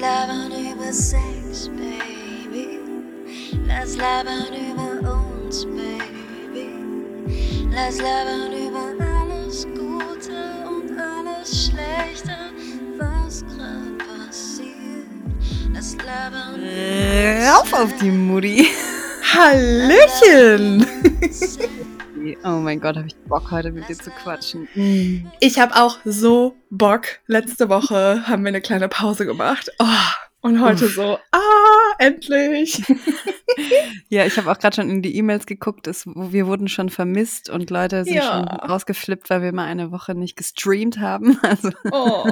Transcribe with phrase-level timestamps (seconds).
[0.00, 2.78] Labern über Sex, Baby.
[3.66, 6.70] Lass labern über uns, Baby.
[7.72, 10.38] Lass labern über alles Gute
[10.68, 12.36] und alles Schlechte,
[12.96, 15.08] was grad passiert.
[15.74, 16.62] Lass labern
[17.48, 18.68] Rauf auf die Mutti.
[19.34, 20.86] Hallöchen!
[22.44, 24.68] Oh mein Gott, habe ich Bock heute mit dir zu quatschen.
[25.40, 27.02] Ich habe auch so Bock.
[27.26, 29.70] Letzte Woche haben wir eine kleine Pause gemacht.
[29.80, 29.84] Oh,
[30.40, 30.94] und heute Uff.
[30.94, 32.82] so, ah, endlich.
[34.08, 35.88] Ja, ich habe auch gerade schon in die E-Mails geguckt.
[35.88, 38.22] Es, wir wurden schon vermisst und Leute sind Ja.
[38.22, 41.38] schon rausgeflippt, weil wir mal eine Woche nicht gestreamt haben.
[41.42, 42.24] Also Oh,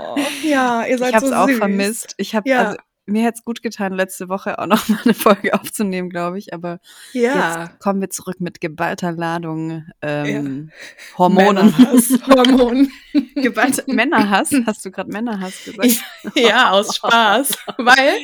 [0.45, 2.15] ja, ihr seid ich habe es so auch vermisst.
[2.19, 2.59] Ich habe Ja.
[2.69, 6.39] also mir hätte es gut getan, letzte Woche auch noch mal eine Folge aufzunehmen, glaube
[6.39, 6.53] ich.
[6.53, 6.81] Aber
[7.13, 7.65] Ja.
[7.65, 10.71] jetzt kommen wir zurück mit geballter Ladung ähm,
[11.17, 11.75] Hormonen.
[11.77, 12.91] Männerhass, Hormonen.
[13.37, 14.51] Geballter Männerhass.
[14.67, 16.03] Hast du gerade Männerhass gesagt?
[16.35, 17.51] Ja, aus Spaß.
[17.79, 18.15] Weil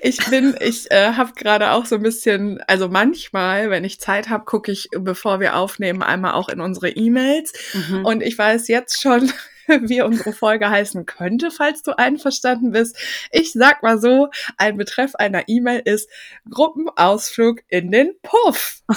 [0.00, 4.28] ich bin, ich äh, habe gerade auch so ein bisschen, also manchmal, wenn ich Zeit
[4.28, 7.52] habe, gucke ich, bevor wir aufnehmen, einmal auch in unsere E-Mails.
[7.74, 8.04] Mhm.
[8.04, 9.30] Und ich weiß jetzt schon,
[9.88, 12.96] wie unsere Folge heißen könnte, falls du einverstanden bist.
[13.30, 16.08] Ich sag mal so, ein Betreff einer E-Mail ist
[16.50, 18.82] Gruppenausflug in den Puff.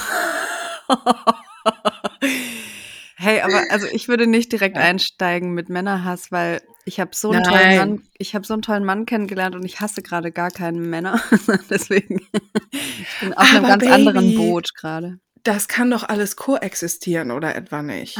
[3.16, 4.84] Hey, aber also ich würde nicht direkt Ja.
[4.84, 7.52] einsteigen mit Männerhass, weil ich habe so einen Nein.
[7.54, 10.90] tollen Mann, ich habe so einen tollen Mann kennengelernt und ich hasse gerade gar keinen
[10.90, 11.22] Männer.
[11.70, 12.28] Deswegen
[12.72, 14.36] ich bin auf einem Aber ganz anderen Baby.
[14.36, 15.20] Boot gerade.
[15.44, 18.18] Das kann doch alles koexistieren, oder etwa nicht?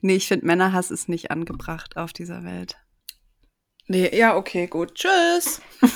[0.00, 2.76] Nee, ich finde Männerhass ist nicht angebracht auf dieser Welt.
[3.88, 4.94] Nee, ja, okay, gut.
[4.94, 5.60] Tschüss.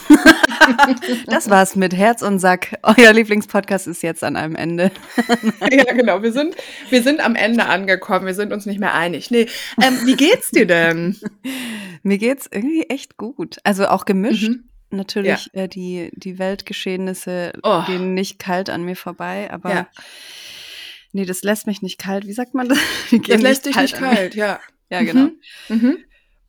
[1.26, 2.76] Das war's mit Herz und Sack.
[2.82, 4.90] Euer Lieblingspodcast ist jetzt an einem Ende.
[5.72, 6.22] ja, genau.
[6.22, 6.54] Wir sind,
[6.90, 8.26] wir sind am Ende angekommen.
[8.26, 9.30] Wir sind uns nicht mehr einig.
[9.30, 9.47] Nee,
[9.82, 11.16] ähm, wie geht's dir denn?
[12.02, 13.56] Mir geht's irgendwie echt gut.
[13.64, 14.48] Also auch gemischt.
[14.48, 14.64] Mhm.
[14.91, 17.82] Natürlich, äh, die, die Weltgeschehnisse Oh.
[17.86, 19.86] gehen nicht kalt an mir vorbei, aber Ja.
[21.12, 22.26] Nee, das lässt mich nicht kalt.
[22.26, 22.78] Wie sagt man das?
[23.28, 24.60] Das lässt dich nicht kalt, ja.
[24.93, 25.31] Ja, genau.
[25.69, 25.98] Mhm.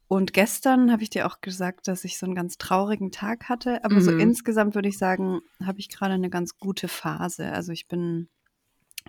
[0.08, 3.84] Und gestern habe ich dir auch gesagt, dass ich so einen ganz traurigen Tag hatte,
[3.86, 4.20] aber so Mhm.
[4.20, 7.52] insgesamt würde ich sagen, habe ich gerade eine ganz gute Phase.
[7.52, 8.30] Also ich bin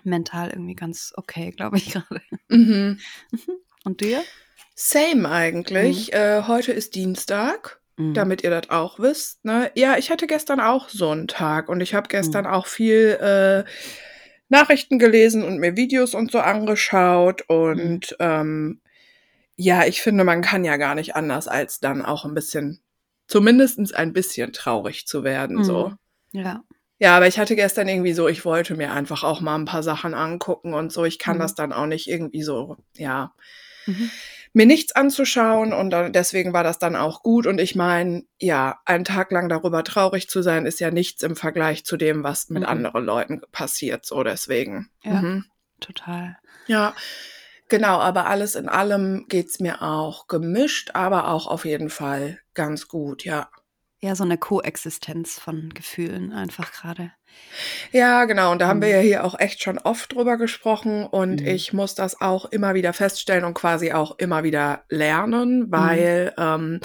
[0.03, 2.21] mental irgendwie ganz okay, glaube ich gerade.
[2.47, 2.99] Mhm.
[3.83, 4.23] Und dir?
[4.75, 6.13] Same eigentlich.
[6.13, 8.13] Äh, heute ist Dienstag, Mhm.
[8.15, 9.45] damit ihr das auch wisst.
[9.45, 9.71] Ne?
[9.75, 13.69] Ja, ich hatte gestern auch so einen Tag und ich habe gestern auch viel äh,
[14.49, 17.43] Nachrichten gelesen und mir Videos und so angeschaut.
[17.47, 18.81] Und ähm,
[19.55, 22.81] ja, ich finde, man kann ja gar nicht anders, als dann auch ein bisschen,
[23.27, 25.63] zumindestens ein bisschen traurig zu werden.
[25.63, 25.89] So.
[26.33, 26.39] Mhm.
[26.41, 26.63] Ja.
[26.99, 29.83] Ja, aber ich hatte gestern irgendwie so, ich wollte mir einfach auch mal ein paar
[29.83, 31.03] Sachen angucken und so.
[31.03, 31.41] Ich kann Mhm.
[31.41, 33.33] das dann auch nicht irgendwie so, ja,
[33.85, 34.09] Mhm.
[34.53, 37.47] Mir nichts anzuschauen und dann, deswegen war das dann auch gut.
[37.47, 41.35] Und ich meine, ja, einen Tag lang darüber traurig zu sein, ist ja nichts im
[41.35, 42.69] Vergleich zu dem, was mit Mhm.
[42.69, 44.05] anderen Leuten passiert.
[44.05, 44.89] So deswegen.
[45.03, 45.13] Ja.
[45.21, 45.45] Mhm.
[45.79, 46.37] Total.
[46.67, 46.95] Ja,
[47.67, 52.87] genau, aber alles in allem geht's mir auch gemischt, aber auch auf jeden Fall ganz
[52.87, 53.49] gut, ja.
[53.99, 57.11] Ja, so eine Koexistenz von Gefühlen einfach gerade.
[57.91, 58.51] Ja, genau.
[58.51, 58.93] Und da haben wir Mhm.
[58.95, 61.05] ja hier auch echt schon oft drüber gesprochen.
[61.05, 61.47] Und Mhm.
[61.47, 64.97] ich muss das auch immer wieder feststellen und quasi auch immer wieder Mhm.
[64.97, 66.79] lernen, weil ähm,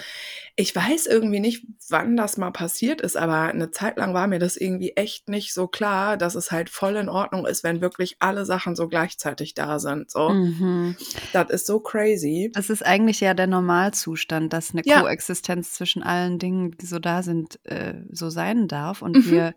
[0.57, 4.39] ich weiß irgendwie nicht, wann das mal passiert ist, aber eine Zeit lang war mir
[4.41, 8.17] das irgendwie echt nicht so klar, dass es halt voll in Ordnung ist, wenn wirklich
[8.19, 10.11] alle Sachen so gleichzeitig da sind.
[10.11, 10.97] So, Mhm.
[11.33, 12.51] das ist so crazy.
[12.53, 15.01] Das ist eigentlich ja der Normalzustand, dass eine Ja.
[15.01, 19.01] Koexistenz zwischen allen Dingen, die so da sind, äh, so sein darf.
[19.03, 19.31] Und Mhm.
[19.31, 19.55] wir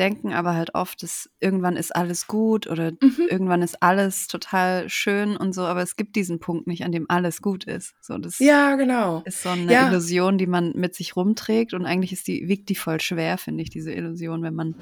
[0.00, 3.28] denken aber halt oft, dass irgendwann ist alles gut oder Mhm.
[3.30, 7.06] irgendwann ist alles total schön und so, aber es gibt diesen Punkt nicht, an dem
[7.08, 7.94] alles gut ist.
[8.00, 9.22] So, das Ja, genau.
[9.26, 9.86] ist so eine Ja.
[9.88, 13.62] Illusion, die man mit sich rumträgt und eigentlich ist die, wiegt die voll schwer, finde
[13.62, 14.74] ich, diese Illusion, wenn man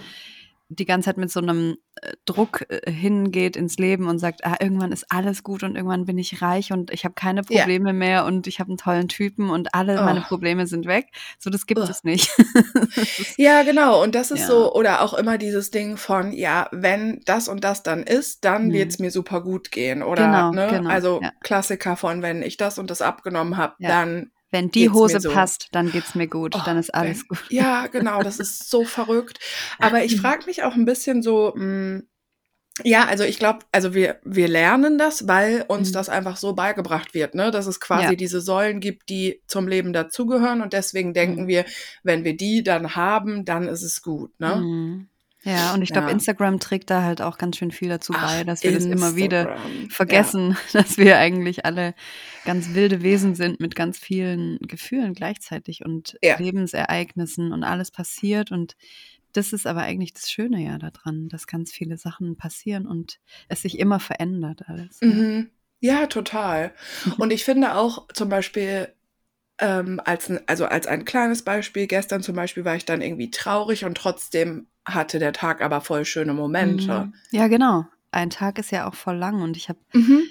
[0.70, 4.56] die ganze Zeit mit so einem äh, Druck äh, hingeht ins Leben und sagt, ah,
[4.60, 7.42] irgendwann ist alles gut und irgendwann bin ich reich und ich habe keine.
[7.42, 10.28] Probleme mehr und ich habe einen tollen Typen und alle meine Oh.
[10.28, 11.06] Probleme sind weg.
[11.38, 11.88] So, das gibt Ugh.
[11.90, 12.30] es nicht.
[13.36, 14.02] Ja, genau.
[14.02, 14.46] Und das ist Ja.
[14.46, 18.64] so, oder auch immer dieses Ding von, ja, wenn das und das dann ist, dann
[18.66, 18.72] Hm.
[18.72, 20.02] wird's mir super gut gehen.
[20.02, 20.66] Oder, Genau, ne?
[20.70, 21.32] genau, also ja.
[21.42, 23.88] Klassiker von, wenn ich das und das abgenommen habe, Ja.
[23.88, 24.30] dann.
[24.50, 25.30] Wenn die Geht's Hose so.
[25.30, 27.44] passt, dann geht's mir gut, Oh, dann ist alles wenn- gut.
[27.50, 28.22] Ja, genau.
[28.22, 29.38] Das ist so verrückt.
[29.78, 32.02] Aber ich frage mich auch ein bisschen so, mh,
[32.84, 35.92] ja, also ich glaube, also wir, wir lernen das, weil uns Mhm.
[35.94, 37.50] das einfach so beigebracht wird, ne?
[37.50, 38.14] Dass es quasi Ja.
[38.14, 41.48] diese Säulen gibt, die zum Leben dazugehören und deswegen denken Mhm.
[41.48, 41.64] wir,
[42.04, 44.56] wenn wir die dann haben, dann ist es gut, ne?
[44.56, 45.08] Mhm.
[45.44, 46.12] Ja, und ich glaube, Ja.
[46.12, 49.14] Instagram trägt da halt auch ganz schön viel dazu Ach, bei, dass wir das immer
[49.14, 49.90] wieder Instagram.
[49.90, 51.94] vergessen, dass wir eigentlich alle
[52.44, 56.38] ganz wilde Wesen sind mit ganz vielen Gefühlen gleichzeitig und Ja.
[56.38, 58.50] Lebensereignissen und alles passiert.
[58.50, 58.76] Und
[59.32, 63.62] das ist aber eigentlich das Schöne ja daran, dass ganz viele Sachen passieren und es
[63.62, 64.98] sich immer verändert alles.
[65.00, 65.08] Ja.
[65.08, 65.14] ne?
[65.14, 65.50] Mhm.
[65.80, 66.72] ja, total.
[67.18, 68.88] Und ich finde auch zum Beispiel,
[69.60, 73.30] ähm, als ein, also als ein kleines Beispiel, gestern zum Beispiel war ich dann irgendwie
[73.30, 77.06] traurig und trotzdem hatte der Tag aber voll schöne Momente.
[77.06, 77.14] Mhm.
[77.30, 77.86] Ja, genau.
[78.10, 80.22] Ein Tag ist ja auch voll lang und ich habe Mhm.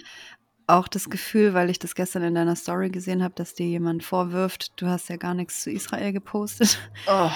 [0.66, 4.04] auch das Gefühl, weil ich das gestern in deiner Story gesehen habe, dass dir jemand
[4.04, 7.30] vorwirft, du hast ja gar nichts zu Israel gepostet, Oh,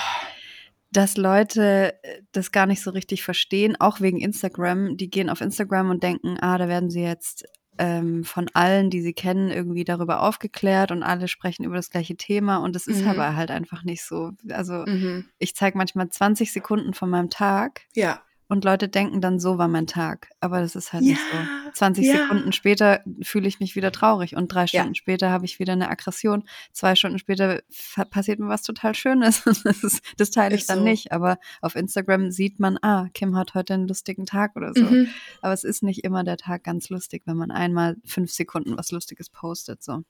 [0.91, 4.97] dass Leute äh, das gar nicht so richtig verstehen, auch wegen Instagram.
[4.97, 7.45] Die gehen auf Instagram und denken, ah, da werden sie jetzt
[7.81, 12.15] ähm, von allen, die sie kennen, irgendwie darüber aufgeklärt und alle sprechen über das gleiche
[12.15, 13.07] Thema und es ist Mhm.
[13.07, 14.33] aber halt einfach nicht so.
[14.49, 15.25] Also mhm.
[15.39, 18.21] ich zeige manchmal 20 Sekunden von meinem Tag Ja.
[18.51, 20.29] Und Leute denken dann, so war mein Tag.
[20.41, 21.37] Aber das ist halt nicht so.
[21.37, 22.17] Ja, 20 ja.
[22.17, 24.81] Sekunden später fühle ich mich wieder traurig und drei Ja.
[24.81, 26.43] Stunden später habe ich wieder eine Aggression.
[26.73, 27.61] Zwei Stunden später
[28.09, 29.43] passiert mir was total Schönes.
[29.63, 30.83] Das, ist, das teile ich Ist dann so.
[30.83, 31.13] nicht.
[31.13, 34.81] Aber auf Instagram sieht man, ah, Kim hat heute einen lustigen Tag oder so.
[34.83, 35.07] Mhm.
[35.41, 38.91] Aber es ist nicht immer der Tag ganz lustig, wenn man einmal fünf Sekunden was
[38.91, 39.81] Lustiges postet.
[39.81, 40.03] So.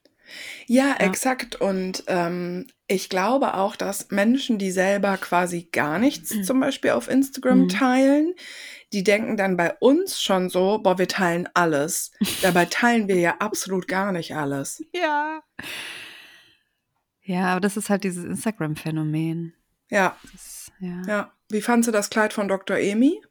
[0.68, 1.06] Ja, Ja.
[1.06, 1.56] exakt.
[1.56, 7.10] Und ähm, ich glaube auch, dass Menschen, die selber quasi gar nichts zum Beispiel auf
[7.10, 7.70] Instagram Mhm.
[7.70, 8.34] teilen,
[8.94, 12.12] die denken dann bei uns schon so, boah, wir teilen alles.
[12.42, 14.84] Dabei teilen wir ja absolut gar nicht alles.
[14.94, 15.42] Ja.
[17.24, 19.54] Ja, aber das ist halt dieses Instagram-Phänomen.
[19.90, 21.02] Ja, Das- Ja.
[21.08, 21.32] ja.
[21.50, 22.78] Wie fandst du das Kleid von Dr.
[22.78, 23.22] Emi?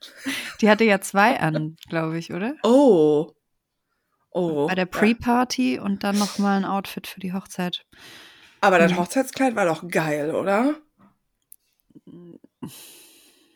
[0.60, 2.54] Die hatte ja zwei an, glaube ich, oder?
[2.62, 3.32] Oh.
[4.36, 4.66] Oh.
[4.66, 4.90] Bei der Ja.
[4.98, 7.86] Pre-Party und dann nochmal ein Outfit für die Hochzeit.
[8.60, 8.94] Aber das.
[8.94, 10.74] Hochzeitskleid war doch geil, oder?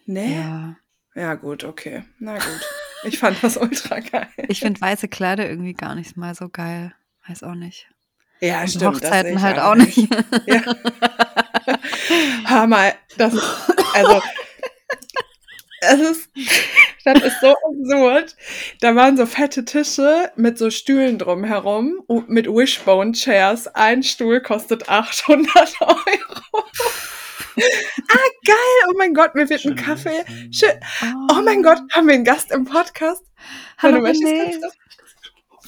[0.06, 0.34] Nee?
[0.36, 0.76] Ja,
[1.14, 1.34] Ja.
[1.34, 2.04] gut, okay.
[2.18, 2.60] Na gut.
[3.04, 4.28] Ich fand das ultra geil.
[4.48, 6.94] Ich finde weiße Kleider irgendwie gar nicht mal so geil.
[7.28, 7.88] Weiß auch nicht.
[8.40, 8.96] Ja, Und stimmt.
[8.96, 10.08] Hochzeiten halt auch nicht.
[10.46, 10.62] Ja.
[12.46, 13.34] Hör mal, das,
[13.94, 14.22] also,
[15.80, 16.30] es ist,
[17.04, 18.36] das ist so absurd.
[18.80, 23.68] Da waren so fette Tische mit so Stühlen drumherum, mit Wishbone-Chairs.
[23.68, 25.48] Ein Stuhl kostet 800
[25.80, 26.64] Euro.
[27.56, 28.88] ah, geil.
[28.88, 30.24] Oh mein Gott, mir wird ein Kaffee.
[30.26, 30.52] schön.
[30.52, 30.80] Schön.
[31.32, 33.22] Oh mein Gott, haben wir einen Gast im Podcast?
[33.78, 34.70] Hallo du-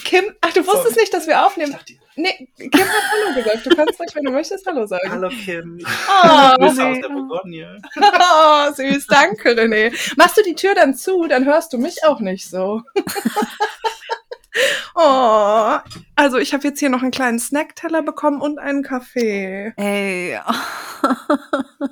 [0.05, 1.73] Kim, ach, du wusstest nicht, dass wir Ich aufnehmen.
[1.73, 3.65] dachte, Nee, Kim hat Hallo gesagt.
[3.67, 5.11] Du kannst ruhig, wenn du möchtest, Hallo sagen.
[5.11, 5.79] hallo Kim.
[5.79, 6.93] Ich Oh, Grüße René.
[6.93, 7.79] aus der Bourgogne.
[7.97, 9.93] Oh, süß, danke, René.
[10.17, 12.83] Machst du die Tür dann zu, dann hörst du mich auch nicht so.
[14.95, 15.79] oh,
[16.15, 19.73] also ich habe jetzt hier noch einen kleinen Snackteller bekommen und einen Kaffee.
[19.77, 20.39] Ey.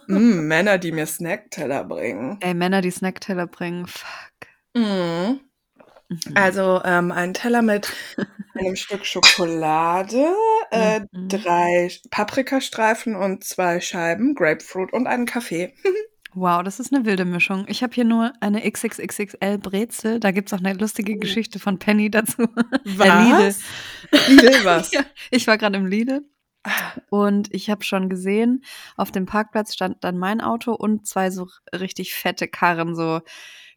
[0.06, 2.36] Mm, Männer, die mir Snackteller bringen.
[2.40, 3.86] Ey, Männer, die Snackteller bringen.
[3.88, 4.78] Fuck.
[4.80, 5.40] Mm.
[6.36, 7.92] Also ähm, ein Teller mit
[8.60, 10.34] einem Stück Schokolade,
[10.70, 11.28] äh, Mhm.
[11.28, 15.74] drei Paprikastreifen und zwei Scheiben Grapefruit und einen Kaffee.
[16.32, 17.64] Wow, das ist eine wilde Mischung.
[17.66, 20.20] Ich habe hier nur eine XXXXL Brezel.
[20.20, 22.42] Da gibt's auch eine lustige Geschichte von Penny dazu.
[22.42, 23.54] Äh, Lidl.
[24.28, 24.92] Lidl was?
[24.92, 25.00] Ja,
[25.32, 26.20] ich war gerade im Lidl
[27.08, 28.62] und ich habe schon gesehen,
[28.96, 33.22] auf dem Parkplatz stand dann mein Auto und zwei so richtig fette Karren, so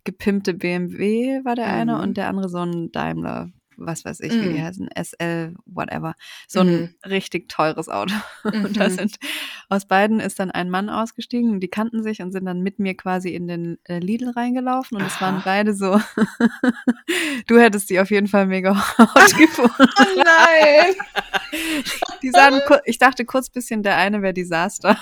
[0.04, 2.02] gepimpte BMW war der eine Mhm.
[2.02, 4.64] und der andere so ein Daimler, was weiß ich, wie die Mhm.
[4.64, 6.16] heißen, SL, whatever.
[6.48, 6.96] So ein Mhm.
[7.06, 8.14] richtig teures Auto.
[8.44, 8.90] Und da Mhm.
[8.92, 9.16] sind
[9.70, 12.78] aus beiden ist dann ein Mann ausgestiegen und die kannten sich und sind dann mit
[12.80, 16.00] mir quasi in den äh, Lidl reingelaufen und es waren beide so,
[17.48, 19.74] du hättest die auf jeden Fall mega hot gefunden.
[19.80, 20.94] Oh nein!
[22.22, 24.98] Die sahen, ich dachte kurz bisschen, der eine wäre Desaster.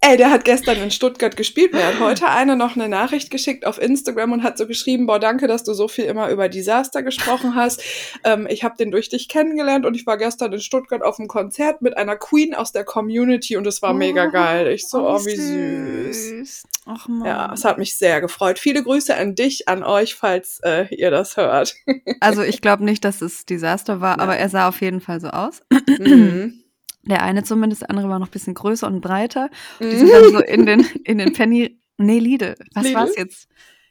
[0.00, 1.72] Ey, der hat gestern in Stuttgart gespielt.
[1.72, 5.18] Mir hat heute eine noch eine Nachricht geschickt auf Instagram und hat so geschrieben, boah,
[5.18, 7.82] danke, dass du so viel immer über Desaster gesprochen hast.
[8.24, 11.28] Ähm, ich habe den durch dich kennengelernt und ich war gestern in Stuttgart auf einem
[11.28, 14.68] Konzert mit einer Queen aus der Community und es war mega geil.
[14.68, 16.64] Ich so, oh, wie süß.
[16.86, 17.26] Ach man.
[17.26, 18.58] Ja, es hat mich sehr gefreut.
[18.58, 21.74] Viele Grüße an dich, an euch, falls äh, ihr das hört.
[22.20, 24.40] Also ich glaube nicht, dass es Desaster war, aber Nein.
[24.40, 25.62] er sah auf jeden Fall so aus.
[25.98, 26.61] Mhm.
[27.04, 29.50] Der eine zumindest, der andere war noch ein bisschen größer und breiter.
[29.80, 31.80] Die sind dann so in den, in den Penny.
[31.98, 32.54] Nee, Lidl.
[32.74, 32.94] Was Lidl?
[32.96, 33.48] war's jetzt?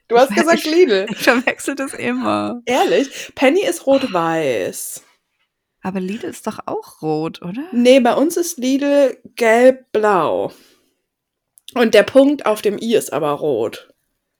[0.07, 1.05] Du hast Ich weiß- gesagt Lidl.
[1.09, 2.61] Ich verwechsel das immer.
[2.65, 5.03] Ehrlich, Penny ist rot-weiß.
[5.83, 7.63] Aber Lidl ist doch auch rot, oder?
[7.71, 10.51] Nee, bei uns ist Lidl gelb-blau.
[11.73, 13.90] Und der Punkt auf dem i ist aber rot.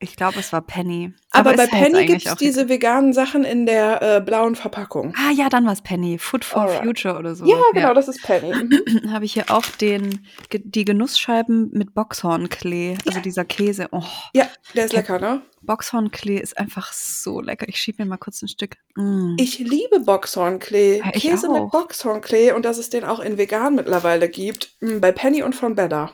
[0.02, 1.12] Ich glaube, es war Penny.
[1.30, 5.14] Aber, bei ist halt Penny gibt es diese veganen Sachen in der äh, blauen Verpackung.
[5.16, 6.18] Ah ja, dann war es Penny.
[6.18, 6.82] Food for Alright.
[6.84, 7.46] Future oder so.
[7.46, 8.52] Ja, genau, das ist Penny.
[8.92, 9.12] Mhm.
[9.12, 12.96] Habe ich hier auch den, die Genussscheiben mit Boxhornklee.
[13.06, 13.88] Also dieser Käse.
[13.92, 14.02] Oh,
[14.34, 15.42] Ja, der ist lecker, ne?
[15.62, 17.68] Boxhornklee ist einfach so lecker.
[17.68, 18.76] Ich schieb mir mal kurz ein Stück.
[18.96, 19.36] Mm.
[19.38, 20.98] Ich liebe Boxhornklee.
[20.98, 21.62] Ja, Käse auch.
[21.62, 24.70] mit Boxhornklee und dass es den auch in vegan mittlerweile gibt.
[24.80, 26.12] Mm, Bei Penny und von Better.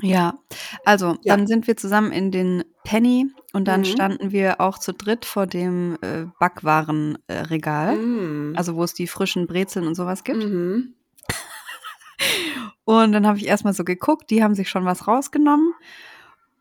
[0.00, 0.38] Ja,
[0.84, 1.36] also Ja.
[1.36, 3.84] dann sind wir zusammen in den Penny und dann Mhm.
[3.84, 8.56] standen wir auch zu dritt vor dem äh, Backwarenregal, äh, Regal, Mm.
[8.56, 10.44] also wo es die frischen Brezeln und sowas gibt.
[10.46, 10.94] Mhm.
[12.84, 15.72] Und dann habe ich erstmal so geguckt, die haben sich schon was rausgenommen.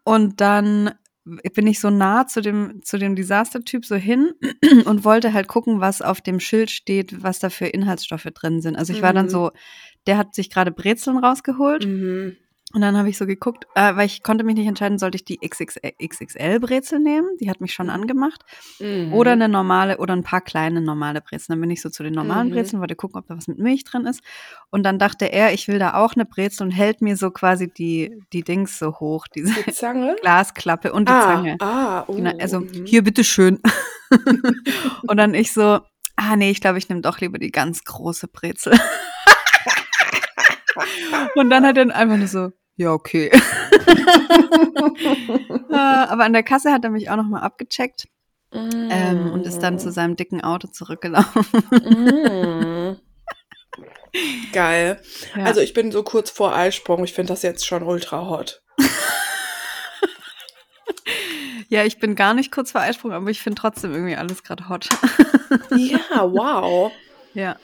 [0.03, 0.91] Und dann
[1.53, 4.31] bin ich so nah zu dem, zu dem Desaster-Typ so hin
[4.85, 8.75] und wollte halt gucken, was auf dem Schild steht, was da für Inhaltsstoffe drin sind.
[8.75, 9.29] Also ich war dann Mhm.
[9.31, 9.51] so,
[10.07, 12.37] der hat sich gerade Brezeln rausgeholt Mhm.
[12.73, 15.25] Und dann habe ich so geguckt, äh, weil ich konnte mich nicht entscheiden, sollte ich
[15.25, 18.41] die XXL, XXL-Brezel nehmen, die hat mich schon angemacht,
[18.79, 19.13] Mhm.
[19.13, 21.55] oder eine normale oder ein paar kleine normale Brezeln.
[21.55, 22.53] Dann bin ich so zu den normalen Mhm.
[22.53, 24.21] Brezeln, wollte gucken, ob da was mit Milch drin ist.
[24.69, 27.71] Und dann dachte er, ich will da auch eine Brezel und hält mir so quasi
[27.71, 30.15] die, die Dings so hoch, diese Die Zange?
[30.21, 31.57] Glasklappe und die ah, Zange.
[31.59, 32.85] Ah, oh, Genau, also mhm.
[32.85, 33.59] hier bitteschön.
[35.07, 35.79] und dann ich so,
[36.15, 38.73] ah nee, ich glaube, ich nehme doch lieber die ganz große Brezel.
[41.35, 42.51] und dann hat er einfach nur so,
[42.81, 43.31] ja, okay.
[45.69, 48.07] Äh, Aber an der Kasse hat er mich auch nochmal abgecheckt
[48.51, 51.45] ähm, und ist dann zu seinem dicken Auto zurückgelaufen.
[51.71, 52.97] Mm.
[54.51, 55.01] Geil.
[55.35, 55.43] Ja.
[55.45, 57.03] Also ich bin so kurz vor Eisprung.
[57.03, 58.61] Ich finde das jetzt schon ultra hot.
[61.69, 64.67] ja, ich bin gar nicht kurz vor Eisprung, aber ich finde trotzdem irgendwie alles gerade
[64.67, 64.89] hot.
[65.75, 65.99] Ja,
[66.31, 66.91] wow.
[67.33, 67.55] ja.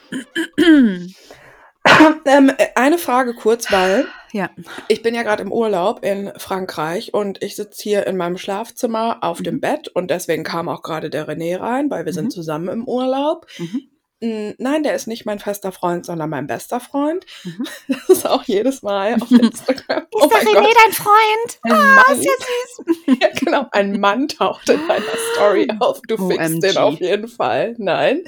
[2.24, 4.50] ähm, eine Frage kurz, weil Ja.
[4.88, 9.18] ich bin ja gerade im Urlaub in Frankreich und ich sitze hier in meinem Schlafzimmer
[9.22, 9.60] auf dem Mhm.
[9.60, 12.16] Bett und deswegen kam auch gerade der René rein, weil wir Mhm.
[12.16, 13.46] sind zusammen im Urlaub.
[13.58, 13.82] Mhm.
[14.20, 17.24] Nein, der ist nicht mein fester Freund, sondern mein bester Freund.
[17.44, 17.64] Mhm.
[17.88, 20.06] Das ist auch jedes Mal auf Instagram.
[20.12, 21.58] Oh ist der mein René Gott, dein Freund?
[21.62, 22.18] ein Ah, Mann.
[22.18, 23.18] ist ja süß.
[23.22, 25.02] Ja, genau, ein Mann taucht in einer
[25.34, 26.00] Story auf.
[26.08, 27.74] Du fixst den auf jeden Fall.
[27.78, 28.22] Nein.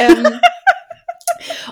[0.00, 0.26] Ähm,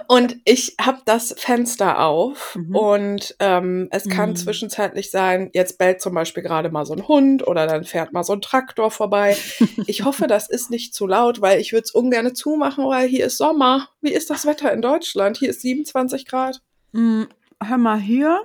[0.08, 2.74] und ich habe das Fenster auf Mhm.
[2.76, 4.36] und ähm, es kann Mhm.
[4.36, 8.24] zwischenzeitlich sein, jetzt bellt zum Beispiel gerade mal so ein Hund oder dann fährt mal
[8.24, 9.36] so ein Traktor vorbei.
[9.88, 13.26] Ich hoffe, das ist nicht zu laut, weil ich würde es ungern zumachen, weil hier
[13.26, 13.88] ist Sommer.
[14.00, 15.36] Wie ist das Wetter in Deutschland?
[15.38, 16.60] Hier ist 27 Grad.
[16.92, 17.24] Mm,
[17.62, 18.42] Hör mal hier.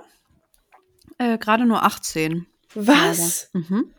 [1.18, 2.46] Äh, Gerade nur 18.
[2.74, 3.50] Was?
[3.52, 3.92] Mhm.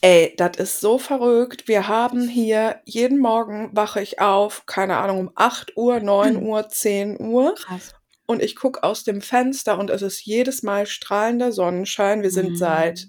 [0.00, 1.66] Ey, das ist so verrückt.
[1.68, 6.68] Wir haben hier jeden Morgen wache ich auf, keine Ahnung, um 8 Uhr, 9 Uhr,
[6.68, 7.94] 10 Uhr Krass.
[8.26, 12.22] und ich gucke aus dem Fenster und es ist jedes Mal strahlender Sonnenschein.
[12.22, 12.56] Wir sind Mhm.
[12.56, 13.06] seit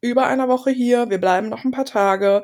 [0.00, 1.08] über einer Woche hier.
[1.10, 2.42] Wir bleiben noch ein paar Tage.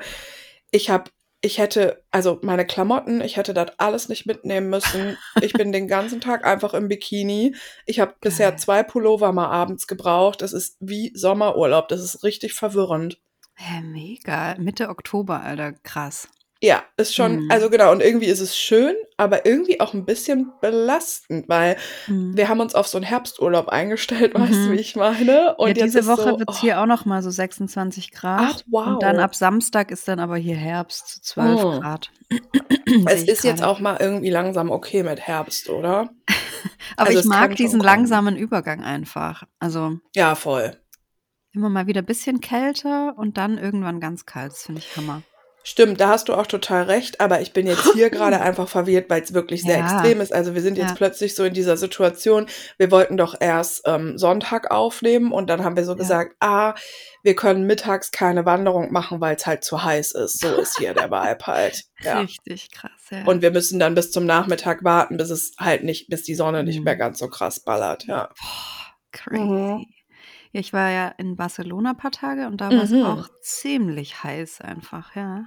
[0.70, 1.10] Ich habe
[1.42, 5.16] ich hätte, also meine Klamotten, ich hätte das alles nicht mitnehmen müssen.
[5.40, 7.54] Ich bin den ganzen Tag einfach im Bikini.
[7.86, 10.42] Ich habe bisher zwei Pullover mal abends gebraucht.
[10.42, 11.88] Es ist wie Sommerurlaub.
[11.88, 13.18] Das ist richtig verwirrend.
[13.62, 14.54] Hä, mega.
[14.58, 15.72] Mitte Oktober, Alter.
[15.82, 16.28] Krass.
[16.62, 17.50] Ja, ist schon, Mhm.
[17.50, 21.76] also genau, und irgendwie ist es schön, aber irgendwie auch ein bisschen belastend, weil
[22.06, 22.36] Mhm.
[22.36, 24.66] wir haben uns auf so einen Herbsturlaub eingestellt, weißt Mhm.
[24.66, 25.56] du, wie ich meine?
[25.56, 28.40] Und ja, diese Woche so, wird es oh, hier auch noch mal so 26 Grad.
[28.56, 28.86] Ach, wow.
[28.88, 31.80] Und dann ab Samstag ist dann aber hier Herbst zu 12 Oh.
[31.80, 32.10] Grad.
[33.06, 36.10] es ist jetzt auch mal irgendwie langsam okay mit Herbst, oder?
[36.96, 39.44] Aber also ich mag diesen langsamen Übergang einfach.
[39.58, 40.76] Also Ja, voll.
[41.52, 44.52] Immer mal wieder ein bisschen kälter und dann irgendwann ganz kalt.
[44.52, 45.22] Das finde ich Hammer.
[45.62, 49.10] Stimmt, da hast du auch total recht, aber ich bin jetzt hier gerade einfach verwirrt,
[49.10, 49.84] weil es wirklich sehr Ja.
[49.84, 50.32] extrem ist.
[50.32, 50.94] Also wir sind jetzt Ja.
[50.96, 52.46] plötzlich so in dieser Situation,
[52.78, 55.98] wir wollten doch erst ähm, Sonntag aufnehmen und dann haben wir so Ja.
[55.98, 56.74] gesagt, ah,
[57.22, 60.40] wir können mittags keine Wanderung machen, weil es halt zu heiß ist.
[60.40, 61.82] So ist hier der Vibe halt.
[62.04, 63.24] Richtig krass, ja.
[63.24, 66.64] Und wir müssen dann bis zum Nachmittag warten, bis es halt nicht, bis die Sonne
[66.64, 66.84] nicht Mhm.
[66.84, 68.30] mehr ganz so krass ballert, ja.
[69.12, 69.42] Crazy.
[69.44, 69.86] Mhm.
[70.52, 73.04] Ja, ich war ja in Barcelona ein paar Tage und da war es Mhm.
[73.04, 75.46] auch ziemlich heiß einfach, ja.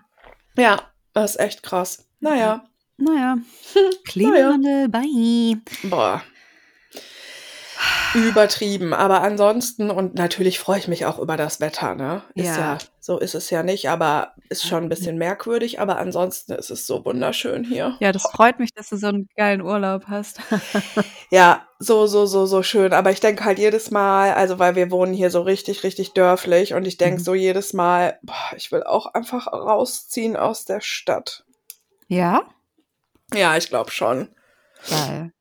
[0.58, 0.82] Ja,
[1.14, 2.08] das ist echt krass.
[2.20, 2.64] Naja,
[2.98, 3.38] Naja,
[4.06, 5.60] Klimawandel, bye.
[5.84, 6.22] boah.
[8.16, 12.22] Übertrieben, aber ansonsten und natürlich freue ich mich auch über das Wetter, ne?
[12.36, 12.58] Ist ja.
[12.58, 12.78] Ja.
[13.00, 16.86] so ist es ja nicht, aber ist schon ein bisschen merkwürdig, aber ansonsten ist es
[16.86, 17.98] so wunderschön hier.
[18.00, 20.40] Ja, das freut mich, dass du so einen geilen Urlaub hast.
[21.32, 22.94] Ja, so, so, so, so schön.
[22.94, 26.76] Aber ich denke halt jedes Mal, also weil wir wohnen hier so richtig, richtig dörflich
[26.76, 27.24] und ich denke Mhm.
[27.24, 31.44] so jedes Mal, boah, ich will auch einfach rausziehen aus der Stadt.
[32.08, 32.44] ja?
[33.34, 34.28] Ja, ich glaube schon.
[34.88, 35.32] Geil.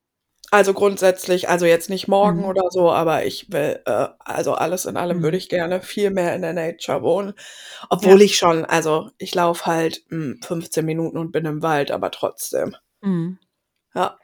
[0.54, 2.44] Also grundsätzlich, also jetzt nicht morgen Mhm.
[2.44, 5.38] oder so, aber ich will, äh, also alles in allem würde Mhm.
[5.38, 7.32] ich gerne viel mehr in der Nature wohnen.
[7.88, 8.26] Obwohl Ja.
[8.26, 12.76] ich schon, also ich laufe halt hm, 15 Minuten und bin im Wald, aber trotzdem.
[13.02, 13.38] Mhm.
[13.94, 14.18] Ja,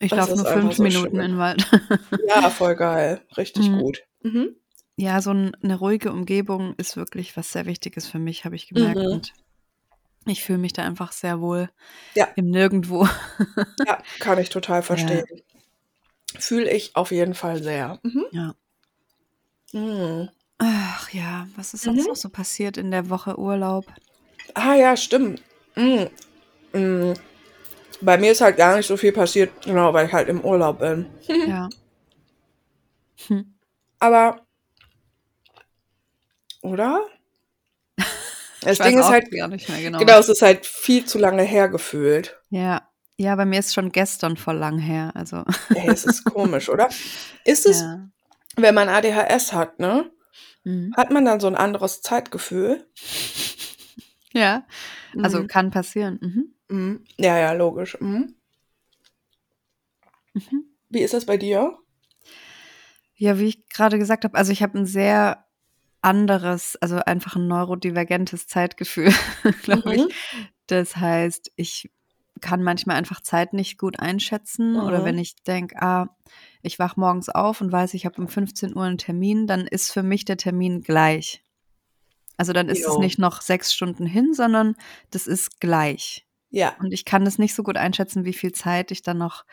[0.00, 1.20] Ich laufe nur fünf so Minuten schön.
[1.20, 1.66] den Wald.
[2.28, 3.22] Ja, voll geil.
[3.36, 3.72] Richtig Mhm.
[3.72, 4.00] gut.
[4.22, 4.56] Mhm.
[4.98, 8.66] Ja, so 'n 'ne ruhige Umgebung ist wirklich was sehr Wichtiges für mich, habe ich
[8.66, 9.06] gemerkt.
[9.08, 9.10] Mhm.
[9.10, 9.34] Und
[10.26, 11.70] ich fühle mich da einfach sehr wohl
[12.16, 12.36] Ja.
[12.36, 13.08] im Nirgendwo.
[13.84, 15.26] Ja, kann ich total Ja.
[16.38, 17.98] Fühle ich auf jeden Fall sehr.
[18.02, 18.24] Mhm.
[18.32, 18.54] Ja.
[19.72, 20.28] Mhm.
[20.58, 22.08] Ach ja, was ist sonst Mhm.
[22.08, 23.86] noch so passiert in der Woche Urlaub?
[24.54, 25.42] Ah ja, stimmt.
[25.74, 26.08] Mhm.
[26.72, 27.14] Hm.
[28.00, 30.78] Bei mir ist halt gar nicht so viel passiert, genau, weil ich halt im Urlaub
[30.80, 31.06] bin.
[31.46, 31.68] Ja.
[33.28, 33.54] Hm.
[33.98, 34.46] Aber
[36.62, 37.06] oder?
[38.62, 40.66] Das Ich weiß Ding ist auch halt gar nicht mehr genau, genau, es ist halt
[40.66, 42.38] viel zu lange her gefühlt.
[42.50, 42.88] Ja.
[43.20, 45.42] Ja, bei mir ist schon gestern voll lang her, also
[45.72, 46.88] Ey, es ist komisch, oder?
[47.44, 48.08] Ist es, Ja.
[48.56, 50.10] wenn man ADHS hat, ne?
[50.64, 50.92] Mhm.
[50.96, 52.86] Hat man dann so 'n anderes Zeitgefühl?
[54.34, 54.66] Ja,
[55.22, 55.46] also Mhm.
[55.46, 56.18] kann passieren.
[56.22, 56.54] Mhm.
[56.68, 57.04] Mhm.
[57.18, 57.98] Ja, ja, logisch.
[58.00, 58.36] Mhm.
[60.90, 61.78] Wie ist das bei dir?
[63.18, 65.46] Ja, wie ich grade gesagt habe, also ich habe 'n sehr
[66.02, 69.12] anderes, also einfach 'n neurodivergentes Zeitgefühl,
[69.62, 70.08] glaube ich.
[70.66, 71.90] Das heißt, ich
[72.40, 75.18] kann manchmal einfach Zeit nicht gut einschätzen oder wenn Mhm.
[75.18, 76.08] ich denke: „Ah,
[76.62, 80.02] ich wache morgens auf und weiß, ich habe um 15:00 'n Termin“, dann ist für
[80.02, 81.42] mich der Termin gleich.
[82.38, 82.98] Also, dann ist es Jo.
[82.98, 84.76] nicht noch 6 Stunden hin, sondern
[85.10, 86.26] das ist gleich.
[86.52, 86.76] Ja.
[86.80, 89.44] Und ich kann das nicht so gut einschätzen, wie viel Zeit ich dann noch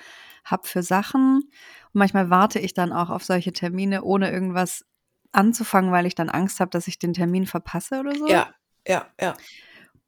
[0.45, 1.37] habe für Sachen.
[1.43, 1.51] Und
[1.95, 4.85] manchmal warte ich dann auch auf solche Termine, ohne irgendwas
[5.33, 8.27] anzufangen, weil ich dann Angst habe, dass ich den Termin verpasse oder so.
[8.27, 8.53] Ja,
[8.87, 9.43] ja, ja.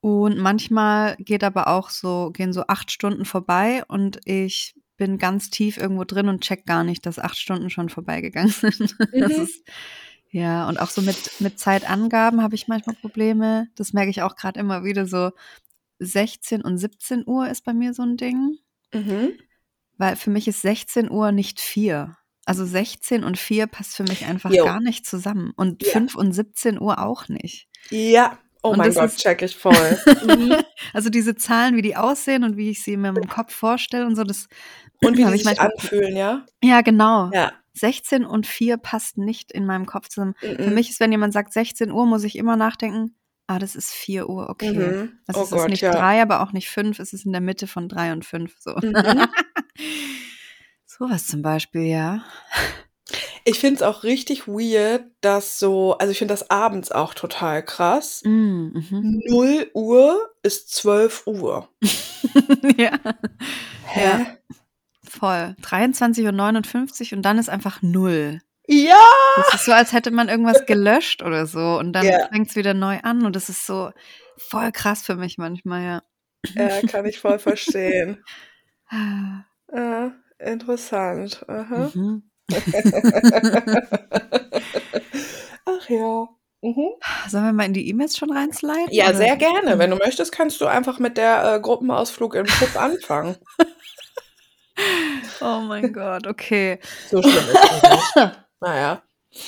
[0.06, 5.50] Und manchmal geht aber auch so gehen so 8 Stunden vorbei und ich bin ganz
[5.50, 8.96] tief irgendwo drin und checke gar nicht, dass 8 Stunden schon vorbeigegangen sind.
[9.18, 9.40] Das Mhm.
[9.40, 9.64] ist
[10.30, 13.68] ja, und auch so mit mit Zeitangaben habe ich manchmal Probleme.
[13.76, 15.32] Das merke ich auch grad immer wieder so
[16.00, 18.60] 16 und 17:00 ist bei mir so 'n Ding.
[18.94, 19.46] Mhm.
[20.00, 22.18] Weil für mich ist 16:00 nicht 4.
[22.46, 24.62] Also 16 und 4 passt für mich einfach Jo.
[24.62, 25.86] gar nicht zusammen und Ja.
[25.86, 27.66] 5 und 17:00 auch nicht.
[27.92, 28.40] Ja.
[28.68, 30.00] Oh Und mein das Gott, ist checke ich voll.
[30.20, 30.58] Mhm.
[30.94, 34.16] Also diese Zahlen, wie die aussehen und wie ich sie mir im Kopf vorstelle und
[34.16, 34.48] so, das
[35.02, 36.46] Und wie die ich sich manchmal anfühlen, ja?
[36.64, 37.34] Ja, genau.
[37.34, 37.52] Ja.
[37.74, 40.36] 16 und 4 passt nicht in meinem Kopf zusammen.
[40.60, 40.76] Für Mhm.
[40.76, 43.16] mich ist, wenn jemand sagt 16:00, muss ich immer nachdenken:
[43.48, 45.20] „Ah, das ist 4:00, okay.“ Mhm.
[45.28, 45.92] Also Oh es ist Gott, nicht ja.
[45.92, 48.76] 3, aber auch nicht 5, es ist in der Mitte von 3 und 5 so.
[48.82, 49.28] Mhm.
[50.88, 52.24] So was zum Beispiel, ja.
[53.48, 57.64] Ich finde es auch richtig weird, dass so also ich finde das abends auch total
[57.64, 58.22] krass.
[58.26, 59.22] Hm, mhm.
[59.28, 61.70] 0:00 ist 12:00.
[62.78, 63.00] Ja.
[63.96, 64.18] Ja.
[64.18, 64.26] Hä?
[65.08, 65.56] Voll.
[65.62, 68.42] 23:59 und dann ist einfach 0.
[68.68, 68.98] Ja!
[69.38, 72.28] Das ist so, als hätte man irgendwas gelöscht oder so und dann Ja.
[72.32, 73.92] fängt's wieder neu an und das ist so
[74.38, 76.04] voll krass für mich manchmal, ja.
[76.56, 78.24] Ja, kann ich voll verstehen.
[78.92, 81.46] Ah, interessant.
[81.50, 81.92] Aha.
[81.96, 82.24] Mhm.
[85.66, 86.28] Ach ja.
[86.62, 86.90] Mhm.
[87.28, 89.16] Sollen wir mal in die E-Mails schon reinsliden, Ja, oder?
[89.18, 89.78] sehr gerne.
[89.78, 93.36] Wenn du möchtest, kannst du einfach mit der, äh, Gruppenausflug im Puff anfangen.
[95.40, 96.80] Oh mein Gott, okay.
[97.10, 98.32] So schlimm ist die nicht.
[98.60, 99.02] Na ja.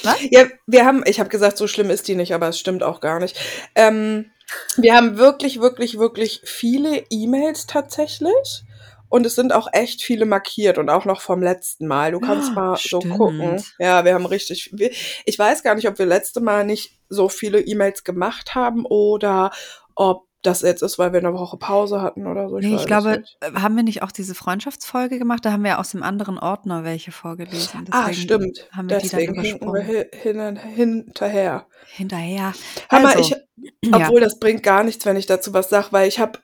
[0.03, 0.17] Was?
[0.31, 3.01] Ja, wir haben ich habe gesagt, so schlimm ist die nicht, aber es stimmt auch
[3.01, 3.38] gar nicht.
[3.75, 4.31] Ähm,
[4.77, 8.63] wir haben wirklich, wirklich, wirklich viele E-Mails tatsächlich
[9.10, 12.12] und es sind auch echt viele markiert und auch noch vom letzten Mal.
[12.12, 13.60] Du kannst mal so gucken.
[13.60, 13.76] Stimmt.
[13.80, 14.91] Ja, wir haben richtig wir
[15.26, 19.52] ich weiß gar nicht, ob wir letzte Mal nicht so viele E-Mails gemacht haben oder
[19.96, 22.82] ob das jetzt ist, weil wir 'ne Woche Pause hatten oder so, ich Ne, weiß
[22.82, 25.43] ich glaube, äh, haben wir nicht auch diese Freundschaftsfolge gemacht?
[25.43, 27.86] Da haben wir ja aus dem anderen Ordner welche vorgelesen.
[27.91, 28.70] Ah, Deswegen stimmt.
[28.72, 29.88] haben wir die dann Deswegen hinken wir übersprungen.
[29.88, 31.67] hi hinan hinterher.
[31.86, 32.54] Hinterher.
[32.91, 33.36] Mal, Also, ich
[33.84, 34.10] ja.
[34.10, 36.39] obwohl das bringt gar nichts, wenn ich dazu was sage, weil ich habe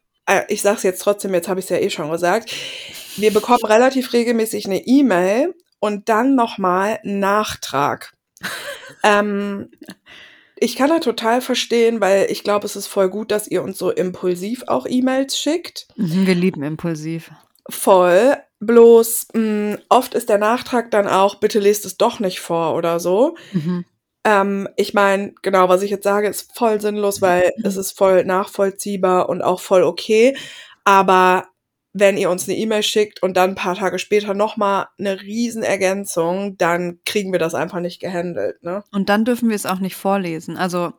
[0.47, 2.51] ich sage es jetzt trotzdem, jetzt habe ich's ja eh schon gesagt.
[3.17, 8.13] Wir bekommen relativ regelmäßig 'ne E-Mail und dann noch mal 'n Nachtrag.
[9.05, 9.69] Ähm,
[10.57, 13.77] ich kann da total verstehen, weil ich glaube, es ist voll gut, dass ihr uns
[13.77, 15.87] so impulsiv auch E-Mails schickt.
[15.97, 17.31] Mhm, wir lieben impulsiv.
[17.69, 18.37] Voll.
[18.61, 22.99] Bloß, hm, oft ist der Nachtrag dann auch: „Bitte lest es doch nicht vor“ oder
[22.99, 23.35] so.
[23.53, 23.85] Mhm.
[24.25, 28.23] Ähm, ich meine, genau, was ich jetzt sage, ist voll sinnlos, weil es ist voll
[28.23, 30.35] nachvollziehbar und auch voll okay.
[30.85, 31.47] Aber
[31.93, 35.21] wenn ihr uns 'ne E-Mail schickt und dann 'n paar Tage später noch mal 'ne
[35.21, 38.83] Riesenergänzung, dann kriegen wir das einfach nicht gehandelt, ne?
[38.91, 40.57] Und dann dürfen wir es auch nicht vorlesen.
[40.57, 40.93] Also,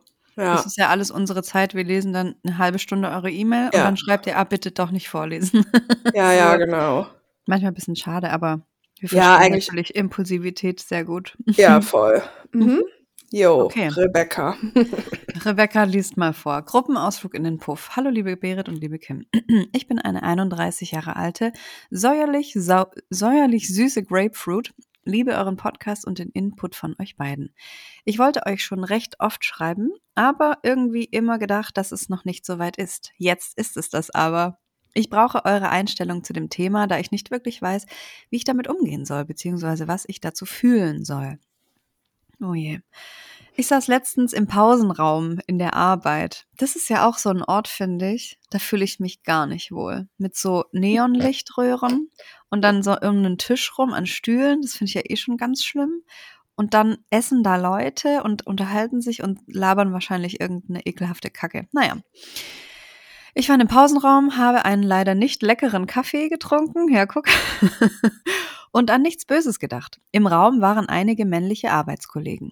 [0.49, 0.67] das Ja.
[0.67, 1.73] ist ja alles unsere Zeit.
[1.75, 3.83] Wir lesen dann 'ne halbe Stunde eure E-Mail und Ja.
[3.83, 5.65] dann schreibt ihr: „Ah, bitte doch nicht vorlesen.“
[6.15, 7.07] Ja, ja, genau.
[7.47, 8.61] Manchmal bisschen schade, aber
[9.01, 11.37] Wir Ja, verstehen eigentlich- natürlich Impulsivität sehr gut.
[11.57, 12.23] Ja, voll.
[12.53, 12.83] Mhm.
[13.31, 13.87] Jo, Okay.
[13.89, 14.55] Rebecca.
[15.45, 16.61] Rebecca liest mal vor.
[16.61, 17.95] Gruppenausflug in den Puff.
[17.95, 19.25] Hallo liebe Berit und liebe Kim.
[19.73, 21.51] Ich bin eine 31 Jahre alte,
[21.89, 24.73] säuerlich, sau säuerlich süße Grapefruit.
[25.07, 27.53] Liebe euren Podcast und den Input von euch beiden.
[28.05, 32.43] Ich wollte euch schon recht oft schreiben, aber irgendwie immer gedacht, dass es noch nicht
[32.43, 33.11] so weit ist.
[33.17, 34.57] Jetzt ist es das aber.
[34.95, 37.85] Ich brauche eure Einstellung zu dem Thema, da ich nicht wirklich weiß,
[38.29, 41.37] wie ich damit umgehen soll, beziehungsweise was ich dazu fühlen soll.
[42.41, 42.79] Oh je.
[43.57, 46.45] Ich saß letztens im Pausenraum in der Arbeit.
[46.57, 48.37] Das ist ja auch so ein Ort, finde ich.
[48.49, 50.09] Da fühle ich mich gar nicht wohl.
[50.17, 52.09] Mit so Neonlichtröhren
[52.49, 54.61] und dann so irgendeinen Tisch rum an Stühlen.
[54.61, 56.01] Das finde ich ja eh schon ganz schlimm.
[56.55, 61.67] Und dann essen da Leute und unterhalten sich und labern wahrscheinlich irgendeine ekelhafte Kacke.
[61.71, 61.97] Naja.
[63.33, 66.89] Ich war im Pausenraum, habe einen leider nicht leckeren Kaffee getrunken.
[66.93, 67.27] Ja, guck.
[68.75, 70.01] und an nichts Böses gedacht.
[70.11, 72.51] Im Raum waren einige männliche Arbeitskollegen.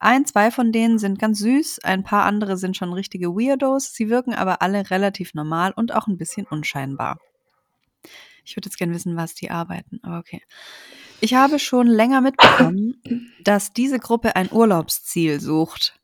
[0.00, 4.08] Ein, zwei von denen sind ganz süß, ein paar andere sind schon richtige Weirdos, sie
[4.08, 7.20] wirken aber alle relativ normal und auch ein bisschen unscheinbar.
[8.44, 10.42] Ich würde jetzt gerne wissen, was die arbeiten, aber okay.
[11.20, 15.99] Ich habe schon länger mitbekommen, dass diese Gruppe ein Urlaubsziel sucht.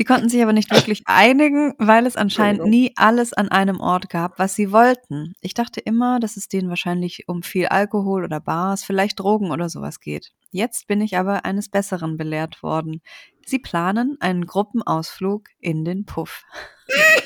[0.00, 4.08] Die konnten sich aber nicht wirklich einigen, weil es anscheinend nie alles an einem Ort
[4.08, 5.34] gab, was sie wollten.
[5.42, 9.68] Ich dachte immer, dass es denen wahrscheinlich um viel Alkohol oder Bars, vielleicht Drogen oder
[9.68, 10.32] sowas geht.
[10.52, 13.02] Jetzt bin ich aber eines Besseren belehrt worden.
[13.44, 16.44] Sie planen einen Gruppenausflug in den Puff.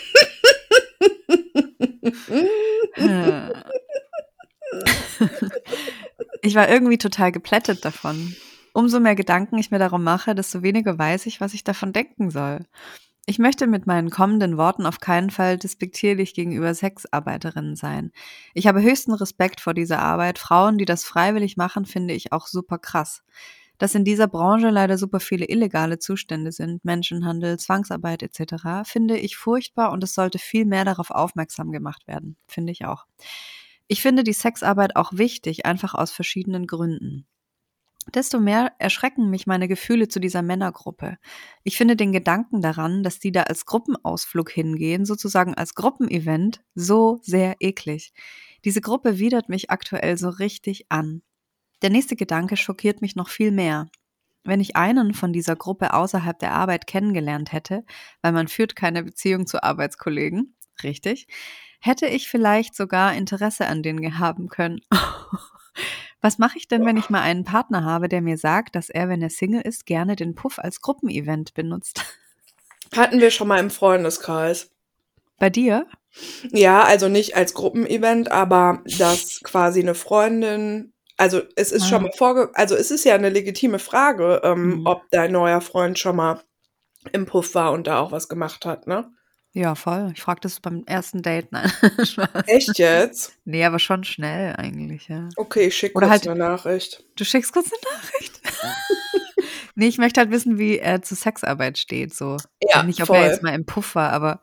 [6.43, 8.37] Ich war irgendwie total geplättet davon.
[8.77, 12.31] Umso mehr Gedanken ich mir darum mache, desto weniger weiß ich, was ich davon denken
[12.31, 12.67] soll.
[13.25, 18.11] Ich möchte mit meinen kommenden Worten auf keinen Fall despektierlich gegenüber Sexarbeiterinnen sein.
[18.53, 20.41] Ich habe höchsten Respekt vor dieser Arbeit.
[20.41, 23.23] Frauen, die das freiwillig machen, finde ich auch super krass.
[23.79, 29.37] Dass in dieser Branche leider super viele illegale Zustände sind, Menschenhandel, Zwangsarbeit etc., finde ich
[29.37, 33.07] furchtbar und es sollte viel mehr darauf aufmerksam gemacht werden, finde ich auch.
[33.87, 37.27] Ich finde die Sexarbeit auch wichtig, einfach aus verschiedenen Gründen.
[38.13, 41.17] Desto mehr erschrecken mich meine Gefühle zu dieser Männergruppe.
[41.63, 47.19] Ich finde den Gedanken daran, dass die da als Gruppenausflug hingehen, sozusagen als Gruppenevent, so
[47.23, 48.13] sehr eklig.
[48.65, 51.23] Diese Gruppe widert mich aktuell so richtig an.
[51.83, 53.89] Der nächste Gedanke schockiert mich noch viel mehr.
[54.45, 57.85] Wenn ich einen von dieser Gruppe außerhalb der Arbeit kennengelernt hätte,
[58.21, 61.27] weil man führt keine Beziehung zu Arbeitskollegen, richtig,
[61.81, 64.81] hätte ich vielleicht sogar Interesse an denen haben können.
[66.25, 69.11] Was mache ich denn, wenn ich mal einen Partner habe, der mir sagt, dass er,
[69.11, 72.03] wenn er Single ist, gerne den Puff als Gruppenevent benutzt?
[72.97, 74.71] Hatten wir schon mal im Freundeskreis.
[75.39, 75.87] Bei dir?
[76.51, 81.89] Ja, also nicht als Gruppenevent, aber dass quasi eine Freundin, also es ist Ah.
[81.89, 84.87] schon mal vorge, also es ist ja eine legitime Frage, ähm, Mhm.
[84.87, 86.41] ob dein neuer Freund schon mal
[87.13, 89.11] im Puff war und da auch was gemacht hat, ne?
[89.57, 90.11] Ja, voll.
[90.13, 91.53] Ich frage das beim ersten Date.
[91.53, 91.71] Nein.
[92.05, 92.43] Spaß.
[92.49, 93.39] Echt jetzt?
[93.45, 95.29] nee, aber schon schnell eigentlich, ja.
[95.37, 97.05] Okay, ich schicke kurz halt- eine Nachricht.
[97.15, 98.41] Du schickst kurz eine Nachricht.
[99.77, 102.13] nee, ich möchte halt wissen, wie er zu Sexarbeit steht.
[102.13, 102.37] So.
[102.69, 103.19] Ja, Nicht, ob voll.
[103.19, 104.41] er jetzt mal im Puff war, aber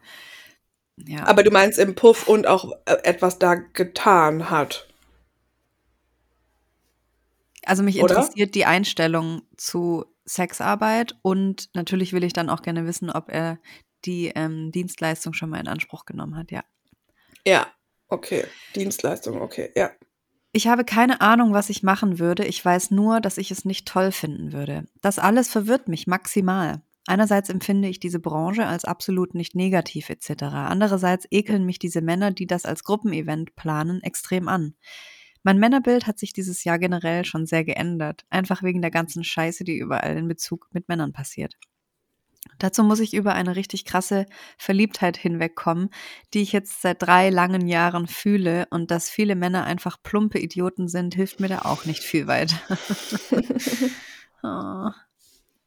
[0.95, 1.25] ja.
[1.25, 4.87] Aber du meinst im Puff und auch äh, etwas da getan hat.
[7.65, 8.15] Also mich Oder?
[8.15, 13.59] interessiert die Einstellung zu Sexarbeit und natürlich will ich dann auch gerne wissen, ob er
[14.05, 16.63] die ähm, Dienstleistung schon mal in Anspruch genommen hat, ja.
[17.45, 17.67] Ja,
[18.07, 18.45] okay.
[18.75, 19.91] Dienstleistung, okay, ja.
[20.53, 22.45] Ich habe keine Ahnung, was ich machen würde.
[22.45, 24.85] Ich weiß nur, dass ich es nicht toll finden würde.
[25.01, 26.81] Das alles verwirrt mich maximal.
[27.07, 30.43] Einerseits empfinde ich diese Branche als absolut nicht negativ etc.
[30.43, 34.75] Andererseits ekeln mich diese Männer, die das als Gruppenevent planen, extrem an.
[35.43, 39.63] Mein Männerbild hat sich dieses Jahr generell schon sehr geändert, einfach wegen der ganzen Scheiße,
[39.63, 41.55] die überall in Bezug mit Männern passiert.
[42.57, 44.25] Dazu muss ich über eine richtig krasse
[44.57, 45.89] Verliebtheit hinwegkommen,
[46.33, 50.87] die ich jetzt seit drei langen Jahren fühle und dass viele Männer einfach plumpe Idioten
[50.87, 52.57] sind, hilft mir da auch nicht viel weiter.
[54.43, 54.91] oh.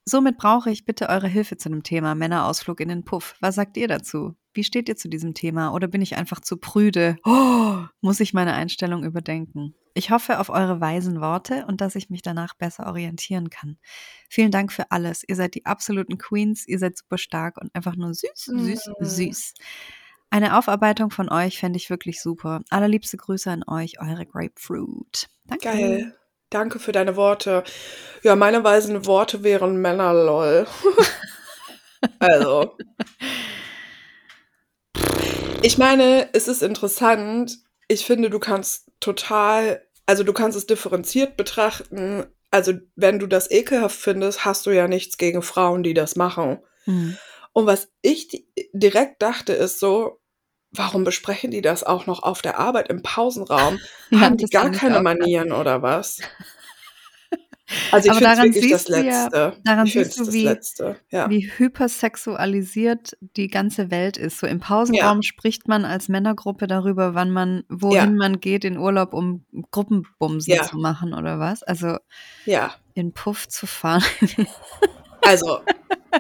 [0.06, 3.36] Somit brauche ich bitte eure Hilfe zu dem Thema Männerausflug in den Puff.
[3.40, 4.34] Was sagt ihr dazu?
[4.52, 5.72] Wie steht ihr zu diesem Thema?
[5.72, 7.16] Oder bin ich einfach zu prüde?
[7.24, 9.74] Oh, muss ich meine Einstellung überdenken?
[9.94, 13.78] Ich hoffe auf eure weisen Worte und dass ich mich danach besser orientieren kann.
[14.28, 15.24] Vielen Dank für alles.
[15.26, 19.04] Ihr seid die absoluten Queens, ihr seid super stark und einfach nur süß, süß, Mhm.
[19.04, 19.54] süß.
[20.30, 22.60] Eine Aufarbeitung von euch fände ich wirklich super.
[22.70, 25.28] Allerliebste Grüße an euch, eure Grapefruit.
[25.46, 25.68] Danke.
[25.68, 26.16] Geil.
[26.54, 27.64] Danke für deine Worte.
[28.22, 30.66] Ja, meine weisen Worte wären Männerlol.
[32.18, 32.76] also.
[35.62, 37.58] Ich meine, es ist interessant.
[37.88, 42.26] Ich finde, du kannst total also du kannst es differenziert betrachten.
[42.50, 46.58] Also wenn du das ekelhaft findest, hast du ja nichts gegen Frauen, die das machen.
[46.86, 47.16] Mhm.
[47.52, 50.20] Und was ich di- direkt dachte, ist so,
[50.74, 53.78] warum besprechen die das auch noch auf der Arbeit im Pausenraum?
[54.10, 55.00] Ja, Haben die das gar keine.
[55.02, 56.20] Manieren oder was?
[57.92, 59.56] Also ich finde daran wirklich das ja- Letzte.
[59.64, 60.94] daran siehst du, das wie-.
[61.08, 61.30] Ja.
[61.30, 64.38] Wie hypersexualisiert die ganze Welt ist.
[64.38, 68.06] So im Pausenraum spricht man als Männergruppe darüber, wann man, wohin Ja.
[68.06, 70.62] man geht in Urlaub, um Gruppenbumsen Ja.
[70.64, 71.62] zu machen oder was.
[71.62, 71.96] Also
[72.44, 72.74] ja.
[72.92, 74.04] in Puff zu fahren.
[75.26, 75.60] Also,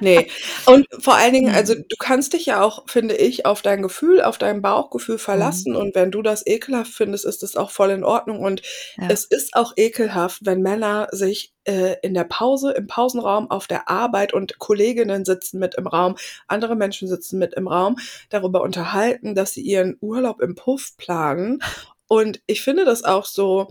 [0.00, 0.28] nee.
[0.66, 1.54] Und vor allen Dingen, Mhm.
[1.56, 5.20] also du kannst dich ja auch, finde ich, auf dein Gefühl, auf dein Bauchgefühl Mhm.
[5.20, 5.76] verlassen.
[5.76, 8.40] Und wenn du das ekelhaft findest, ist das auch voll in Ordnung.
[8.40, 8.62] Und
[8.96, 9.08] Ja.
[9.10, 13.88] es ist auch ekelhaft, wenn Männer sich äh, in der Pause, im Pausenraum, auf der
[13.88, 17.96] Arbeit und Kolleginnen sitzen mit im Raum, andere Menschen sitzen mit im Raum,
[18.28, 21.60] darüber unterhalten, dass sie ihren Urlaub im Puff planen.
[22.06, 23.68] Und ich finde das auch so,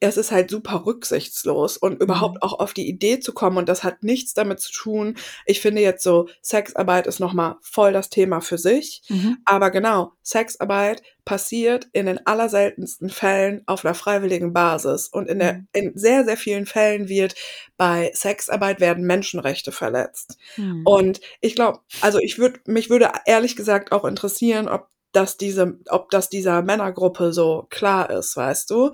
[0.00, 3.82] es ist halt super rücksichtslos und überhaupt auch auf die Idee zu kommen und das
[3.82, 5.16] hat nichts damit zu tun.
[5.46, 9.02] Ich finde jetzt so, Sexarbeit ist nochmal voll das Thema für sich.
[9.08, 9.38] Mhm.
[9.46, 15.08] Aber genau, Sexarbeit passiert in den allerseltensten Fällen auf einer freiwilligen Basis.
[15.08, 15.68] Und in, der, Mhm.
[15.72, 17.34] in sehr, sehr vielen Fällen wird
[17.76, 20.36] bei Sexarbeit werden Menschenrechte verletzt.
[20.56, 20.82] Mhm.
[20.84, 25.78] Und ich glaube, also ich würde, mich würde ehrlich gesagt auch interessieren, ob das diese,
[25.88, 28.92] ob das dieser Männergruppe so klar ist, weißt du?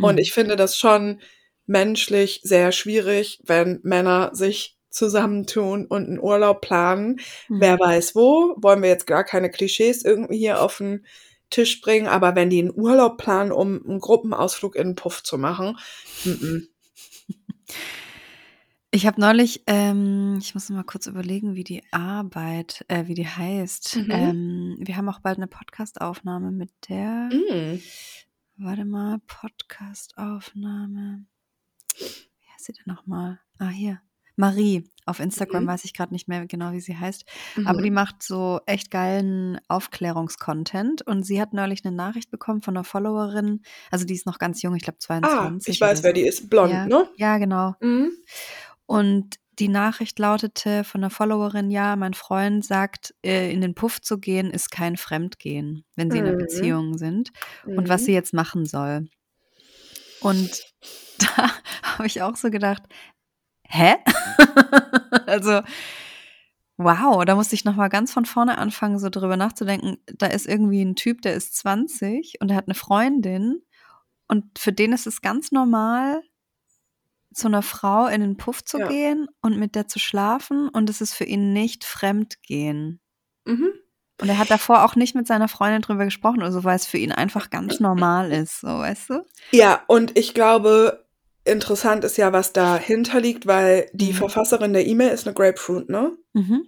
[0.00, 0.18] Und Mhm.
[0.18, 1.20] ich finde das schon
[1.66, 7.20] menschlich sehr schwierig, wenn Männer sich zusammentun und einen Urlaub planen.
[7.48, 7.60] Mhm.
[7.60, 11.04] Wer weiß wo, wollen wir jetzt gar keine Klischees irgendwie hier auf den
[11.50, 15.38] Tisch bringen, aber wenn die einen Urlaub planen, um einen Gruppenausflug in den Puff zu
[15.38, 15.78] machen,
[16.24, 16.68] mm -mm.
[18.90, 23.28] Ich habe neulich, ähm, ich muss mal kurz überlegen, wie die Arbeit, äh, wie die
[23.28, 23.96] heißt.
[23.96, 24.10] Mhm.
[24.10, 27.28] Ähm, wir haben auch bald eine Podcastaufnahme mit der.
[27.30, 27.82] Mm.
[28.58, 31.24] Warte mal, Podcastaufnahme.
[31.96, 33.38] Wie heißt sie denn nochmal?
[33.58, 34.00] Ah, hier.
[34.36, 34.90] Marie.
[35.04, 35.68] Auf Instagram Mhm.
[35.68, 37.24] weiß ich gerade nicht mehr genau, wie sie heißt.
[37.64, 37.84] Aber Mhm.
[37.84, 41.02] die macht so echt geilen Aufklärungskontent.
[41.02, 43.62] Und sie hat neulich eine Nachricht bekommen von einer Followerin.
[43.90, 45.74] Also die ist noch ganz jung, ich glaube Ah, 22.
[45.74, 46.14] ich weiß, oder wer so.
[46.14, 46.50] die ist.
[46.50, 47.08] Blond, Ja, ne?
[47.16, 47.74] ja, genau.
[47.80, 48.10] Mhm.
[48.86, 54.00] Und die Nachricht lautete von einer Followerin, ja, mein Freund sagt, äh, in den Puff
[54.00, 56.38] zu gehen ist kein Fremdgehen, wenn sie in einer Mhm.
[56.38, 57.30] Beziehung sind.
[57.64, 58.06] Und was Mhm.
[58.06, 59.08] sie jetzt machen soll.
[60.20, 60.62] Und
[61.18, 61.50] da
[61.82, 62.82] habe ich auch so gedacht,
[63.64, 63.94] hä?
[65.26, 65.60] also,
[66.76, 69.96] wow, da musste ich nochmal ganz von vorne anfangen, so drüber nachzudenken.
[70.16, 73.62] Da ist irgendwie ein Typ, der ist 20 und der hat eine Freundin
[74.28, 76.22] und für den ist es ganz normal,
[77.38, 78.88] zu einer Frau in den Puff zu Ja.
[78.88, 83.00] gehen und mit der zu schlafen und es ist für ihn nicht Fremdgehen.
[83.46, 83.72] Mhm.
[84.20, 86.86] Und er hat davor auch nicht mit seiner Freundin drüber gesprochen oder so, weil es
[86.86, 89.24] für ihn einfach ganz normal ist, so, weißt du?
[89.52, 91.06] Ja, und ich glaube,
[91.44, 94.16] interessant ist ja, was dahinter liegt, weil die Mhm.
[94.16, 96.16] Verfasserin der E-Mail ist eine Grapefruit, ne?
[96.34, 96.64] Mhm.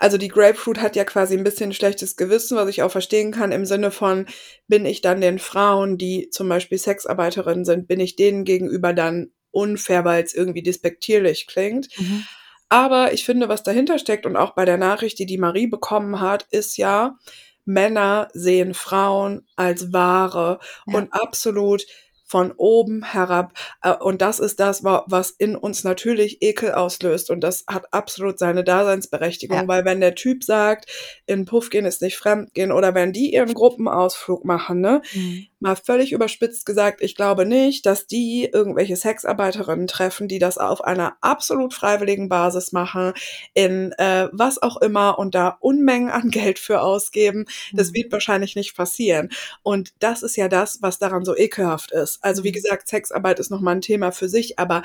[0.00, 3.52] Also die Grapefruit hat ja quasi ein bisschen schlechtes Gewissen, was ich auch verstehen kann,
[3.52, 4.26] im Sinne von,
[4.66, 9.30] bin ich dann den Frauen, die zum Beispiel Sexarbeiterinnen sind, bin ich denen gegenüber dann
[9.50, 11.88] unfair, weil es irgendwie despektierlich klingt.
[11.98, 12.24] Mhm.
[12.68, 16.20] Aber ich finde, was dahinter steckt und auch bei der Nachricht, die die Marie bekommen
[16.20, 17.16] hat, ist ja,
[17.64, 20.96] Männer sehen Frauen als Ware Ja.
[20.98, 21.84] und absolut
[22.30, 23.54] von oben herab.
[23.82, 27.30] Äh, Und das ist das, wa- was in uns natürlich Ekel auslöst.
[27.30, 29.68] Und das hat absolut seine Daseinsberechtigung, Ja.
[29.68, 30.90] weil wenn der Typ sagt,
[31.24, 35.46] in Puff gehen ist nicht fremd gehen oder wenn die ihren Gruppenausflug machen, ne, Mhm.
[35.60, 40.82] Mal völlig überspitzt gesagt, ich glaube nicht, dass die irgendwelche Sexarbeiterinnen treffen, die das auf
[40.84, 43.12] einer absolut freiwilligen Basis machen,
[43.54, 47.46] in äh, was auch immer und da Unmengen an Geld für ausgeben.
[47.74, 47.94] Das Mhm.
[47.94, 49.30] wird wahrscheinlich nicht passieren.
[49.62, 52.18] Und das ist ja das, was daran so ekelhaft ist.
[52.22, 52.54] Also wie Mhm.
[52.54, 54.82] gesagt, Sexarbeit ist nochmal ein Thema für sich, aber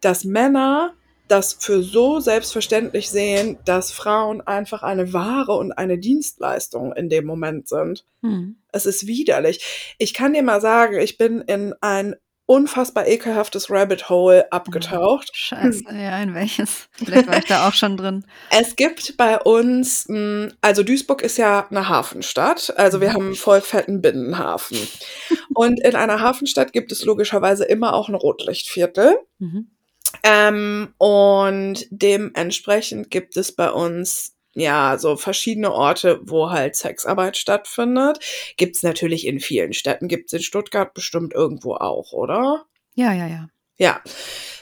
[0.00, 0.94] dass Männer
[1.30, 7.24] das für so selbstverständlich sehen, dass Frauen einfach eine Ware und eine Dienstleistung in dem
[7.26, 8.04] Moment sind.
[8.22, 8.56] Mhm.
[8.72, 9.94] Es ist widerlich.
[9.98, 12.16] Ich kann dir mal sagen, ich bin in ein
[12.46, 15.30] unfassbar ekelhaftes Rabbit Hole abgetaucht.
[15.32, 16.88] Scheiße, ja, in welches?
[16.92, 18.24] Vielleicht war ich da auch schon drin.
[18.50, 23.12] Es gibt bei uns, mh, also Duisburg ist ja eine Hafenstadt, also wir Mhm.
[23.14, 24.78] haben einen voll fetten Binnenhafen.
[25.54, 29.16] Und in einer Hafenstadt gibt es logischerweise immer auch ein Rotlichtviertel.
[29.38, 29.70] Mhm.
[30.22, 38.18] Ähm, und dementsprechend gibt es bei uns ja so verschiedene Orte, wo halt Sexarbeit stattfindet.
[38.56, 42.66] Gibt es natürlich in vielen Städten, gibt es in Stuttgart bestimmt irgendwo auch, oder?
[42.94, 43.48] Ja, ja, ja.
[43.78, 44.02] Ja.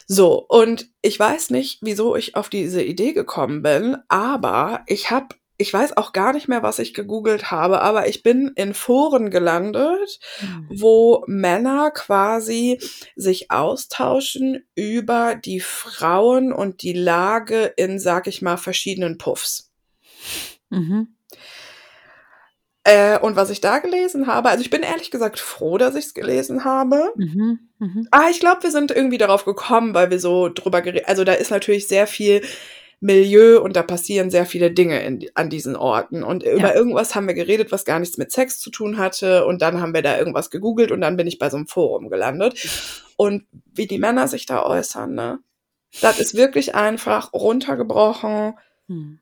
[0.07, 5.35] So, und ich weiß nicht, wieso ich auf diese Idee gekommen bin, aber ich habe
[5.59, 9.31] ich weiß auch gar nicht mehr, was ich gegoogelt habe, aber ich bin in Foren
[9.31, 10.68] gelandet, Hm.
[10.71, 12.81] wo Männer quasi
[13.16, 19.71] sich austauschen über die Frauen und die Lage in, sag ich mal, verschiedenen Puffs.
[20.71, 21.09] Mhm.
[22.85, 26.07] Äh, und was ich da gelesen habe, also ich bin ehrlich gesagt froh, dass ich
[26.07, 27.12] es gelesen habe.
[27.16, 27.68] Mhm.
[27.79, 28.09] Mhm.
[28.12, 31.33] Ah, ich glaube, wir sind irgendwie darauf gekommen, weil wir so drüber geredet Also da
[31.33, 32.42] ist natürlich sehr viel
[33.01, 36.25] Milieu und da passieren sehr viele Dinge in, an diesen Orten.
[36.25, 36.75] Und über Ja.
[36.75, 39.47] irgendwas haben wir geredet, was gar nichts mit Sex zu tun hatte.
[39.47, 42.11] Und dann haben wir da irgendwas gegoogelt und dann bin ich bei so einem Forum
[42.11, 42.69] gelandet.
[43.17, 45.39] Und wie die Männer sich da äußern, ne?
[46.01, 48.55] Das ist wirklich einfach runtergebrochen.
[48.89, 49.21] Hm.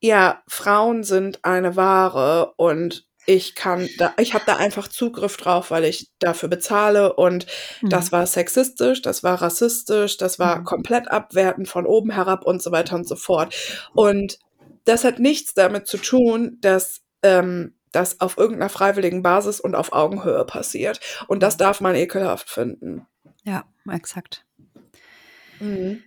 [0.00, 5.70] Ja, Frauen sind eine Ware und ich kann da, ich habe da einfach Zugriff drauf,
[5.70, 7.46] weil ich dafür bezahle und
[7.82, 8.12] das Hm.
[8.12, 10.64] war sexistisch, das war rassistisch, das war Mhm.
[10.64, 13.54] komplett abwertend von oben herab und so weiter und so fort.
[13.94, 14.38] Und
[14.84, 19.92] das hat nichts damit zu tun, dass ähm, das auf irgendeiner freiwilligen Basis und auf
[19.92, 21.00] Augenhöhe passiert.
[21.28, 23.06] Und das darf man ekelhaft finden.
[23.44, 24.44] Ja, exakt.
[25.60, 26.02] Mhm.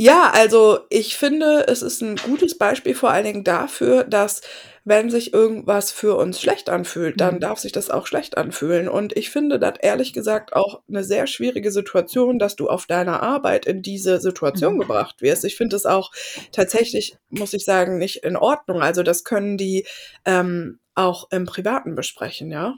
[0.00, 4.42] Ja, also ich finde, es ist ein gutes Beispiel vor allen Dingen dafür, dass
[4.84, 7.40] wenn sich irgendwas für uns schlecht anfühlt, dann Mhm.
[7.40, 8.88] darf sich das auch schlecht anfühlen.
[8.88, 13.24] Und ich finde das ehrlich gesagt auch eine sehr schwierige Situation, dass du auf deiner
[13.24, 14.78] Arbeit in diese Situation Mhm.
[14.78, 15.44] gebracht wirst.
[15.44, 16.12] Ich finde es auch
[16.52, 18.80] tatsächlich, muss ich sagen, nicht in Ordnung.
[18.80, 19.84] Also das können die
[20.24, 22.76] ähm, auch im Privaten besprechen, ja.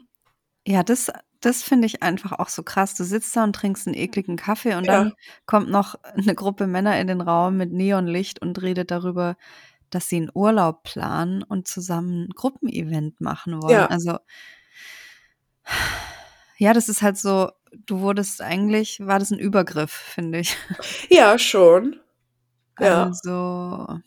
[0.67, 2.95] Ja, das das finde ich einfach auch so krass.
[2.95, 4.93] Du sitzt da und trinkst 'n ekligen Kaffee und Ja.
[4.93, 5.13] dann
[5.45, 9.35] kommt noch 'ne Gruppe Männer in den Raum mit Neonlicht und redet darüber,
[9.91, 13.85] dass sie 'n Urlaub planen und zusammen 'n Gruppenevent machen wollen.
[13.85, 13.89] Ja.
[13.89, 14.19] Also
[16.57, 17.51] ja, das ist halt so
[17.85, 20.57] du wurdest eigentlich war das 'n Übergriff, finde ich.
[21.09, 21.99] Ja, schon.
[22.79, 23.11] Ja.
[23.21, 24.01] Also,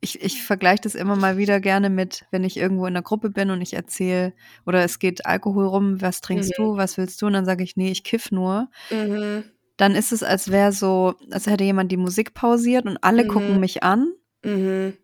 [0.00, 3.30] ich ich vergleiche das immer mal wieder gerne mit, wenn ich irgendwo in 'ner Gruppe
[3.30, 4.32] bin und ich erzähle
[4.66, 6.54] oder es geht Alkohol rum: „Was trinkst Mhm.
[6.58, 6.76] du?
[6.76, 9.44] Was willst du?“ Und dann sage ich: „Ne, ich kiffe nur.“ Mhm.
[9.78, 13.54] Dann ist es, als wäre so als hätte jemand die Musik pausiert und alle gucken
[13.54, 13.60] Mhm.
[13.60, 14.12] mich an
[14.44, 14.96] Mhm.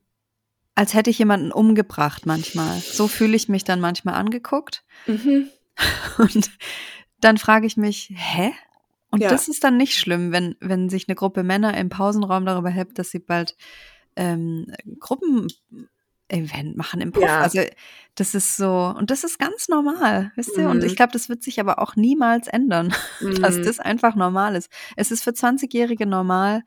[0.76, 2.80] als hätte ich jemanden umgebracht manchmal.
[2.90, 4.84] So fühle ich mich dann manchmal angeguckt.
[5.06, 5.50] Mhm.
[6.18, 6.50] Und
[7.20, 8.52] dann frage ich mich: „Hä?“
[9.10, 9.30] Und Ja.
[9.30, 12.98] das ist dann nicht schlimm, wenn wenn sich 'ne Gruppe Männer im Pausenraum darüber hypt,
[12.98, 13.56] dass sie bald,
[14.16, 14.66] ähm,
[15.00, 17.22] Gruppenevent machen im Puff.
[17.24, 17.40] Ja.
[17.40, 17.60] Also,
[18.14, 20.68] das ist so und das ist ganz normal, wisst ihr?
[20.68, 20.96] Und ich Mhm.
[20.96, 22.94] glaube, das wird sich aber auch niemals ändern,
[23.46, 23.62] dass Mhm.
[23.64, 24.70] das einfach normal ist.
[24.96, 26.62] Es ist für Zwanzigjährige normal,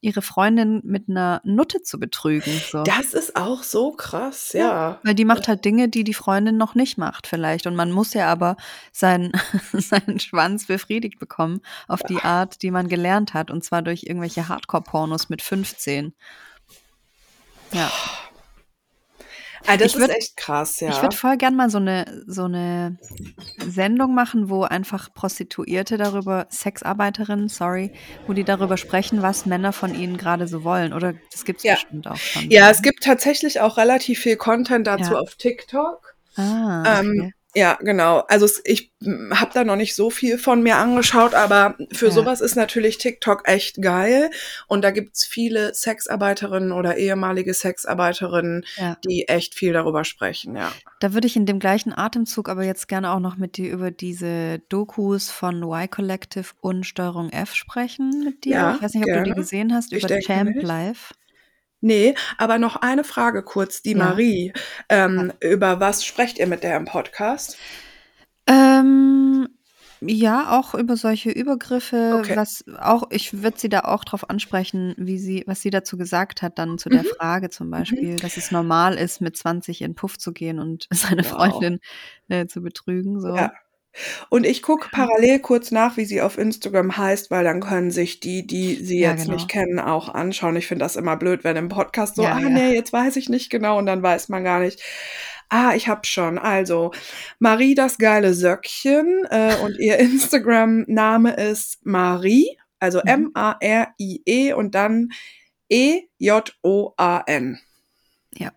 [0.00, 2.84] ihre Freundin mit 'ner Nutte zu betrügen, so.
[2.84, 5.00] Das ist auch so krass, Ja, ja.
[5.02, 7.66] weil die macht halt Dinge, die die Freundin noch nicht macht vielleicht.
[7.66, 8.56] Und man muss ja aber
[8.92, 9.32] seinen
[9.72, 14.46] seinen Schwanz befriedigt bekommen auf die Art, die man gelernt hat, und zwar durch irgendwelche
[14.48, 16.14] Hardcore-Pornos mit 15.
[17.72, 17.90] Ja.
[19.66, 21.02] Ah, das Ich ist würde echt krass, ich ja.
[21.02, 22.98] würde voll gern mal so 'ne so 'ne
[23.56, 27.92] Sendung machen, wo einfach Prostituierte darüber Sexarbeiterinnen, sorry,
[28.26, 30.92] wo die darüber sprechen, was Männer von ihnen grade so wollen.
[30.94, 31.76] Oder das gibt's Ja.
[31.76, 32.82] bestimmt auch schon, Ja, so, es ne?
[32.82, 35.18] gibt tatsächlich auch relativ viel Content dazu Ja.
[35.18, 36.16] auf TikTok.
[36.36, 37.32] Ah, Ähm, okay.
[37.54, 38.18] Ja, genau.
[38.28, 42.12] Also ich, hm, habe da noch nicht so viel von mir angeschaut, aber für Ja.
[42.12, 44.30] so was ist natürlich TikTok echt geil.
[44.66, 48.96] Und da gibt's viele Sexarbeiterinnen oder ehemalige Sexarbeiterinnen, Ja.
[49.08, 50.72] die echt viel darüber sprechen, ja.
[51.00, 53.90] Da würde ich in dem gleichen Atemzug aber jetzt gerne auch noch mit dir über
[53.90, 58.52] diese Dokus von Y Collective und Steuerung F sprechen mit dir.
[58.52, 59.40] Ja, Ich weiß nicht, ob du die gerne.
[59.40, 60.54] gesehen hast über Champ.
[60.62, 61.12] Live.
[61.82, 63.98] Ne, aber noch eine Frage kurz, die Ja.
[63.98, 64.52] Marie.
[64.88, 67.56] Ähm, über was sprecht ihr mit der im Podcast?
[68.48, 69.48] Ähm,
[70.00, 72.36] ja, auch über solche Übergriffe, Okay.
[72.36, 76.40] was auch ich würde sie da auch drauf ansprechen, wie sie was sie dazu gesagt
[76.42, 77.06] hat dann zu der Mhm.
[77.18, 77.72] Frage zum Mhm.
[77.72, 80.88] Beispiel, dass es normal ist, mit 20 in Puff zu gehen und
[81.20, 81.30] seine Wow.
[81.52, 81.80] Freundin,
[82.28, 83.34] äh, zu betrügen, so.
[83.36, 83.52] Ja.
[84.30, 88.20] Und ich gucke parallel kurz nach, wie sie auf Instagram heißt, weil dann können sich
[88.20, 89.34] die, die sie Ja, jetzt genau.
[89.34, 90.56] nicht kennen, auch anschauen.
[90.56, 92.48] Ich finde das immer blöd, wenn im Podcast so: Ja, „Ah ja.
[92.48, 94.82] ne, jetzt weiß ich nicht genau“ und dann weiß man gar nicht.
[95.48, 96.38] Ah, ich habe schon.
[96.38, 96.90] Also,
[97.38, 103.30] Marie das geile Söckchen, äh, und ihr Instagram-Name ist Marie, also Mhm.
[103.34, 105.08] M-A-R-I-E und dann
[105.70, 107.58] E-J-O-A-N.
[108.34, 108.52] Ja,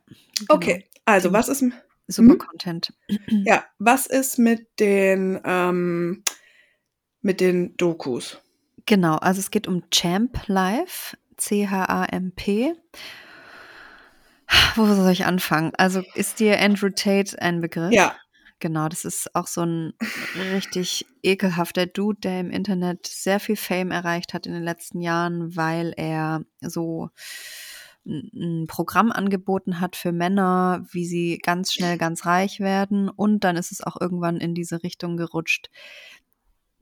[0.48, 0.56] genau.
[0.56, 1.74] Okay, also was ist m
[2.12, 2.38] super mhm.
[2.40, 2.94] Content.
[3.28, 6.24] Ja, was ist mit den, ähm
[7.22, 8.40] mit den Dokus?
[8.86, 12.74] Genau, also es geht um Champ Live, C-H-A-M-P.
[14.76, 15.72] Wo soll ich anfangen?
[15.78, 17.94] Also, ist dir Andrew Tate ein Begriff?
[17.94, 18.16] Ja.
[18.60, 19.94] Genau, das ist auch so 'n
[20.54, 25.56] richtig ekelhafter Dude, der im Internet sehr viel Fame erreicht hat in den letzten Jahren,
[25.56, 27.10] weil er so
[28.06, 33.10] ein Programm angeboten hat für Männer, wie sie ganz schnell ganz reich werden.
[33.10, 35.70] Und dann ist es auch irgendwann in diese Richtung gerutscht.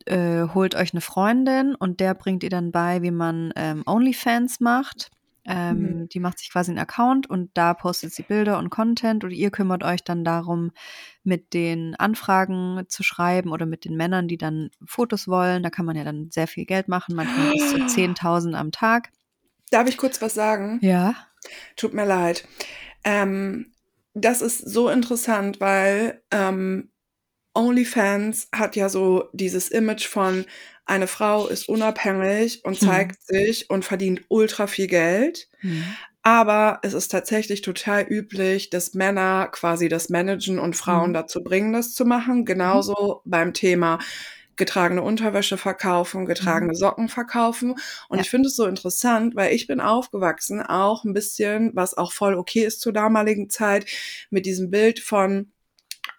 [0.06, 4.60] Äh, holt euch eine Freundin und der bringt ihr dann bei, wie man ähm, OnlyFans
[4.60, 5.12] macht.
[5.46, 6.10] Ähm, Mhm.
[6.10, 9.52] Die macht sich quasi einen Account und da postet sie Bilder und Content und ihr
[9.52, 10.72] kümmert euch dann darum,
[11.24, 15.64] mit den Anfragen zu schreiben oder mit den Männern, die dann Fotos wollen.
[15.64, 19.10] Da kann man ja dann sehr viel Geld machen, manchmal bis zu 10.000 am Tag.
[19.72, 20.80] Darf ich kurz was sagen?
[20.82, 21.16] Ja.
[21.76, 22.48] Tut mir leid.
[23.04, 23.72] Ähm,
[24.14, 26.90] das ist so interessant, weil ähm,
[27.54, 30.46] OnlyFans hat ja so dieses Image von
[30.86, 32.86] eine Frau ist unabhängig und Mhm.
[32.88, 35.48] zeigt sich und verdient ultra viel Geld.
[35.62, 35.84] Mhm.
[36.24, 41.14] Aber es ist tatsächlich total üblich, dass Männer quasi das managen und Frauen Mhm.
[41.14, 42.44] dazu bringen, das zu machen.
[42.46, 44.00] Genauso beim Thema
[44.60, 47.72] getragene Unterwäsche verkaufen, getragene Socken verkaufen.
[48.10, 48.22] Und Ja.
[48.22, 52.36] ich finde es so interessant, weil ich bin aufgewachsen auch ein bisschen, was auch voll
[52.36, 53.88] okay ist zur damaligen Zeit,
[54.30, 55.52] mit diesem Bild von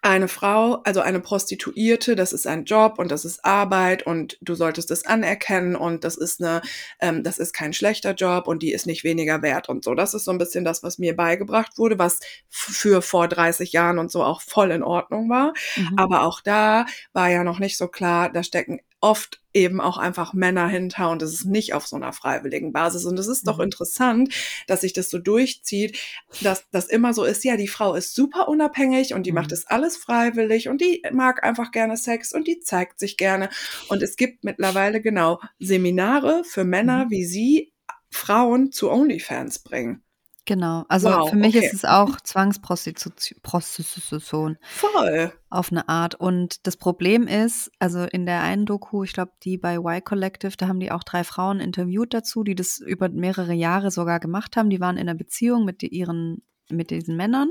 [0.03, 4.55] eine Frau, also eine Prostituierte, das ist ein Job und das ist Arbeit und du
[4.55, 6.61] solltest es anerkennen und das ist eine,
[6.99, 9.93] ähm, das ist kein schlechter Job und die ist nicht weniger wert und so.
[9.93, 13.99] Das ist so ein bisschen das, was mir beigebracht wurde, was für vor 30 Jahren
[13.99, 15.53] und so auch voll in Ordnung war.
[15.75, 15.97] Mhm.
[15.97, 20.33] Aber auch da war ja noch nicht so klar, da stecken oft eben auch einfach
[20.33, 23.03] Männer hinter und es ist nicht auf so einer freiwilligen Basis.
[23.05, 23.65] Und es ist doch Mhm.
[23.65, 24.33] interessant,
[24.67, 25.97] dass sich das so durchzieht,
[26.41, 29.35] dass das immer so ist, ja, die Frau ist super unabhängig und die Mhm.
[29.35, 33.49] macht das alles freiwillig und die mag einfach gerne Sex und die zeigt sich gerne.
[33.89, 37.09] Und es gibt mittlerweile genau Seminare für Männer, Mhm.
[37.09, 37.73] wie sie
[38.11, 40.03] Frauen zu OnlyFans bringen.
[40.51, 40.83] Genau.
[40.89, 41.65] Also Wow, für mich okay.
[41.65, 45.31] ist es auch Zwangsprostitution Prostitution Voll.
[45.49, 46.15] auf eine Art.
[46.15, 50.51] Und das Problem ist, also in der einen Doku, ich glaube, die bei Y Collective,
[50.57, 54.57] da haben die auch drei Frauen interviewt dazu, die das über mehrere Jahre sogar gemacht
[54.57, 54.69] haben.
[54.69, 57.47] Die waren in einer Beziehung mit ihren, mit diesen Männern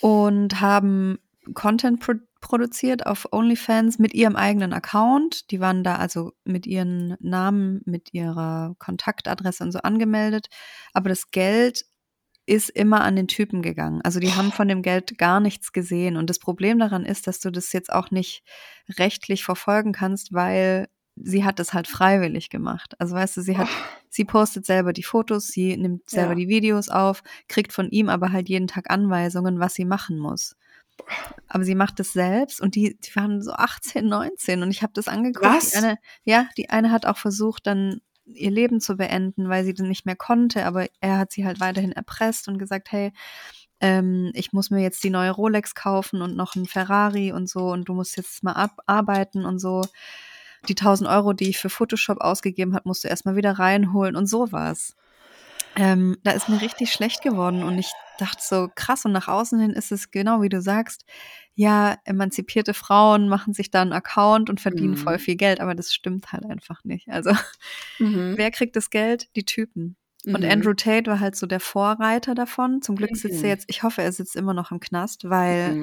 [0.00, 1.20] und haben
[1.52, 5.50] Content pro produziert auf OnlyFans mit ihrem eigenen Account.
[5.50, 10.48] Die waren da also mit ihren Namen, mit ihrer Kontaktadresse und so angemeldet.
[10.92, 11.86] Aber das Geld
[12.44, 14.02] ist immer an den Typen gegangen.
[14.02, 16.18] Also die haben von dem Geld gar nichts gesehen.
[16.18, 18.42] Und das Problem daran ist, dass du das jetzt auch nicht
[18.98, 22.94] rechtlich verfolgen kannst, weil sie hat das halt freiwillig gemacht.
[22.98, 23.68] Also weißt du, sie hat,
[24.10, 26.38] sie postet selber die Fotos, sie nimmt selber Ja.
[26.40, 30.56] die Videos auf, kriegt von ihm aber halt jeden Tag Anweisungen, was sie machen muss.
[31.48, 34.92] Aber sie macht es selbst und die, die waren so 18, 19 und ich habe
[34.94, 35.46] das angeguckt.
[35.46, 35.70] Was?
[35.70, 39.74] Die eine, ja, die eine hat auch versucht, dann ihr Leben zu beenden, weil sie
[39.74, 43.12] dann nicht mehr konnte, aber er hat sie halt weiterhin erpresst und gesagt, hey,
[43.80, 47.70] ähm, ich muss mir jetzt die neue Rolex kaufen und noch ein Ferrari und so
[47.72, 49.82] und du musst jetzt mal abarbeiten und so.
[50.68, 54.26] Die 1000 Euro, die ich für Photoshop ausgegeben habe, musst du erstmal wieder reinholen und
[54.26, 54.96] sowas.
[55.76, 59.58] Ähm, da ist mir richtig schlecht geworden und ich dachte so, krass, und nach außen
[59.58, 61.04] hin ist es genau wie du sagst,
[61.54, 64.96] ja, emanzipierte Frauen machen sich da einen Account und verdienen Mhm.
[64.98, 67.08] voll viel Geld, aber das stimmt halt einfach nicht.
[67.08, 67.30] Also,
[67.98, 68.34] Mhm.
[68.36, 69.34] wer kriegt das Geld?
[69.36, 69.96] Die Typen.
[70.26, 70.50] Und Mhm.
[70.50, 72.80] Andrew Tate war halt so der Vorreiter davon.
[72.82, 75.76] Zum Glück sitzt er jetzt, ich hoffe, er sitzt immer noch im Knast, weil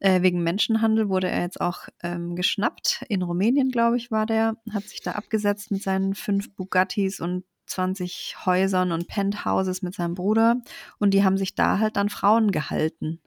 [0.00, 3.04] äh, wegen Menschenhandel wurde er jetzt auch ähm, geschnappt.
[3.08, 7.44] In Rumänien, glaube ich, war der, hat sich da abgesetzt mit seinen fünf Bugattis und
[7.70, 10.56] 20 Häusern und Penthouses mit seinem Bruder.
[10.98, 13.20] Und die haben sich da halt dann Frauen gehalten.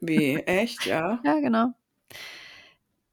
[0.00, 1.20] Wie, echt, ja?
[1.24, 1.72] Ja, genau.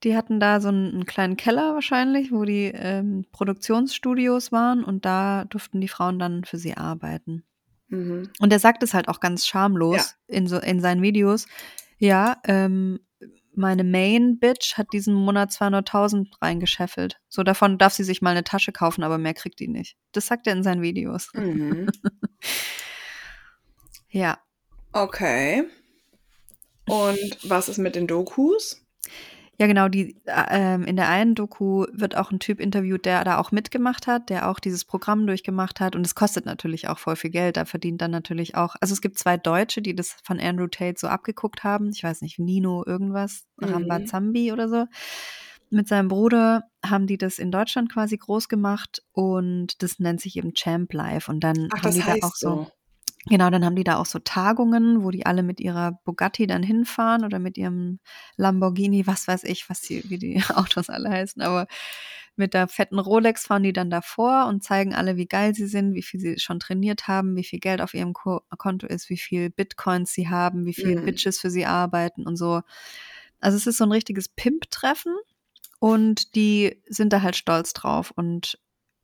[0.03, 5.05] Die hatten da so einen, einen kleinen Keller wahrscheinlich, wo die ähm, Produktionsstudios waren und
[5.05, 7.43] da durften die Frauen dann für sie arbeiten.
[7.87, 8.29] Mhm.
[8.39, 11.47] Und er sagt es halt auch ganz schamlos in, so, in seinen Videos.
[11.99, 12.99] Ja, ähm,
[13.55, 17.19] meine Main Bitch hat diesen Monat 200.000 reingescheffelt.
[17.29, 19.95] So davon darf sie sich mal eine Tasche kaufen, aber mehr kriegt die nicht.
[20.11, 21.29] Das sagt er in seinen Videos.
[21.33, 21.89] Mhm.
[24.13, 24.37] Ja.
[24.91, 25.63] Okay.
[26.87, 28.82] Und was ist mit den Dokus?
[29.59, 33.23] Ja, genau, die, äh, ähm, in der einen Doku wird auch ein Typ interviewt, der
[33.23, 35.95] da auch mitgemacht hat, der auch dieses Programm durchgemacht hat.
[35.95, 37.57] Und es kostet natürlich auch voll viel Geld.
[37.57, 38.75] Da verdient dann natürlich auch.
[38.81, 41.91] Also es gibt zwei Deutsche, die das von Andrew Tate so abgeguckt haben.
[41.93, 43.69] Ich weiß nicht, Nino irgendwas, Mhm.
[43.69, 44.85] Rambazambi oder so.
[45.69, 50.35] Mit seinem Bruder haben die das in Deutschland quasi groß gemacht und das nennt sich
[50.37, 51.31] eben Champ Life.
[51.31, 52.49] Und dann Ach, haben die da auch so.
[52.49, 52.67] so.
[53.27, 56.61] Genau, dann haben die da auch so Tagungen, wo die alle mit ihrer Bugatti dann
[56.61, 57.99] hinfahren oder mit ihrem
[58.35, 61.67] Lamborghini, was weiß ich, was die, wie die Autos alle heißen, aber
[62.35, 65.93] mit der fetten Rolex fahren die dann davor und zeigen alle, wie geil sie sind,
[65.93, 69.17] wie viel sie schon trainiert haben, wie viel Geld auf ihrem Ko Konto ist, wie
[69.17, 71.05] viel Bitcoins sie haben, wie viel Mhm.
[71.05, 72.61] Bitches für sie arbeiten und so.
[73.39, 75.13] Also es ist so ein richtiges Pimp-Treffen
[75.79, 78.59] und die sind da halt stolz drauf und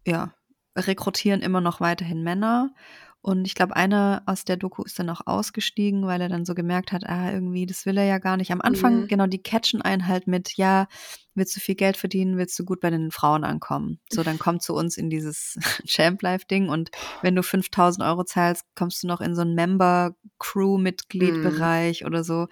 [0.07, 0.33] ja,
[0.75, 2.73] rekrutieren immer noch weiterhin Männer.
[3.21, 6.55] Und ich glaube, einer aus der Doku ist dann auch ausgestiegen, weil er dann so
[6.55, 8.49] gemerkt hat, ah, irgendwie, das will er ja gar nicht.
[8.51, 9.07] Am Anfang, Mhm.
[9.07, 10.87] genau, die catchen einen halt mit, ja,
[11.35, 13.99] willst du viel Geld verdienen, willst du gut bei den Frauen ankommen.
[14.09, 16.91] So, dann komm zu uns in dieses Champ Life-Ding und
[17.21, 22.47] wenn du 5000 Euro zahlst, kommst du noch in so einen Member-Crew-Mitglied-Bereich oder so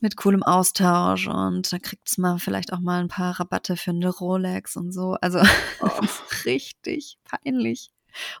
[0.00, 4.08] mit coolem Austausch und da kriegt's mal vielleicht auch mal ein paar Rabatte für eine
[4.10, 5.16] Rolex und so.
[5.20, 5.38] Also,
[5.80, 5.88] Oh.
[6.00, 7.90] das ist richtig peinlich.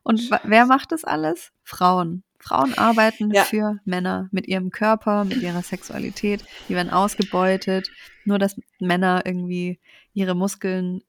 [0.02, 1.52] Und wer macht das alles?
[1.62, 2.22] Frauen.
[2.38, 3.44] Frauen arbeiten Ja.
[3.44, 6.44] für Männer mit ihrem Körper, mit ihrer Sexualität.
[6.68, 7.88] Die werden ausgebeutet,
[8.24, 9.78] nur dass Männer irgendwie
[10.12, 11.02] ihre Muskeln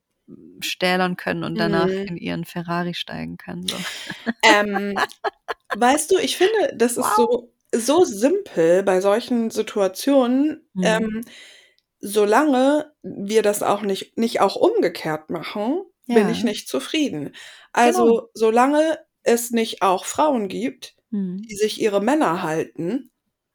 [0.61, 2.05] stählern können und danach Mhm.
[2.07, 3.67] in ihren Ferrari steigen können.
[3.67, 3.75] So.
[4.43, 4.95] Ähm,
[5.75, 10.83] weißt du, ich finde, das ist so, so simpel bei solchen Situationen, Mhm.
[10.83, 11.25] ähm,
[11.99, 16.29] solange wir das auch nicht, nicht auch umgekehrt machen, bin Ja.
[16.29, 17.33] ich nicht zufrieden.
[17.73, 18.29] Also, Genau.
[18.33, 21.37] solange es nicht auch Frauen gibt, Hm.
[21.43, 23.11] die sich ihre Männer halten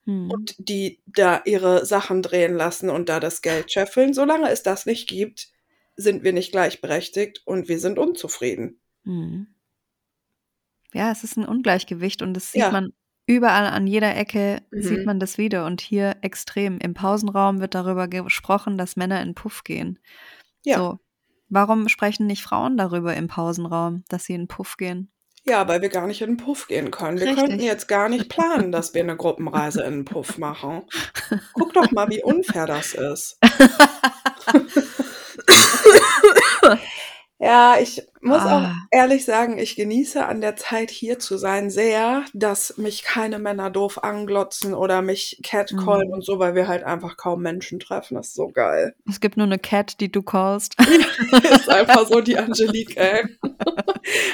[0.06, 0.30] Hm.
[0.30, 4.86] und die da ihre Sachen drehen lassen und da das Geld scheffeln, solange es das
[4.86, 5.48] nicht gibt,
[5.96, 8.80] sind wir nicht gleichberechtigt und wir sind unzufrieden.
[9.04, 9.48] Hm.
[10.94, 12.70] Ja, es ist ein Ungleichgewicht und das sieht Ja.
[12.70, 12.92] man
[13.26, 15.04] überall an jeder Ecke sieht Mhm.
[15.04, 16.78] man das wieder und hier extrem.
[16.78, 19.98] Im Pausenraum wird darüber gesprochen, dass Männer in Puff gehen.
[20.64, 20.78] Ja.
[20.78, 20.98] So.
[21.50, 25.10] Warum sprechen nicht Frauen darüber im Pausenraum, dass sie in Puff gehen?
[25.46, 27.18] Ja, weil wir gar nicht in 'n Puff gehen können.
[27.18, 27.44] Wir Richtig.
[27.44, 30.82] könnten jetzt gar nicht planen, dass wir 'ne Gruppenreise in 'n Puff machen.
[31.52, 33.38] Guck doch mal, wie unfair das ist.
[37.40, 38.74] Ja, ich muss auch Ah.
[38.90, 43.70] ehrlich sagen, ich genieße an der Zeit hier zu sein sehr, dass mich keine Männer
[43.70, 46.14] doof anglotzen oder mich catcallen Mhm.
[46.14, 48.16] und so, weil wir halt einfach kaum Menschen treffen.
[48.16, 48.96] Das ist so geil.
[49.08, 50.74] Es gibt nur eine Cat, die du callst.
[51.44, 53.24] Ist einfach so die Angelique, ey.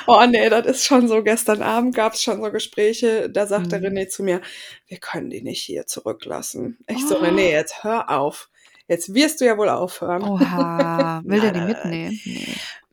[0.07, 1.23] Oh ne, das ist schon so.
[1.23, 3.87] Gestern Abend gab's schon so Gespräche, da sagte Mhm.
[3.87, 4.41] René zu mir:
[4.87, 7.23] „Wir können die nicht hier zurücklassen.“ Ich so: Oh.
[7.23, 8.49] „René, jetzt hör auf.
[8.87, 11.23] Jetzt wirst du ja wohl aufhören.“ Oha.
[11.25, 12.21] Will der die mitnehmen?
[12.25, 12.47] Ne.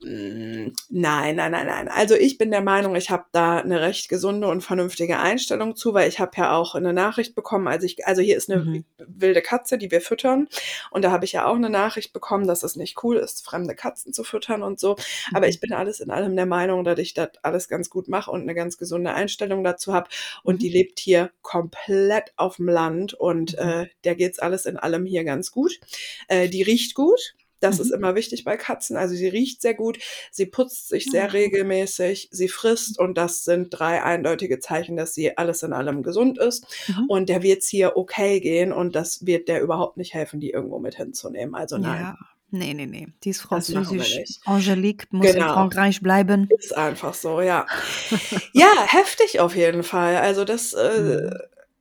[0.03, 1.87] Hm, nein, nein, nein, nein.
[1.87, 5.93] Also, ich bin der Meinung, ich habe da 'ne recht gesunde und vernünftige Einstellung zu,
[5.93, 8.85] weil ich habe ja auch 'ne Nachricht bekommen, als ich also, hier ist 'ne Mhm.
[8.97, 10.47] wilde Katze, die wir füttern
[10.89, 13.75] und da habe ich ja auch 'ne Nachricht bekommen, dass es nicht cool ist, fremde
[13.75, 14.95] Katzen zu füttern und so.
[15.33, 15.49] Aber Mhm.
[15.49, 18.45] ich bin alles in allem der Meinung, dass ich das alles ganz gut mache und
[18.47, 20.09] 'ne ganz gesunde Einstellung dazu habe
[20.43, 20.59] und Mhm.
[20.61, 23.69] die lebt hier komplett auf'm Land und, Mhm.
[23.69, 25.79] äh, der geht's alles in allem hier ganz gut.
[26.27, 27.35] Äh, die riecht gut.
[27.61, 27.95] Das ist Mhm.
[27.95, 28.97] immer wichtig bei Katzen.
[28.97, 29.99] Also, sie riecht sehr gut,
[30.31, 31.31] sie putzt sich sehr Ah.
[31.31, 36.37] regelmäßig, sie frisst und das sind 3 eindeutige Zeichen, dass sie alles in allem gesund
[36.37, 36.65] ist.
[36.89, 37.05] Mhm.
[37.07, 40.79] Und der wird's hier okay gehen und das wird der überhaupt nicht helfen, die irgendwo
[40.79, 41.55] mit hinzunehmen.
[41.55, 42.01] Also, nein.
[42.01, 42.17] Ja.
[42.53, 43.07] Ne, ne, ne.
[43.23, 44.25] Die ist französisch.
[44.43, 45.53] Angelique muss in Genau.
[45.53, 46.49] Frankreich bleiben.
[46.59, 47.65] Ist einfach so, ja.
[48.53, 50.17] Ja, heftig auf jeden Fall.
[50.17, 50.99] Also, das, äh
[51.29, 51.31] Mhm.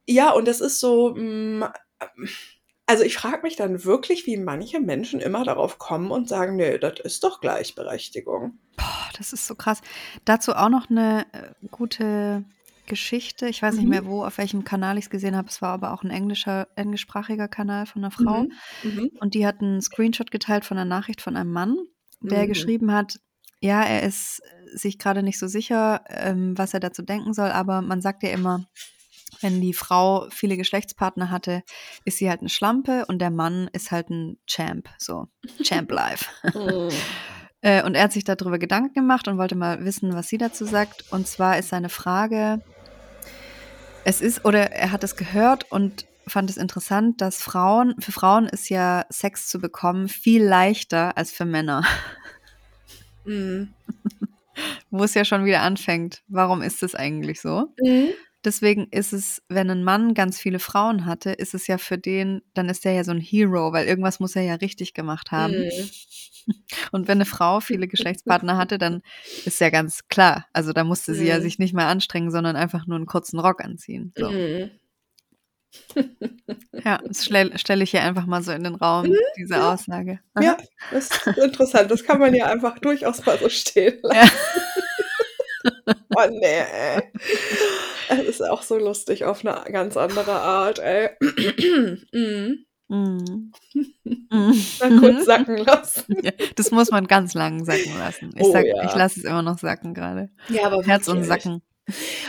[0.06, 1.64] ja, und das ist so, hm,
[2.00, 2.28] ähm
[2.90, 6.78] also, ich frage mich dann wirklich, wie manche Menschen immer darauf kommen und sagen: „Ne,
[6.78, 9.80] das ist doch Gleichberechtigung.“ Boah, das ist so krass.
[10.24, 12.44] Dazu auch noch 'ne, äh, gute
[12.86, 13.46] Geschichte.
[13.48, 13.90] Ich weiß nicht Mhm.
[13.90, 15.48] mehr, wo auf welchem Kanal ich's gesehen habe.
[15.48, 18.44] Es war aber auch 'n englischer englischsprachiger Kanal von 'ner Frau.
[18.44, 18.58] Mhm.
[18.82, 19.20] Mhm.
[19.20, 21.76] Und die hat 'n Screenshot geteilt von 'ner Nachricht von einem Mann,
[22.30, 22.46] der Mhm.
[22.48, 23.18] geschrieben hat,
[23.60, 24.42] ja, er ist
[24.74, 28.30] sich grade nicht so sicher, ähm, was er dazu denken soll, aber man sagt ja
[28.30, 28.66] immer,
[29.40, 31.62] wenn die Frau viele Geschlechtspartner hatte,
[32.04, 35.28] ist sie halt 'ne Schlampe und der Mann ist halt 'n Champ, so
[35.62, 36.26] Champ Life.
[36.54, 37.06] Mhm.
[37.62, 40.38] Äh, und er hat sich da drüber Gedanken gemacht und wollte mal wissen, was sie
[40.38, 41.04] dazu sagt.
[41.10, 42.62] Und zwar ist seine Frage
[44.06, 48.46] es ist oder er hat es gehört und fand es interessant, dass Frauen für Frauen
[48.46, 51.82] ist ja Sex zu bekommen viel leichter als für Männer.
[53.26, 53.74] Mhm.
[54.90, 56.22] Wo es ja schon wieder anfängt.
[56.28, 57.74] Warum ist es eigentlich so?
[57.78, 58.14] Mhm.
[58.44, 62.40] Deswegen ist es, wenn 'n Mann ganz viele Frauen hatte, ist es ja für den
[62.54, 65.58] dann ist der ja so 'n Hero, weil irgendwas muss er ja richtig gemacht haben.
[65.58, 65.90] Mhm.
[66.92, 69.02] Und wenn 'ne Frau viele Geschlechtspartner hatte, dann
[69.44, 70.46] ist ja ganz klar.
[70.54, 71.42] Also, da musste sie ja Mhm.
[71.42, 74.36] sich nicht mehr anstrengen, sondern einfach nur 'n kurzen Rock anziehen, so.
[74.38, 74.80] Mhm.
[76.84, 79.62] Ja, das stelle ich hier einfach mal so in den Raum, Mhm, diese ja.
[79.64, 80.20] Aussage.
[80.38, 80.56] Ja, Aha.
[80.90, 81.90] das ist interessant.
[81.90, 84.26] Das kann man ja einfach durchaus mal so stehen Ja.
[84.26, 84.34] lassen.
[86.16, 87.12] Oh ne, ey.
[88.10, 91.10] Es ist auch so lustig auf 'ne ganz andere Art, ey.
[92.12, 92.66] Mhm.
[92.88, 93.52] Mhm.
[94.80, 96.16] Mal kurz sacken lassen.
[96.22, 98.30] Ja, das muss man ganz lang sacken lassen.
[98.36, 98.96] Ich Oh ich ja.
[98.96, 100.30] lasse es immer noch sacken grade.
[100.48, 101.28] Ja, aber Herz und wirklich.
[101.44, 101.62] Sacken.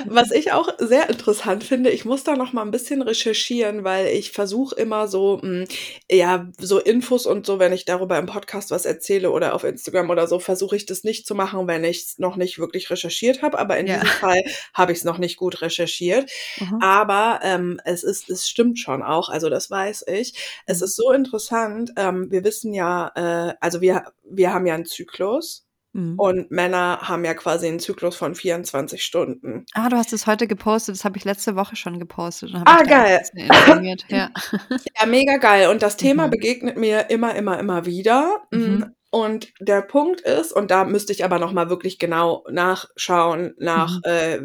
[0.05, 4.07] Was ich auch sehr interessant finde, ich muss da noch mal ein bisschen recherchieren, weil
[4.07, 5.65] ich versuche immer so, hm,
[6.09, 10.09] ja, so Infos und so, wenn ich darüber im Podcast was erzähle oder auf Instagram
[10.09, 13.59] oder so, versuche ich das nicht zu machen, wenn ich's noch nicht wirklich recherchiert habe.
[13.59, 13.95] Aber in Ja.
[13.99, 14.41] diesem Fall
[14.73, 16.29] habe ich es noch nicht gut recherchiert.
[16.59, 16.79] Mhm.
[16.81, 20.33] Aber ähm, es ist, es stimmt schon auch, also das weiß ich.
[20.65, 20.85] Es Mhm.
[20.85, 21.91] ist so interessant.
[21.97, 26.17] Ähm, wir wissen ja, äh, also wir, wir haben ja einen Zyklus Mhm.
[26.17, 29.65] und Männer haben ja quasi einen Zyklus von 24 Stunden.
[29.73, 30.95] Ah, du hast es heute gepostet.
[30.95, 32.51] Das habe ich letzte Woche schon gepostet.
[32.65, 33.21] Ah, geil.
[33.35, 34.29] Ja.
[34.99, 35.69] Ja, mega geil.
[35.69, 36.31] Und das Thema Mhm.
[36.31, 38.41] begegnet mir immer, immer, immer wieder.
[38.51, 38.95] Mm, Mhm.
[39.13, 43.95] Und der Punkt ist, und da müsste ich aber noch mal wirklich genau nachschauen, nach
[43.97, 44.01] Mhm.
[44.05, 44.39] äh,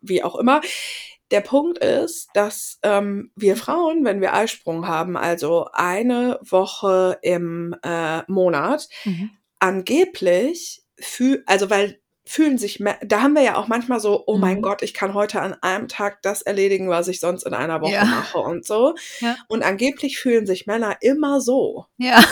[0.00, 0.60] wie auch immer.
[1.30, 7.76] Der Punkt ist, dass ähm, wir Frauen, wenn wir Eisprung haben, also eine Woche im
[7.84, 9.30] äh, Monat, Mhm.
[9.60, 14.58] angeblich fühl, also weil fühlen sich, da haben wir ja auch manchmal so, oh mein
[14.58, 14.62] Mhm.
[14.62, 17.92] Gott, ich kann heute an einem Tag das erledigen, was ich sonst in einer Woche
[17.94, 18.04] Ja.
[18.04, 18.94] mache und so.
[19.20, 19.36] Ja.
[19.48, 21.86] Und angeblich fühlen sich Männer immer so.
[21.96, 22.22] Ja.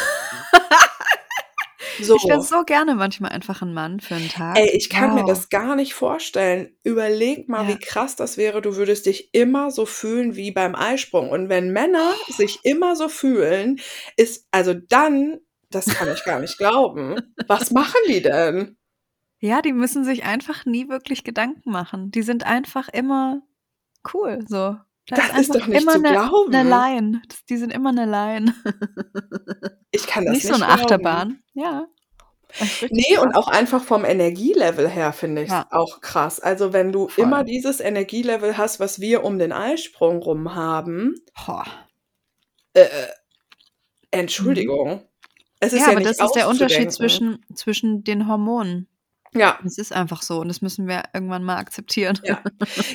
[2.03, 2.17] So.
[2.17, 4.59] Ich wäre so gerne manchmal einfach ein Mann für einen Tag.
[4.59, 5.29] Ey, ich kann mir Wow.
[5.31, 6.77] das gar nicht vorstellen.
[6.83, 7.69] Überleg mal, Ja.
[7.75, 8.61] wie krass das wäre.
[8.61, 11.31] Du würdest dich immer so fühlen wie beim Eisprung.
[11.31, 13.81] Und wenn Männer sich immer so fühlen,
[14.19, 15.39] ist, also dann,
[15.77, 17.21] das kann ich gar nicht glauben.
[17.47, 18.77] Was machen die denn?
[19.41, 22.11] Ja, die müssen sich einfach nie wirklich Gedanken machen.
[22.11, 23.43] Die sind einfach immer
[24.15, 24.77] cool, so.
[25.09, 26.55] Da Das ist einfach doch nicht immer zu eine, glauben.
[26.55, 27.23] eine Line.
[27.29, 28.55] Das, die sind immer eine Line.
[29.93, 30.83] Ich kann das nicht nicht so eine glauben.
[30.83, 31.43] Achterbahn.
[31.55, 31.87] Ja.
[32.61, 33.37] Ist Nee, und krass.
[33.37, 35.67] auch einfach vom Energielevel her finde ich es Ja.
[35.71, 36.39] auch krass.
[36.41, 37.25] Also wenn du Voll.
[37.25, 41.15] immer dieses Energielevel hast, was wir um den Eisprung rum haben,
[42.75, 42.89] äh, äh,
[44.11, 45.03] Entschuldigung.
[45.61, 48.89] Es ist Ja, ja, aber das ist der Unterschied zwischen, zwischen den Hormonen.
[49.35, 52.19] Ja, Es ist einfach so und das müssen wir irgendwann mal akzeptieren.
[52.25, 52.43] Ja.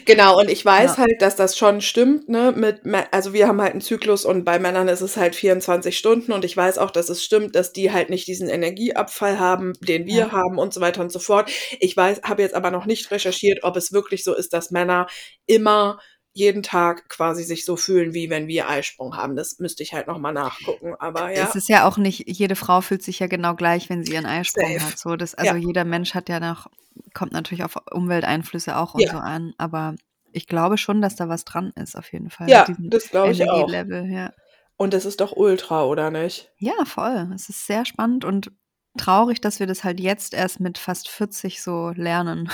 [0.05, 0.39] genau.
[0.39, 0.97] Und ich weiß Ja.
[1.03, 2.51] halt, dass das schon stimmt, ne?
[2.55, 2.81] Mit,
[3.11, 6.43] also wir haben halt einen Zyklus und bei Männern ist es halt 24 Stunden und
[6.43, 10.15] ich weiß auch, dass es stimmt, dass die halt nicht diesen Energieabfall haben, den wir
[10.15, 10.31] Ja.
[10.31, 11.51] haben und so weiter und so fort.
[11.79, 15.05] Ich weiß, habe jetzt aber noch nicht recherchiert, ob es wirklich so ist, dass Männer
[15.45, 15.99] immer
[16.33, 19.35] jeden Tag quasi sich so fühlen, wie wenn wir Eisprung haben.
[19.35, 20.95] Das müsste ich halt nochmal nachgucken.
[20.99, 21.43] Aber ja.
[21.49, 24.25] Es ist ja auch nicht, jede Frau fühlt sich ja genau gleich, wenn sie ihren
[24.25, 24.85] Eisprung Safe.
[24.85, 24.97] hat.
[24.97, 25.59] So, das, also Ja.
[25.59, 26.67] jeder Mensch hat ja noch,
[27.13, 29.11] kommt natürlich auf Umwelteinflüsse auch und Ja.
[29.11, 29.95] so an, aber
[30.31, 32.49] ich glaube schon, dass da was dran ist, auf jeden Fall.
[32.49, 33.67] Ja, das glaube ich auch.
[33.67, 34.31] Energielevel, ja.
[34.77, 36.49] Und das ist doch ultra, oder nicht?
[36.57, 37.29] Ja, voll.
[37.35, 38.51] Es ist sehr spannend und
[38.97, 42.49] traurig, dass wir das halt jetzt erst mit fast 40 so lernen.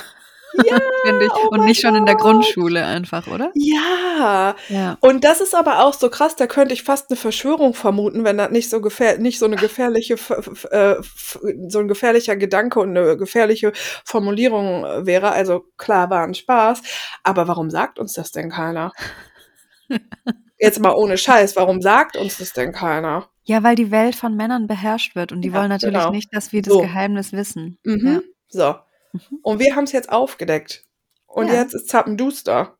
[0.65, 1.31] Ja, Finde ich.
[1.33, 2.15] oh und nicht schon in der.
[2.15, 3.51] Grundschule einfach, oder?
[3.53, 4.97] Ja, Ja.
[5.01, 8.37] und das ist aber auch so krass, da könnte ich fast eine Verschwörung vermuten, wenn
[8.37, 10.15] das nicht so gefähr nicht so eine gefährliche,
[10.71, 10.95] äh,
[11.67, 13.71] so ein gefährlicher Gedanke und eine gefährliche
[14.03, 15.31] Formulierung wäre.
[15.31, 16.81] Also klar, war ein Spaß.
[17.23, 18.91] Aber warum sagt uns das denn keiner?
[20.59, 23.27] Jetzt mal ohne Scheiß, warum sagt uns das denn keiner?
[23.43, 26.11] Ja, weil die Welt von Männern beherrscht wird und die Ja, wollen natürlich genau.
[26.11, 26.81] nicht, dass wir das So.
[26.81, 27.77] Geheimnis wissen.
[27.83, 28.23] Mhm.
[28.49, 28.75] So.
[29.13, 29.39] Mhm.
[29.41, 30.83] Und wir haben es jetzt aufgedeckt.
[31.27, 31.55] Und Ja.
[31.55, 32.77] jetzt ist Zappenduster.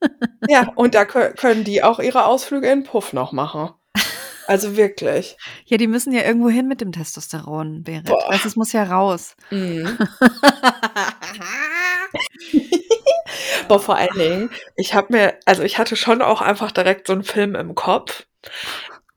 [0.48, 3.70] ja, und da kö- können die auch ihre Ausflüge in Puff noch machen.
[4.46, 5.36] Also wirklich.
[5.66, 8.10] Ja, die müssen ja irgendwo hin mit dem Testosteron, Berit.
[8.28, 9.36] Also es muss ja raus.
[9.50, 9.98] Mhm.
[13.68, 17.12] Boah, vor allen Dingen, ich habe mir, also ich hatte schon auch einfach direkt so
[17.12, 18.26] einen Film im Kopf,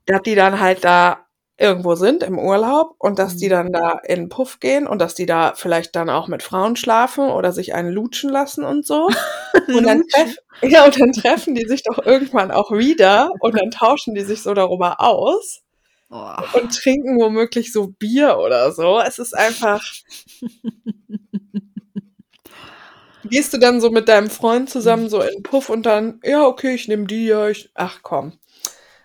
[0.06, 1.26] dass die dann halt da
[1.58, 3.50] irgendwo sind im Urlaub und dass die Mhm.
[3.50, 6.76] dann da in den Puff gehen und dass die da vielleicht dann auch mit Frauen
[6.76, 9.08] schlafen oder sich einen lutschen lassen und so.
[9.68, 13.70] Und dann, treff, ja, und dann treffen die sich doch irgendwann auch wieder und dann
[13.70, 15.60] tauschen die sich so darüber aus
[16.10, 16.34] Oh.
[16.54, 18.98] und trinken womöglich so Bier oder so.
[19.00, 19.82] Es ist einfach.
[23.24, 26.44] Gehst du dann so mit deinem Freund zusammen so in den Puff und dann, ja,
[26.46, 28.32] okay, ich nehme die, ja, ich, ach komm.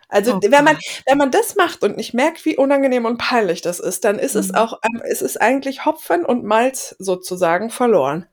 [0.09, 3.61] Also, Oh wenn man, wenn man das macht und nicht merkt, wie unangenehm und peinlich
[3.61, 4.55] das ist, dann ist es Mhm.
[4.55, 8.25] auch, ähm, es ist eigentlich Hopfen und Malz sozusagen verloren.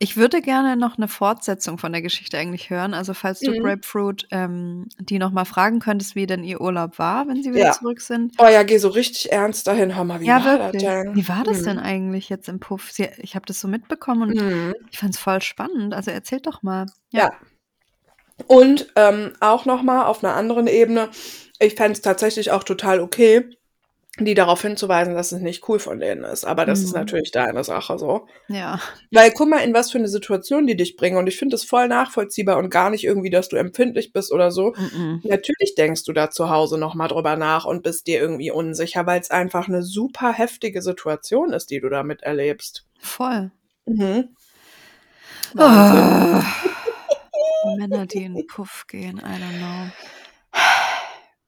[0.00, 2.94] Ich würde gerne noch eine Fortsetzung von der Geschichte eigentlich hören.
[2.94, 3.62] Also falls du Mhm.
[3.64, 7.66] Grapefruit ähm, die noch mal fragen könntest, wie denn ihr Urlaub war, wenn sie wieder
[7.66, 7.72] Ja.
[7.72, 8.34] zurück sind.
[8.38, 9.96] Oh ja, geh so richtig ernst dahin.
[9.96, 10.84] Hör mal, wie ja, war wirklich.
[10.84, 11.14] das denn?
[11.16, 11.82] Wie war das denn Mhm.
[11.82, 12.92] eigentlich jetzt im Puff?
[12.92, 14.74] Sie, ich habe das so mitbekommen und Mhm.
[14.90, 15.94] ich fand es voll spannend.
[15.94, 16.86] Also erzähl doch mal.
[17.10, 17.30] Ja.
[18.46, 21.08] Und ähm, auch nochmal auf einer anderen Ebene,
[21.58, 23.44] ich fände es tatsächlich auch total okay,
[24.20, 26.44] die darauf hinzuweisen, dass es nicht cool von denen ist.
[26.44, 26.98] Aber das ist Mhm.
[27.00, 28.26] natürlich deine Sache so.
[28.48, 28.80] Ja.
[29.12, 31.16] Weil guck mal, in was für eine Situation die dich bringen.
[31.18, 34.50] Und ich finde es voll nachvollziehbar und gar nicht irgendwie, dass du empfindlich bist oder
[34.50, 34.74] so.
[34.76, 35.20] Mhm.
[35.24, 39.20] Natürlich denkst du da zu Hause nochmal drüber nach und bist dir irgendwie unsicher, weil
[39.20, 42.86] es einfach eine super heftige Situation ist, die du damit erlebst.
[43.00, 43.52] Voll.
[43.86, 44.30] Mhm.
[45.56, 46.40] Oh.
[47.76, 49.90] Männer, die in den Puff gehen, I don't know.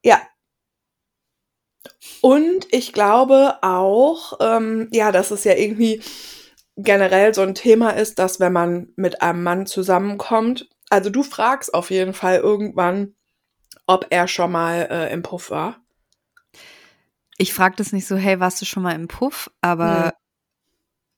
[0.03, 0.21] Ja.
[2.23, 6.03] Und ich glaube auch, ähm, ja, dass es ja irgendwie
[6.77, 11.73] generell so ein Thema ist, dass wenn man mit einem Mann zusammenkommt, also du fragst
[11.75, 13.15] auf jeden Fall irgendwann,
[13.87, 15.83] ob er schon mal äh, im Puff war.
[17.37, 19.51] Ich frage das nicht so, hey, warst du schon mal im Puff?
[19.61, 20.11] Aber Mhm.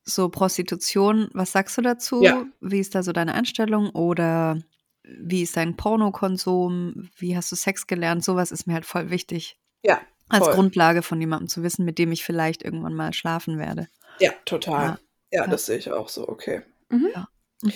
[0.05, 2.23] so Prostitution, was sagst du dazu?
[2.23, 2.45] Ja.
[2.61, 3.91] Wie ist da so deine Einstellung?
[3.91, 4.59] Oder
[5.05, 7.09] wie ist dein Pornokonsum?
[7.17, 8.25] Wie hast du Sex gelernt?
[8.25, 9.57] Sowas ist mir halt voll wichtig.
[9.83, 10.55] Ja, Als voll.
[10.55, 13.89] Grundlage von jemandem zu wissen, mit dem ich vielleicht irgendwann mal schlafen werde.
[14.21, 14.83] Ja, total.
[14.85, 14.99] Ja.
[15.33, 15.47] Ja, Ja.
[15.51, 16.63] das sehe ich auch so, okay.
[16.91, 17.09] Mhm.
[17.15, 17.29] Ja.
[17.63, 17.73] Mhm.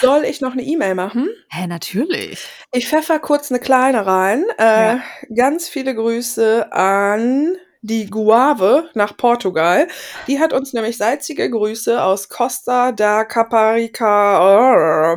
[0.00, 1.28] Soll ich noch eine E-Mail machen?
[1.50, 2.46] Hä, natürlich.
[2.72, 4.44] Ich pfeffer kurz eine kleine rein.
[4.58, 5.02] Äh, Ja.
[5.34, 9.88] Ganz viele Grüße an die Guave nach Portugal.
[10.26, 15.14] Die hat uns nämlich salzige Grüße aus Costa da Caparica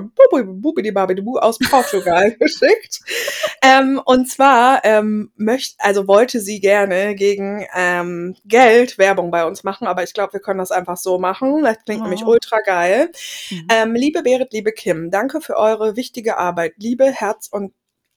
[1.42, 3.00] aus Portugal geschickt.
[3.62, 9.64] Ähm, und zwar ähm, möchte, also wollte sie gerne gegen ähm, Geld Werbung bei uns
[9.64, 11.64] machen, aber ich glaube, wir können das einfach so machen.
[11.64, 12.30] Das klingt nämlich Oh.
[12.32, 13.12] ultra geil.
[13.50, 13.68] Mhm.
[13.72, 16.74] Ähm, liebe Berit, liebe Kim, danke für eure wichtige Arbeit.
[16.78, 17.74] Liebe Herz und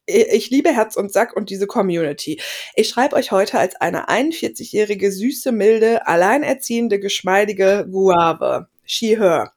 [0.06, 2.40] ich liebe Herz und Sack und diese Community.
[2.74, 8.68] Ich schreibe euch heute als eine 41-jährige, süße, milde, alleinerziehende, geschmeidige Guave.
[8.84, 9.52] She, her.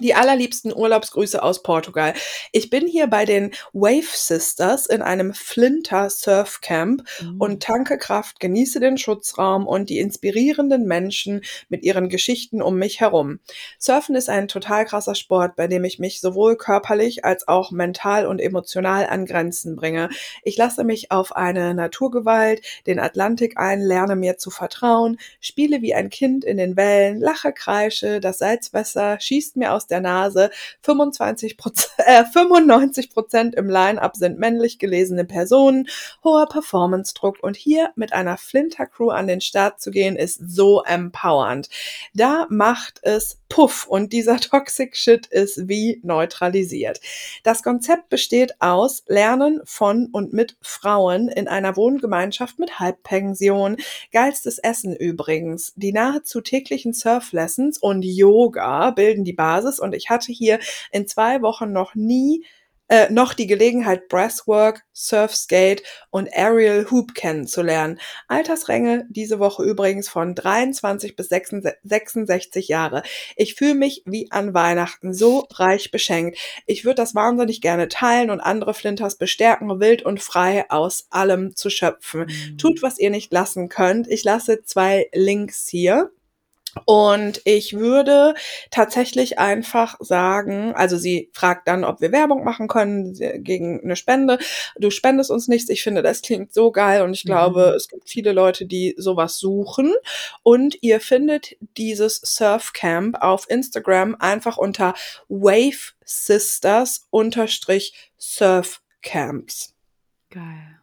[0.00, 2.14] Die allerliebsten Urlaubsgrüße aus Portugal.
[2.50, 7.38] Ich bin hier bei den Wave Sisters in einem Flinter Surfcamp Mhm.
[7.38, 13.00] und tanke Kraft, genieße den Schutzraum und die inspirierenden Menschen mit ihren Geschichten um mich
[13.00, 13.40] herum.
[13.78, 18.26] Surfen ist ein total krasser Sport, bei dem ich mich sowohl körperlich als auch mental
[18.26, 20.08] und emotional an Grenzen bringe.
[20.42, 25.94] Ich lasse mich auf eine Naturgewalt, den Atlantik ein, lerne mir zu vertrauen, spiele wie
[25.94, 30.50] ein Kind in den Wellen, lache, kreische, das Salzwasser schießt mir aus der Nase,
[30.82, 31.56] 25
[31.98, 35.88] äh, 95 Prozent im Line-Up sind männlich gelesene Personen,
[36.24, 37.42] hoher Performance-Druck.
[37.42, 41.68] Und hier mit einer Flinter-Crew an den Start zu gehen, ist so empowernd.
[42.14, 47.02] Da macht es Puff und dieser Toxic Shit ist wie neutralisiert.
[47.42, 53.76] Das Konzept besteht aus Lernen von und mit Frauen in einer Wohngemeinschaft mit Halbpension,
[54.10, 60.32] geilstes Essen übrigens, die nahezu täglichen Surf-Lessons und Yoga bilden die Basis und ich hatte
[60.32, 60.58] hier
[60.90, 62.46] in zwei Wochen noch nie
[62.92, 67.98] äh, noch die Gelegenheit, Breathwork, Surfskate und Aerial Hoop kennenzulernen.
[68.28, 73.02] Altersränge diese Woche übrigens von 23 bis 66 Jahre.
[73.34, 76.36] Ich fühle mich wie an Weihnachten so reich beschenkt.
[76.66, 81.56] Ich würde das wahnsinnig gerne teilen und andere Flinters bestärken, wild und frei aus allem
[81.56, 82.26] zu schöpfen.
[82.26, 82.58] Mhm.
[82.58, 84.06] Tut, was ihr nicht lassen könnt.
[84.06, 86.10] Ich lasse zwei Links hier.
[86.86, 88.34] Und ich würde
[88.70, 93.14] tatsächlich einfach sagen, also sie fragt dann, ob wir Werbung machen können
[93.44, 94.38] gegen eine Spende.
[94.78, 95.68] Du spendest uns nichts.
[95.68, 97.28] Ich finde, das klingt so geil und ich Mhm.
[97.28, 99.92] glaube, es gibt viele Leute, die sowas suchen.
[100.42, 104.94] Und ihr findet dieses Surfcamp auf Instagram einfach unter
[105.28, 109.74] Wave Sisters unterstrich Surfcamps.
[110.30, 110.80] Geil.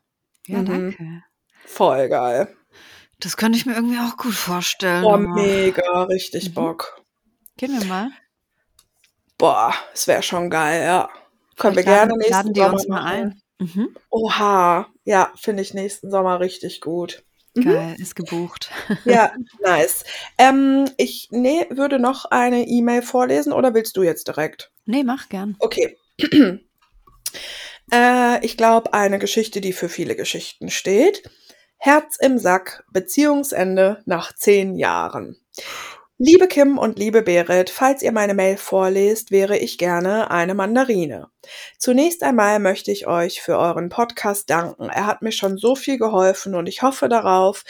[0.47, 0.65] Ja, Mhm.
[0.65, 1.23] danke.
[1.65, 2.55] Voll geil.
[3.19, 5.03] Das könnte ich mir irgendwie auch gut vorstellen.
[5.03, 6.53] Boah, mega, richtig Mhm.
[6.53, 7.01] Bock.
[7.57, 8.09] Gehen wir mal.
[9.37, 11.09] Boah, es wäre schon geil, ja.
[11.57, 13.41] Können wir Vielleicht gerne laden, nächsten laden die Sommer uns mal ein.
[13.59, 13.95] Mhm.
[14.09, 17.23] Oha, ja, finde ich nächsten Sommer richtig gut.
[17.55, 17.63] Mhm.
[17.63, 18.71] Geil, ist gebucht.
[19.03, 20.05] Ja, nice.
[20.37, 24.71] Ähm, ich nee, würde noch eine E-Mail vorlesen oder willst du jetzt direkt?
[24.85, 25.55] Nee, mach gern.
[25.59, 25.97] Okay.
[27.91, 31.23] äh, ich glaube, eine Geschichte, die für viele Geschichten steht.
[31.81, 35.37] Herz im Sack, Beziehungsende nach zehn Jahren.
[36.17, 41.29] Liebe Kim und liebe Berit, falls ihr meine Mail vorlest, wäre ich gerne eine Mandarine.
[41.77, 44.89] Zunächst einmal möchte ich euch für euren Podcast danken.
[44.89, 47.63] Er hat mir schon so viel geholfen und ich hoffe darauf,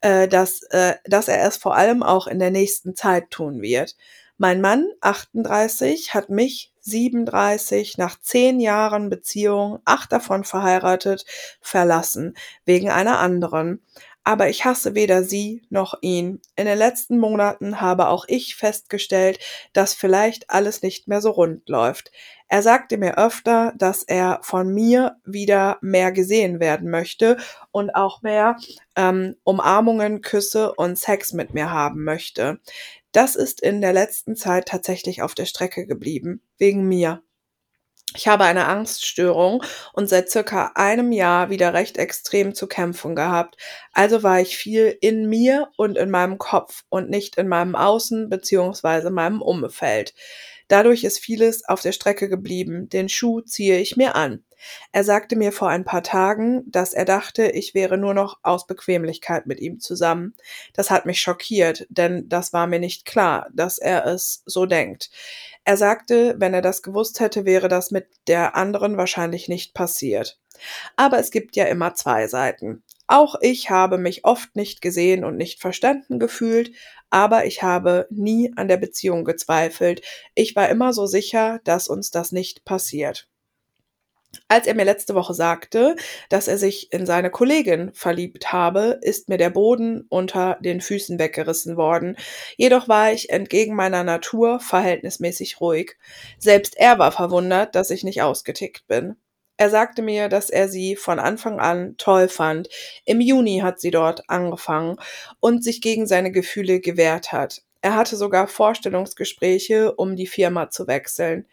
[0.00, 3.94] äh, dass, äh, dass er es vor allem auch in der nächsten Zeit tun wird.
[4.38, 11.24] Mein Mann, 38, hat mich, 37, nach zehn Jahren Beziehung, acht davon verheiratet,
[11.60, 13.82] verlassen, wegen einer anderen.
[14.24, 16.40] Aber ich hasse weder sie noch ihn.
[16.54, 19.40] In den letzten Monaten habe auch ich festgestellt,
[19.72, 22.12] dass vielleicht alles nicht mehr so rund läuft.
[22.46, 27.38] Er sagte mir öfter, dass er von mir wieder mehr gesehen werden möchte
[27.72, 28.56] und auch mehr
[28.94, 32.60] ähm, Umarmungen, Küsse und Sex mit mir haben möchte.
[33.12, 37.22] Das ist in der letzten Zeit tatsächlich auf der Strecke geblieben, wegen mir.
[38.14, 39.62] Ich habe eine Angststörung
[39.94, 43.56] und seit circa einem Jahr wieder recht extrem zu kämpfen gehabt.
[43.92, 48.28] Also war ich viel in mir und in meinem Kopf und nicht in meinem Außen
[48.28, 50.14] beziehungsweise meinem Umfeld.
[50.68, 52.88] Dadurch ist vieles auf der Strecke geblieben.
[52.90, 54.44] Den Schuh ziehe ich mir an.
[54.92, 58.66] Er sagte mir vor ein paar Tagen, dass er dachte, ich wäre nur noch aus
[58.66, 60.34] Bequemlichkeit mit ihm zusammen.
[60.74, 65.10] Das hat mich schockiert, denn das war mir nicht klar, dass er es so denkt.
[65.64, 70.38] Er sagte, wenn er das gewusst hätte, wäre das mit der anderen wahrscheinlich nicht passiert.
[70.96, 72.82] Aber es gibt ja immer zwei Seiten.
[73.06, 76.72] Auch ich habe mich oft nicht gesehen und nicht verstanden gefühlt,
[77.10, 80.02] aber ich habe nie an der Beziehung gezweifelt.
[80.34, 83.28] Ich war immer so sicher, dass uns das nicht passiert.
[84.48, 85.96] Als er mir letzte Woche sagte,
[86.28, 91.18] dass er sich in seine Kollegin verliebt habe, ist mir der Boden unter den Füßen
[91.18, 92.16] weggerissen worden.
[92.56, 95.96] Jedoch war ich entgegen meiner Natur verhältnismäßig ruhig.
[96.38, 99.16] Selbst er war verwundert, dass ich nicht ausgetickt bin.
[99.58, 102.68] Er sagte mir, dass er sie von Anfang an toll fand.
[103.04, 104.96] Im Juni hat sie dort angefangen
[105.40, 107.62] und sich gegen seine Gefühle gewehrt hat.
[107.80, 111.46] Er hatte sogar Vorstellungsgespräche, um die Firma zu wechseln.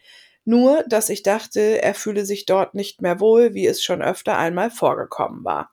[0.44, 4.38] Nur, dass ich dachte, er fühle sich dort nicht mehr wohl, wie es schon öfter
[4.38, 5.70] einmal vorgekommen war.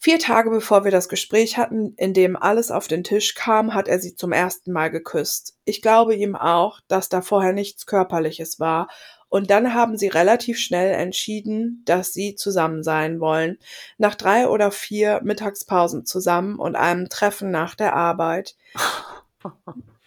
[0.00, 3.88] Vier Tage bevor wir das Gespräch hatten, in dem alles auf den Tisch kam, hat
[3.88, 5.56] er sie zum ersten Mal geküsst.
[5.64, 8.86] Ich glaube ihm auch, dass da vorher nichts Körperliches war
[9.28, 13.58] und dann haben sie relativ schnell entschieden, dass sie zusammen sein wollen.
[13.98, 18.56] Nach drei oder vier Mittagspausen zusammen und einem Treffen nach der Arbeit.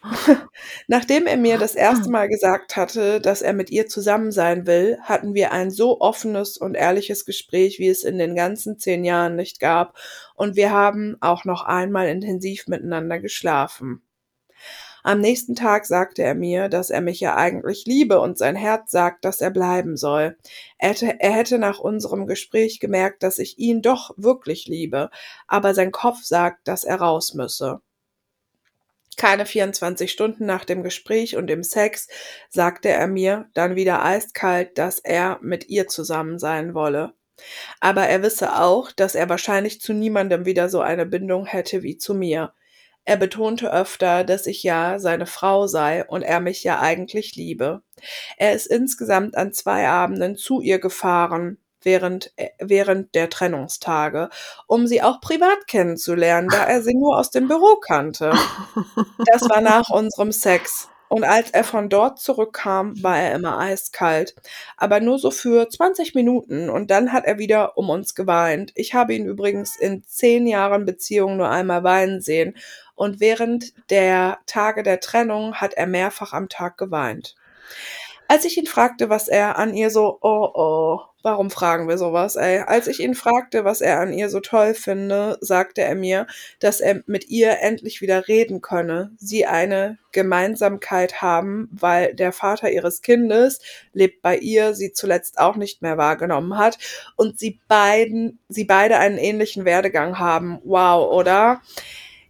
[0.88, 4.98] Nachdem er mir das erste Mal gesagt hatte, dass er mit ihr zusammen sein will,
[5.02, 9.36] hatten wir ein so offenes und ehrliches Gespräch, wie es in den ganzen zehn Jahren
[9.36, 9.98] nicht gab,
[10.36, 14.02] und wir haben auch noch einmal intensiv miteinander geschlafen.
[15.04, 18.92] Am nächsten Tag sagte er mir, dass er mich ja eigentlich liebe und sein Herz
[18.92, 20.38] sagt, dass er bleiben soll.
[20.78, 25.10] Er hätte, er hätte nach unserem Gespräch gemerkt, dass ich ihn doch wirklich liebe,
[25.48, 27.82] aber sein Kopf sagt, dass er raus müsse.
[29.18, 32.08] Keine 24 Stunden nach dem Gespräch und dem Sex
[32.50, 37.14] sagte er mir dann wieder eiskalt, dass er mit ihr zusammen sein wolle.
[37.80, 41.98] Aber er wisse auch, dass er wahrscheinlich zu niemandem wieder so eine Bindung hätte wie
[41.98, 42.54] zu mir.
[43.04, 47.82] Er betonte öfter, dass ich ja seine Frau sei und er mich ja eigentlich liebe.
[48.38, 54.30] Er ist insgesamt an zwei Abenden zu ihr gefahren, während, äh, während der Trennungstage,
[54.68, 58.34] um sie auch privat kennenzulernen, da er sie nur aus dem Büro kannte.
[59.32, 60.90] Das war nach unserem Sex.
[61.12, 64.34] Und als er von dort zurückkam, war er immer eiskalt.
[64.78, 68.72] Aber nur so für 20 Minuten und dann hat er wieder um uns geweint.
[68.76, 72.56] Ich habe ihn übrigens in zehn Jahren Beziehung nur einmal weinen sehen.
[72.96, 77.36] Und während der Tage der Trennung hat er mehrfach am Tag geweint.
[78.32, 82.38] Als ich ihn fragte, was er an ihr so, oh oh, warum fragen wir sowas,
[82.38, 82.60] ey?
[82.60, 86.28] Als ich ihn fragte, was er an ihr so toll finde, sagte er mir,
[86.62, 92.72] dass er mit ihr endlich wieder reden könne, sie eine Gemeinsamkeit haben, weil der Vater
[92.72, 93.60] ihres Kindes
[93.92, 96.78] lebt bei ihr, sie zuletzt auch nicht mehr wahrgenommen hat
[97.18, 100.62] und sie beiden, sie beide einen ähnlichen Werdegang haben.
[100.64, 101.62] Wow, oder?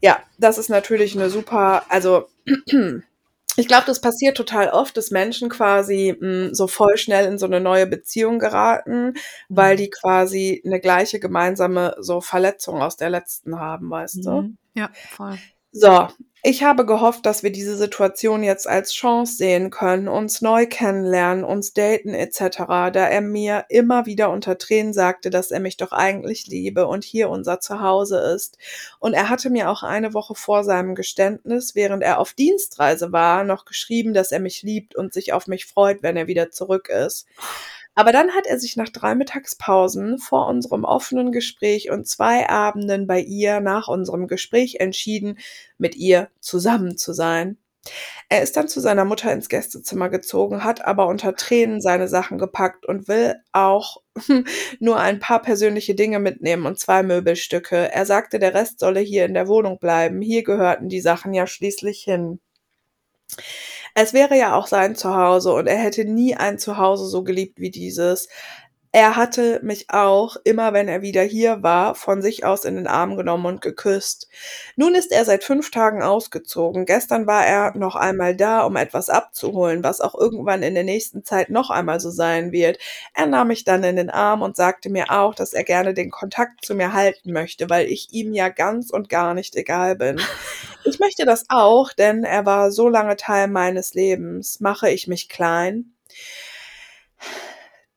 [0.01, 2.27] Ja, das ist natürlich eine super, also
[3.57, 7.37] ich glaube, das passiert total oft, dass Menschen quasi mh, hm, so voll schnell in
[7.37, 9.13] so eine neue Beziehung geraten,
[9.49, 9.77] weil mhm.
[9.77, 14.31] die quasi eine gleiche gemeinsame so Verletzung aus der letzten haben, weißt du?
[14.31, 14.57] Mhm.
[14.73, 15.37] Ja, voll.
[15.71, 16.07] So,
[16.43, 21.43] ich habe gehofft, dass wir diese Situation jetzt als Chance sehen können, uns neu kennenlernen,
[21.43, 22.57] uns daten etc.,
[22.91, 27.03] da er mir immer wieder unter Tränen sagte, dass er mich doch eigentlich liebe und
[27.03, 28.57] hier unser Zuhause ist.
[28.99, 33.43] Und er hatte mir auch eine Woche vor seinem Geständnis, während er auf Dienstreise war,
[33.43, 36.89] noch geschrieben, dass er mich liebt und sich auf mich freut, wenn er wieder zurück
[36.89, 37.27] ist.
[37.95, 43.05] Aber dann hat er sich nach drei Mittagspausen vor unserem offenen Gespräch und zwei Abenden
[43.05, 45.37] bei ihr nach unserem Gespräch entschieden,
[45.77, 47.57] mit ihr zusammen zu sein.
[48.29, 52.37] Er ist dann zu seiner Mutter ins Gästezimmer gezogen, hat aber unter Tränen seine Sachen
[52.37, 53.97] gepackt und will auch
[54.79, 57.91] nur ein paar persönliche Dinge mitnehmen und zwei Möbelstücke.
[57.91, 60.21] Er sagte, der Rest solle hier in der Wohnung bleiben.
[60.21, 62.39] Hier gehörten die Sachen ja schließlich hin.
[63.93, 67.71] Es wäre ja auch sein Zuhause und er hätte nie ein Zuhause so geliebt wie
[67.71, 68.29] dieses
[68.93, 72.87] er hatte mich auch, immer wenn er wieder hier war, von sich aus in den
[72.87, 74.27] Arm genommen und geküsst.
[74.75, 76.85] Nun ist er seit fünf Tagen ausgezogen.
[76.85, 81.23] Gestern war er noch einmal da, um etwas abzuholen, was auch irgendwann in der nächsten
[81.23, 82.79] Zeit noch einmal so sein wird.
[83.13, 86.11] Er nahm mich dann in den Arm und sagte mir auch, dass er gerne den
[86.11, 90.19] Kontakt zu mir halten möchte, weil ich ihm ja ganz und gar nicht egal bin.
[90.83, 94.59] Ich möchte das auch, denn er war so lange Teil meines Lebens.
[94.61, 95.93] Mache ich mich klein?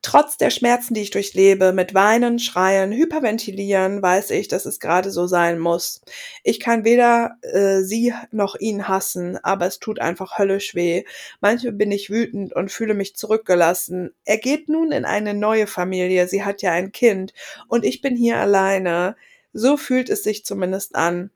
[0.04, 5.10] Trotz der Schmerzen, die ich durchlebe, mit Weinen, Schreien, Hyperventilieren, weiß ich, dass es gerade
[5.10, 6.02] so sein muss.
[6.42, 11.04] Ich kann weder äh, sie noch ihn hassen, aber es tut einfach höllisch weh.
[11.40, 14.12] Manchmal bin ich wütend und fühle mich zurückgelassen.
[14.26, 17.32] Er geht nun in eine neue Familie, sie hat ja ein Kind,
[17.68, 19.16] und ich bin hier alleine.
[19.54, 21.30] So fühlt es sich zumindest an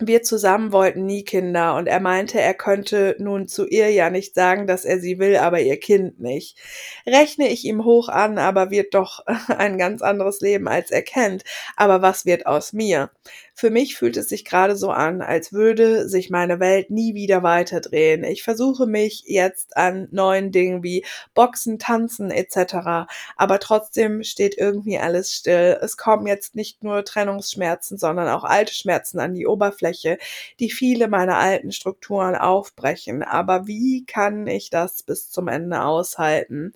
[0.00, 4.34] wir zusammen wollten nie Kinder und er meinte, er könnte nun zu ihr ja nicht
[4.34, 6.58] sagen, dass er sie will, aber ihr Kind nicht.
[7.06, 11.44] Rechne ich ihm hoch an, aber wird doch ein ganz anderes Leben als er kennt.
[11.76, 13.10] Aber was wird aus mir?
[13.60, 17.42] Für mich fühlt es sich gerade so an, als würde sich meine Welt nie wieder
[17.42, 18.24] weiterdrehen.
[18.24, 21.04] Ich versuche mich jetzt an neuen Dingen wie
[21.34, 23.06] Boxen, Tanzen etc.
[23.36, 25.78] Aber trotzdem steht irgendwie alles still.
[25.82, 30.16] Es kommen jetzt nicht nur Trennungsschmerzen, sondern auch alte Schmerzen an die Oberfläche,
[30.58, 33.22] die viele meiner alten Strukturen aufbrechen.
[33.22, 36.72] Aber wie kann ich das bis zum Ende aushalten?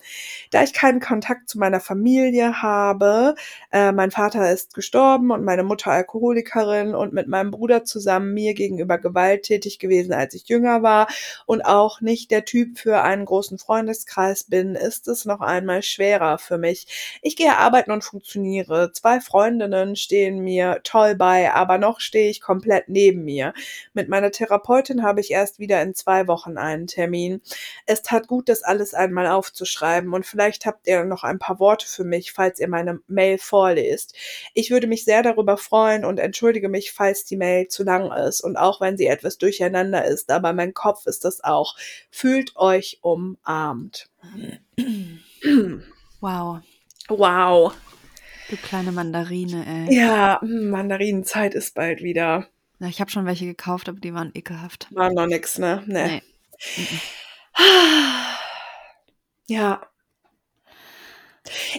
[0.51, 3.33] Da ich keinen Kontakt zu meiner Familie habe,
[3.71, 8.33] äh, mein Vater ist gestorben und meine Mutter Alkoholikerin, Lehrerin und mit meinem Bruder zusammen
[8.33, 11.07] mir gegenüber gewalttätig gewesen, als ich jünger war
[11.45, 16.37] und auch nicht der Typ für einen großen Freundeskreis bin, ist es noch einmal schwerer
[16.37, 17.19] für mich.
[17.21, 18.91] Ich gehe arbeiten und funktioniere.
[18.93, 23.53] Zwei Freundinnen stehen mir toll bei, aber noch stehe ich komplett neben mir.
[23.93, 27.41] Mit meiner Therapeutin habe ich erst wieder in zwei Wochen einen Termin.
[27.85, 31.87] Es tat gut, das alles einmal aufzuschreiben und vielleicht habt ihr noch ein paar Worte
[31.87, 34.15] für mich, falls ihr meine Mail vorlest.
[34.53, 38.11] Ich würde mich sehr darüber freuen und entschuldige entschuldige mich, falls die Mail zu lang
[38.11, 41.75] ist und auch wenn sie etwas durcheinander ist, aber mein Kopf ist das auch.
[42.09, 44.09] Fühlt euch umarmt.
[46.21, 46.61] Wow.
[47.07, 47.75] Wow.
[48.49, 49.95] Du kleine Mandarine, ey.
[49.95, 52.47] Ja, hm, Mandarinenzeit ist bald wieder.
[52.79, 54.87] Ja, ich habe schon welche gekauft, aber die waren ekelhaft.
[54.91, 55.83] War noch nix, ne?
[55.85, 56.23] Nee.
[56.77, 56.81] nee.
[59.45, 59.87] Ja.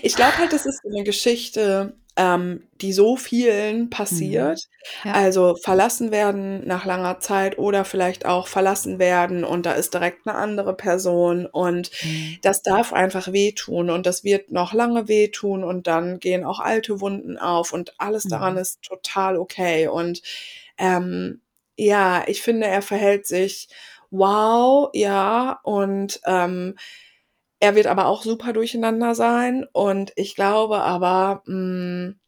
[0.03, 3.91] Ich glaube halt, das ist so eine Geschichte, ähm, die so vielen mhm.
[3.91, 4.69] passiert.
[5.05, 5.11] Mhm.
[5.11, 5.15] Ja.
[5.15, 10.27] Also verlassen werden nach langer Zeit oder vielleicht auch verlassen werden und da ist direkt
[10.27, 12.39] eine andere Person und mhm.
[12.43, 17.01] das darf einfach wehtun und das wird noch lange wehtun und dann gehen auch alte
[17.01, 18.31] Wunden auf und alles mhm.
[18.31, 20.23] daran ist total okay und
[20.79, 21.41] ähm,
[21.77, 23.69] ja, ich finde, er verhält sich
[24.11, 26.77] wow, ja und ähm,
[27.61, 31.55] er wird aber auch super durcheinander sein und ich glaube aber, mh,
[32.09, 32.21] mm,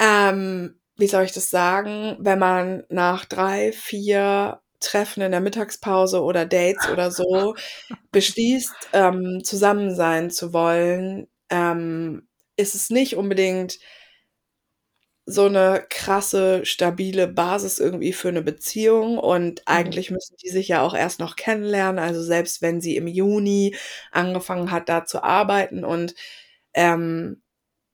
[0.00, 6.22] ähm, wie soll ich das sagen, wenn man nach drei, vier Treffen in der Mittagspause
[6.22, 7.54] oder Dates oder so
[8.12, 13.78] beschließt, ähm, zusammen sein zu wollen, ähm, ist es nicht unbedingt
[15.30, 19.62] so eine krasse, stabile Basis irgendwie für eine Beziehung und mhm.
[19.66, 21.98] eigentlich müssen die sich ja auch erst noch kennenlernen.
[21.98, 23.76] Also selbst wenn sie im Juni
[24.10, 26.14] angefangen hat, da zu arbeiten und
[26.72, 27.42] ähm,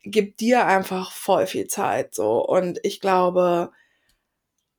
[0.03, 2.39] gibt dir einfach voll viel Zeit so.
[2.47, 3.73] Und ich glaube,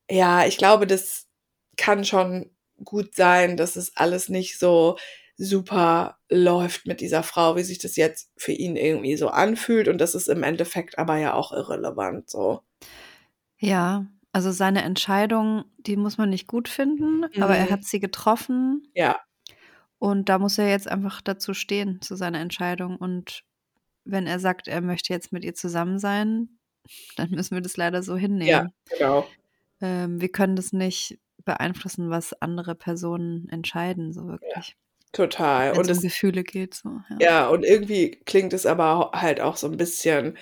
[0.10, 1.28] ja, ich glaube, das
[1.76, 2.52] kann schon
[2.86, 4.98] gut sein, dass es alles nicht so
[5.38, 9.88] super läuft mit dieser Frau, wie sich das jetzt für ihn irgendwie so anfühlt.
[9.88, 12.62] Und das ist im Endeffekt aber ja auch irrelevant so.
[13.58, 17.44] Ja, also seine Entscheidung, die muss man nicht gut finden, mhm.
[17.44, 17.72] aber er mhm.
[17.72, 18.88] hat sie getroffen.
[18.94, 19.20] Ja.
[19.98, 22.98] Und da muss er jetzt einfach dazu stehen, zu seiner Entscheidung.
[22.98, 23.44] Und
[24.04, 26.60] wenn er sagt, er möchte jetzt mit ihr zusammen sein,
[27.16, 28.48] dann müssen wir das leider so hinnehmen.
[28.50, 29.28] Ja, genau.
[29.82, 34.70] Ähm, wir können das nicht beeinflussen, was andere Personen entscheiden, so wirklich.
[34.70, 34.74] Ja.
[35.16, 35.72] Total.
[35.72, 36.90] Wenn und es um Gefühle geht so.
[37.10, 37.18] Ja.
[37.20, 40.38] ja, und irgendwie klingt es aber halt auch so ein bisschen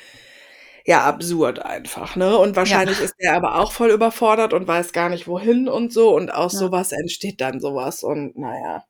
[0.84, 2.36] ja absurd einfach, ne?
[2.39, 3.05] Und wahrscheinlich ja.
[3.05, 6.53] ist er aber auch voll überfordert und weiß gar nicht wohin und so und aus
[6.53, 6.59] ja.
[6.59, 8.84] sowas entsteht dann sowas und naja.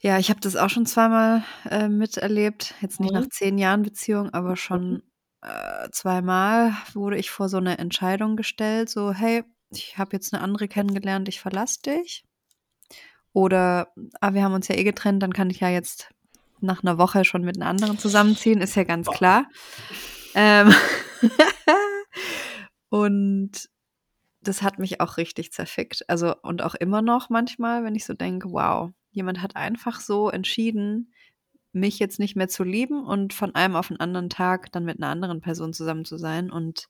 [0.00, 2.74] Ja, ich habe das auch schon zweimal äh, miterlebt.
[2.80, 3.20] Jetzt nicht mhm.
[3.20, 5.02] nach zehn Jahren Beziehung, aber schon mhm.
[5.42, 10.42] äh, zweimal wurde ich vor so eine Entscheidung gestellt, so hey, ich habe jetzt eine
[10.42, 12.25] andere kennengelernt, ich verlasse dich.
[13.36, 16.08] Oder, ah, wir haben uns ja eh getrennt, dann kann ich ja jetzt
[16.60, 19.44] nach einer Woche schon mit einer anderen zusammenziehen, ist ja ganz klar.
[20.34, 20.72] Ähm
[22.88, 23.50] und
[24.40, 26.08] das hat mich auch richtig zerfickt.
[26.08, 30.30] Also, und auch immer noch manchmal, wenn ich so denke, wow, jemand hat einfach so
[30.30, 31.12] entschieden,
[31.72, 34.96] mich jetzt nicht mehr zu lieben und von einem auf den anderen Tag dann mit
[34.96, 36.50] einer anderen Person zusammen zu sein.
[36.50, 36.88] Und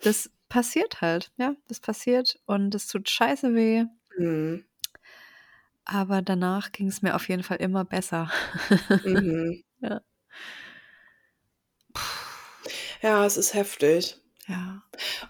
[0.00, 3.84] das passiert halt, ja, das passiert und das tut scheiße weh.
[4.18, 4.64] Mhm.
[5.84, 8.30] Aber danach ging es mir auf jeden Fall immer besser.
[9.04, 9.62] Mhm.
[9.84, 10.00] Ja.
[13.02, 14.16] Ja, es ist heftig.
[14.46, 14.82] Ja.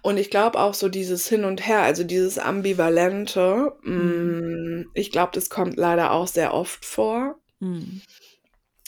[0.02, 4.80] Und ich glaube auch so dieses Hin und Her, also dieses Ambivalente, Mhm.
[4.84, 7.36] Mm, ich glaube, das kommt leider auch sehr oft vor.
[7.60, 8.02] Mhm.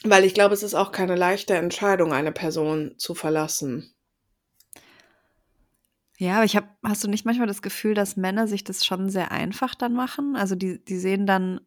[0.05, 3.94] Weil ich glaube, es ist auch keine leichte Entscheidung, eine Person zu verlassen.
[6.25, 9.11] Ja, aber ich habe hast du nicht manchmal das Gefühl, dass Männer sich das schon
[9.11, 10.37] sehr einfach dann machen?
[10.37, 11.61] Also, die die sehen dann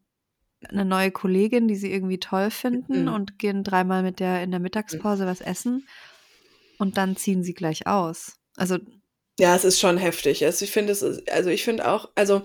[0.71, 3.13] 'ne neue Kollegin, die sie irgendwie toll finden Mhm.
[3.13, 4.63] und gehen dreimal mit der in der Mhm.
[4.63, 5.87] Mittagspause was essen
[6.79, 8.37] und dann ziehen sie gleich aus.
[8.57, 8.79] Also
[9.39, 10.43] Ja, es ist schon heftig.
[10.45, 12.41] Also, ich finde, es ist also, ich finde auch also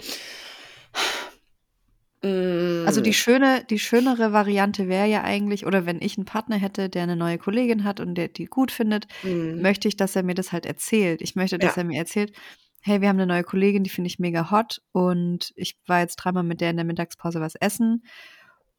[2.85, 6.57] Also, die hm, schöne die schönere Variante wäre ja eigentlich oder wenn ich 'n Partner
[6.57, 9.53] hätte, der 'ne neue Kollegin hat und der die gut findet, mhm.
[9.57, 11.23] möchte ich, dass er mir das halt erzählt.
[11.23, 11.79] Ich möchte, dass Ja.
[11.79, 12.33] er mir erzählt:
[12.81, 16.17] „Hey, wir haben 'ne neue Kollegin, die finde ich mega hot und ich war jetzt
[16.17, 18.05] dreimal mit der in der Mittagspause was essen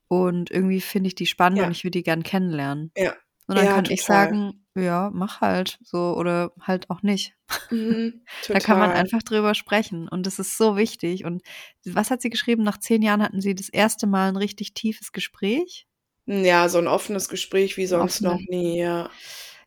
[0.10, 1.74] und irgendwie finde ich die spannend und Ja.
[1.74, 3.23] ich würde die gern kennenlernen.“ Ja.
[3.50, 4.06] Und dann Ja, kann ich total.
[4.06, 7.36] sagen: „Ja, mach halt“, so oder halt auch nicht.
[7.72, 8.26] Mhm.
[8.52, 11.26] Da kann man einfach drüber sprechen und das ist so wichtig.
[11.26, 11.44] Und
[11.86, 12.64] was hat sie geschrieben?
[12.64, 15.86] Nach 10 Jahren hatten sie das erste Mal 'n richtig tiefes Gespräch?
[16.28, 19.10] Ja, so 'n offenes Gespräch wie sonst noch offene nie, ja.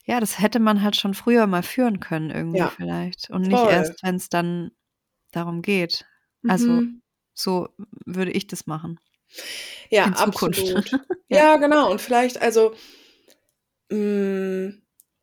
[0.05, 3.65] Ja, das hätte man halt schon früher mal führen können irgendwie Ja, vielleicht und nicht
[3.65, 3.65] voll.
[3.65, 4.71] erst, wenn's dann
[5.31, 6.05] darum geht.
[6.47, 7.01] Also, Mhm.
[7.33, 7.69] so
[8.05, 8.99] würde ich das machen.
[9.91, 10.95] Ja, absolut.
[11.29, 11.41] Ja.
[11.41, 11.89] Ja, genau.
[11.91, 12.77] Und vielleicht also hm,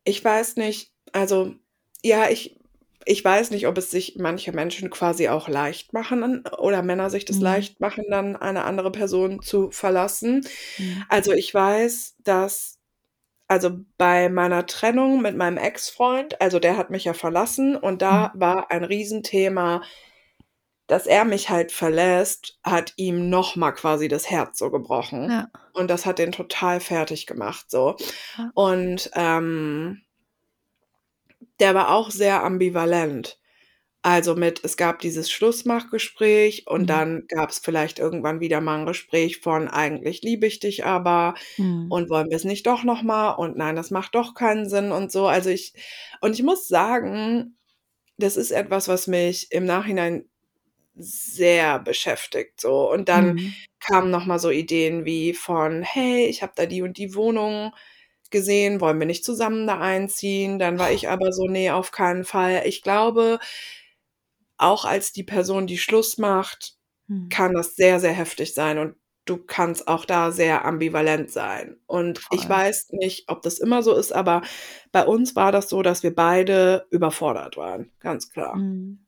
[0.05, 1.55] ich weiß nicht, also
[2.03, 2.59] ja, ich
[3.07, 7.27] ich weiß nicht, ob es sich manche Menschen quasi auch leicht machen oder Männer sich
[7.27, 7.43] das Mhm.
[7.43, 10.47] leicht machen, dann eine andere Person zu verlassen.
[10.79, 11.07] Mhm.
[11.09, 12.79] Also, ich weiß, dass
[13.49, 18.33] also, bei meiner Trennung mit meinem Ex-Freund also, der hat mich ja verlassen und da
[18.33, 18.41] Mhm.
[18.41, 19.83] war ein Riesenthema
[20.89, 25.33] dass er mich halt verlässt, hat ihm noch mal quasi das Herz so gebrochen.
[25.33, 25.51] Ja.
[25.73, 27.97] Und das hat den total fertig gemacht so.
[28.39, 28.55] Ja.
[28.55, 30.03] Und, ähm
[31.61, 33.39] der war auch sehr ambivalent.
[34.03, 36.91] Also, mit es gab dieses Schlussmachgespräch und Mhm.
[36.91, 41.95] dann gab's vielleicht irgendwann wieder mal 'n Gespräch von: „Eigentlich liebe ich dich aber Mhm.
[41.95, 45.13] und wollen wir's nicht doch noch mal und nein, das macht doch keinen Sinn“ und
[45.13, 45.27] so.
[45.29, 45.75] Also, ich
[46.23, 47.59] und ich muss sagen,
[48.19, 50.29] das ist etwas, was mich im Nachhinein
[50.97, 52.91] sehr beschäftigt so.
[52.91, 53.65] Und dann Mhm.
[53.81, 57.73] kamen noch mal so Ideen wie von: „Hey, ich habe da die und die Wohnung
[58.31, 62.25] gesehen, wollen wir nicht zusammen da einziehen?“ Dann war ich aber so: „Ne, auf keinen
[62.25, 63.39] Fall.“ Ich glaube
[64.59, 66.77] auch als die Person, die Schluss macht,
[67.09, 67.31] Mhm.
[67.31, 71.79] kann das sehr, sehr heftig sein und du kannst auch da sehr ambivalent sein.
[71.87, 72.49] Und ich Voll.
[72.49, 74.43] weiß nicht, ob das immer so ist, aber
[74.93, 78.61] bei uns war das so, dass wir beide überfordert waren, ganz klar.
[78.61, 78.99] Mhm.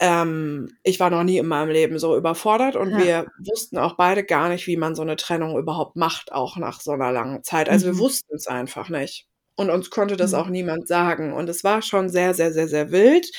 [0.00, 2.96] Ähm, ich war noch nie in meinem Leben so überfordert und Ja.
[2.96, 6.80] wir wussten auch beide gar nicht, wie man so 'ne Trennung überhaupt macht, auch nach
[6.80, 7.68] so 'ner langen Zeit.
[7.68, 7.98] Also, wir Mhm.
[7.98, 9.28] wussten's einfach nicht.
[9.56, 10.34] Und uns konnte das Mhm.
[10.34, 11.32] auch niemand sagen.
[11.32, 13.30] Und es war schon sehr, sehr, sehr, sehr wild.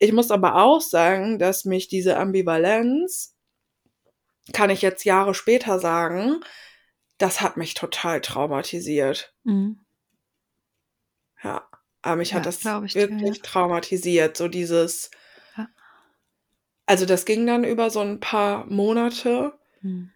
[0.00, 3.26] Ich muss aber auch sagen, dass mich diese Ambivalenz
[4.52, 6.40] kann ich jetzt Jahre später sagen,
[7.18, 9.32] das hat mich total traumatisiert.
[9.46, 9.76] Mhm.
[11.42, 11.68] Ja,
[12.02, 13.32] aber mich hat Ja, das glaube ich dir, ja.
[13.32, 15.10] wirklich traumatisiert, so dieses.
[16.88, 19.54] Also, das ging dann über so 'n paar Monate.
[19.82, 20.12] Mhm.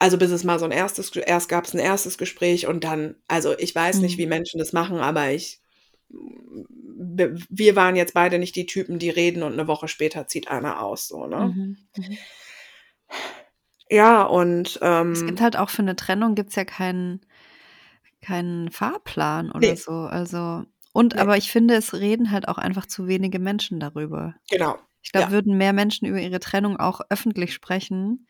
[0.00, 3.58] Also, bis es mal so 'n erstes erst gab's 'n erstes Gespräch und dann also,
[3.58, 4.18] ich weiß nicht, Mhm.
[4.18, 5.60] wie Menschen das machen, aber ich
[6.08, 10.80] wir waren jetzt beide nicht die Typen, die reden und 'ne Woche später zieht einer
[10.82, 11.56] aus so, ne?
[11.56, 11.76] Mhm.
[11.96, 12.26] Mhm.
[13.90, 14.78] Ja, und,
[15.12, 17.20] Es gibt ähm halt auch für 'ne Trennung gibt's ja keinen
[18.22, 19.76] keinen Fahrplan oder Ne.
[19.76, 19.92] so.
[19.92, 21.20] Also und Ne.
[21.20, 24.36] aber ich finde, es reden halt auch einfach zu wenige Menschen darüber.
[24.50, 25.30] Genau, Ich glaube, ja.
[25.30, 28.26] würden mehr Menschen über ihre Trennung auch öffentlich sprechen,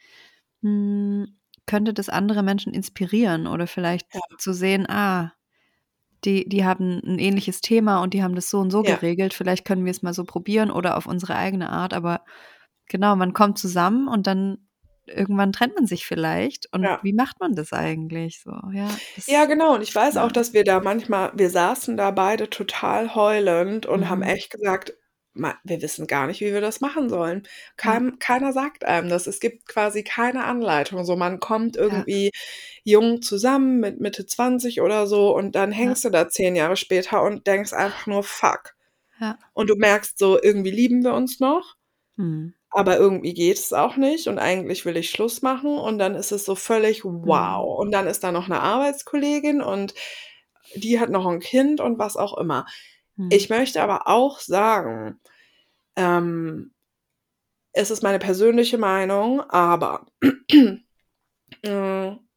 [0.62, 4.37] hm, könnte das andere Menschen inspirieren oder vielleicht Ja.
[4.39, 5.33] zu sehen: „Ah,
[6.24, 8.97] die die haben 'n ähnliches Thema und die haben das so und so Ja.
[8.97, 9.35] geregelt.
[9.35, 12.24] Vielleicht können wir's mal so probieren oder auf unsere eigene Art.“ Aber
[12.89, 14.68] genau, man kommt zusammen und dann
[15.07, 16.68] irgendwann trennt man sich vielleicht.
[16.74, 17.03] Und Ja.
[17.03, 18.53] wie macht man das eigentlich so?
[18.74, 19.74] Ja, Ja, genau.
[19.74, 24.09] Und ich weiß auch, dass wir da manchmal wir saßen da beide total heulend und
[24.09, 24.22] haben Mhm.
[24.22, 25.06] echt gesagt: „Ma
[25.64, 27.47] wir wissen gar nicht, wie wir das machen sollen.“
[27.84, 28.03] Ja.
[28.03, 29.26] Keinem keiner sagt einem das.
[29.26, 31.04] Es gibt quasi keine Anleitung.
[31.04, 32.07] So, man kommt Ja.
[32.07, 32.30] irgendwie
[32.84, 35.96] jung zusammen mit Mitte 20 oder so und dann Ja.
[35.96, 38.75] hängst du da 10 Jahre später und denkst einfach nur: „Fuck.“
[39.21, 39.38] Ja.
[39.54, 41.76] Und du merkst so, irgendwie lieben wir uns noch,
[42.18, 42.54] Mhm.
[42.71, 46.33] aber irgendwie geht es auch nicht und eigentlich will ich Schluss machen und dann ist
[46.33, 47.22] es so völlig Mhm.
[47.22, 47.79] wow.
[47.80, 49.95] Und dann ist da noch 'ne Arbeitskollegin und
[50.76, 52.67] die hat noch 'n Kind und was auch immer.
[53.17, 53.29] Mhm.
[53.33, 55.21] Ich möchte aber auch sagen,
[55.97, 56.72] ähm
[57.76, 60.07] es ist meine persönliche Meinung, aber,
[60.51, 60.80] hm,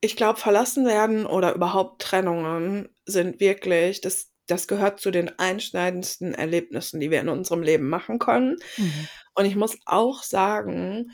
[0.00, 6.32] ich glaube, verlassen werden oder überhaupt Trennungen sind wirklich das das gehört zu den einschneidendsten
[6.32, 8.56] Erlebnissen, die wir in unserem Leben machen können.
[8.76, 9.08] Mhm.
[9.34, 11.10] Und ich muss auch sagen,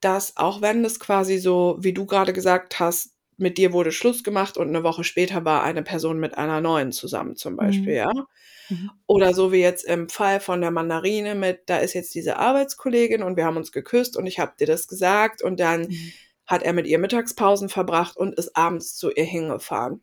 [0.00, 4.24] dass auch wenn es quasi so, wie du gerade gesagt hast, mit dir wurde Schluss
[4.24, 7.96] gemacht und eine Woche später war eine Person mit einer neuen zusammen zum Beispiel, Mhm.
[7.96, 8.10] ja?
[8.70, 9.00] Mhm.
[9.06, 13.22] Oder so wie jetzt im Fall von der Mandarine mit, da ist jetzt diese Arbeitskollegin
[13.22, 16.12] und wir haben uns geküsst und ich habe dir das gesagt und dann Mhm.
[16.46, 20.02] hat er mit ihr Mittagspausen verbracht und ist abends zu ihr hingefahren.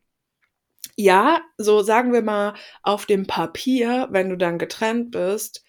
[0.96, 2.54] Ja, so sagen wir mal,
[2.84, 5.64] auf dem Papier, wenn du dann getrennt bist,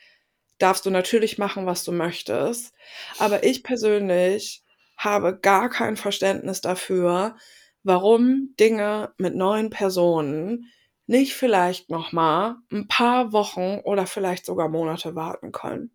[0.59, 2.75] darfst du natürlich machen, was du möchtest.
[3.19, 4.64] Aber ich persönlich
[4.97, 7.37] habe gar kein Verständnis dafür,
[7.83, 10.71] warum Dinge mit neuen Personen
[11.07, 15.91] nicht vielleicht noch mal ein paar Wochen oder vielleicht sogar Monate warten können.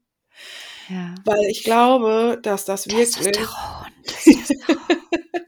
[0.87, 1.15] Ja.
[1.25, 3.91] Weil ich glaube, dass das wirklich Testosteron.
[4.05, 4.77] Testosteron.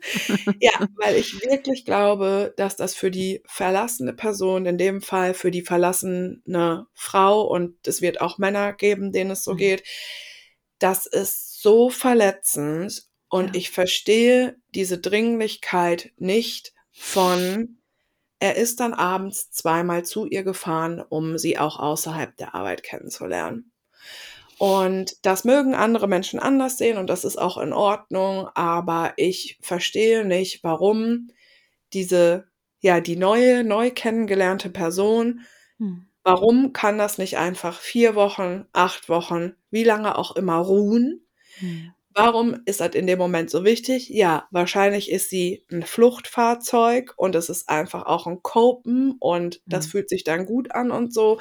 [0.59, 5.51] ja, weil ich wirklich glaube, dass das für die verlassene Person, in dem Fall für
[5.51, 9.57] die verlassene Frau, und es wird auch Männer geben, denen es so Mhm.
[9.57, 9.83] geht,
[10.79, 17.77] das ist so verletzend und ich verstehe diese Dringlichkeit nicht von,
[18.39, 23.71] er ist dann abends zweimal zu ihr gefahren, um sie auch außerhalb der Arbeit kennenzulernen.
[24.57, 29.57] Und das mögen andere Menschen anders sehen und das ist auch in Ordnung, aber ich
[29.61, 31.29] verstehe nicht, warum
[31.93, 32.47] diese,
[32.81, 35.41] ja, die neue, neu kennengelernte Person,
[35.79, 36.07] Hm.
[36.23, 41.25] warum kann das nicht einfach vier Wochen, acht Wochen, wie lange auch immer ruhen?
[41.59, 41.93] Hm.
[42.13, 44.09] Warum ist das in dem Moment so wichtig?
[44.09, 49.88] Ja, wahrscheinlich ist sie ein Fluchtfahrzeug und es ist einfach auch ein Copen und das
[49.88, 49.91] Mhm.
[49.91, 51.39] fühlt sich dann gut an und so.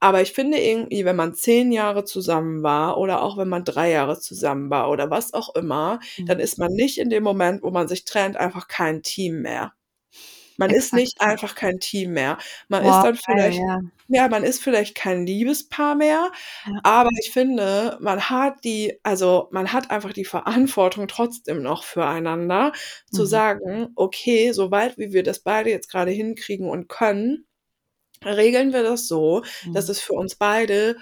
[0.00, 3.90] Aber ich finde irgendwie, wenn man zehn Jahre zusammen war oder auch wenn man drei
[3.90, 6.44] Jahre zusammen war oder was auch immer, dann Mhm.
[6.44, 9.72] ist man nicht in dem Moment, wo man sich trennt, einfach kein Team mehr.
[10.58, 11.32] Man ist Exakt, nicht ja.
[11.32, 12.38] einfach kein Team mehr.
[12.68, 13.80] Man ist Boah, dann vielleicht ja.
[14.08, 16.30] ja, man ist vielleicht kein Liebespaar mehr,
[16.64, 16.82] Ja.
[16.82, 22.72] aber ich finde, man hat die also, man hat einfach die Verantwortung trotzdem noch füreinander,
[23.10, 23.26] zu Mhm.
[23.26, 27.46] sagen: „Okay, soweit wie wir das beide jetzt grade hinkriegen und können,
[28.24, 29.90] regeln wir das so, dass Mhm.
[29.90, 30.96] es für uns beide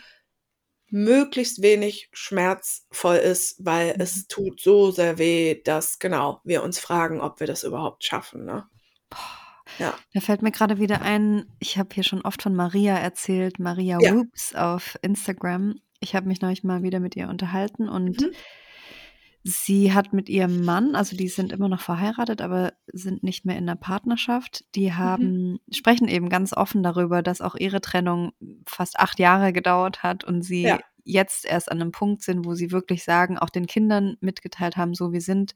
[0.90, 4.00] möglichst wenig schmerzvoll ist, weil Mhm.
[4.00, 8.44] es tut so sehr weh, dass genau, wir uns fragen, ob wir das überhaupt schaffen“,
[8.46, 8.68] ne?
[9.10, 9.39] Boah.
[9.78, 10.00] Ja.
[10.14, 14.00] Da fällt mir grade wieder ein, ich habe hier schon oft von Maria erzählt, Maria
[14.00, 14.10] Ja.
[14.10, 15.76] Whoops auf Instagram.
[16.00, 18.40] Ich habe mich neulich mal wieder mit ihr unterhalten und Mhm.
[19.44, 23.56] sie hat mit ihrem Mann also, die sind immer noch verheiratet, aber sind nicht mehr
[23.56, 24.64] in 'ner Partnerschaft.
[24.74, 25.30] Die Mhm.
[25.32, 28.32] haben sprechen eben ganz offen darüber, dass auch ihre Trennung
[28.66, 30.80] fast 8 Jahre gedauert hat und sie Ja.
[31.04, 34.92] jetzt erst an 'nem Punkt sind, wo sie wirklich sagen auch den Kindern mitgeteilt haben,
[34.94, 35.52] so: „Wir sind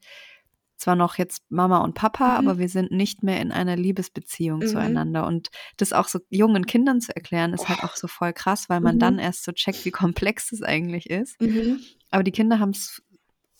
[0.77, 2.59] zwar noch jetzt Mama und Papa, aber Mhm.
[2.59, 4.65] wir sind nicht mehr in einer Liebesbeziehung Mhm.
[4.65, 8.69] zueinander.“ Und das auch so jungen Kindern zu erklären, ist halt auch so voll krass,
[8.69, 9.19] weil man dann Mhm.
[9.19, 11.37] erst so checkt, wie komplex das eigentlich ist.
[11.41, 11.85] Mhm.
[12.11, 13.01] Aber die Kinder haben's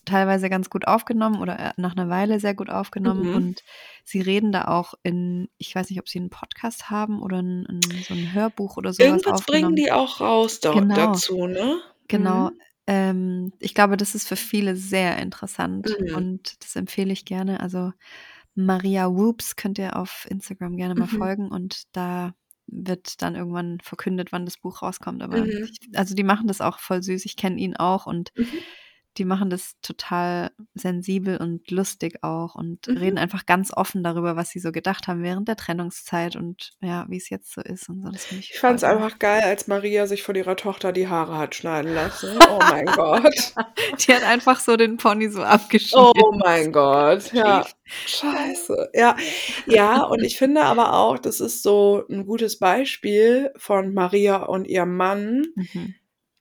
[0.06, 3.36] teilweise ganz gut aufgenommen oder, äh, nach 'ner Weile sehr gut aufgenommen Mhm.
[3.36, 3.62] und
[4.06, 7.66] sie reden da auch in ich weiß nicht, ob sie 'n Podcast haben oder 'n
[7.70, 11.20] 'n so 'n Hörbuch oder so was Irgendwas bringen die auch raus da Genau.
[11.20, 11.82] dazu, ne?
[12.10, 12.52] Genau.
[12.88, 16.16] Ähm, ich glaube, das ist für viele sehr interessant Mhm.
[16.16, 17.60] und das empfehle ich gerne.
[17.60, 17.94] Also,
[18.56, 21.08] Maria Whoops könnt ihr auf Instagram gerne mal Mhm.
[21.08, 22.36] folgen und da
[22.68, 25.24] wird dann irgendwann verkündet, wann das Buch rauskommt.
[25.24, 25.76] Aber Mhm.
[25.82, 27.26] ich also, die machen das auch voll süß.
[27.26, 28.66] Ich kenne ihn auch und Mhm.
[29.18, 32.98] Die machen das total sensibel und lustig auch und Mhm.
[32.98, 37.06] reden einfach ganz offen darüber, was sie so gedacht haben während der Trennungszeit und ja,
[37.08, 38.10] wie's jetzt so ist und so.
[38.40, 38.96] Ich fand's geil.
[38.96, 42.38] einfach geil, als Maria sich von ihrer Tochter die Haare hat schneiden lassen.
[42.50, 43.54] Oh mein Gott.
[44.00, 46.40] Die hat einfach so den Pony so Oh abgeschnitten.
[46.44, 47.66] mein Gott, ja.
[48.06, 48.90] Scheiße.
[48.94, 49.16] Ja.
[49.68, 54.66] Ja, und ich finde aber auch, das ist so 'n gutes Beispiel von Maria und
[54.68, 55.46] ihrem Mann.
[55.56, 55.96] Mhm.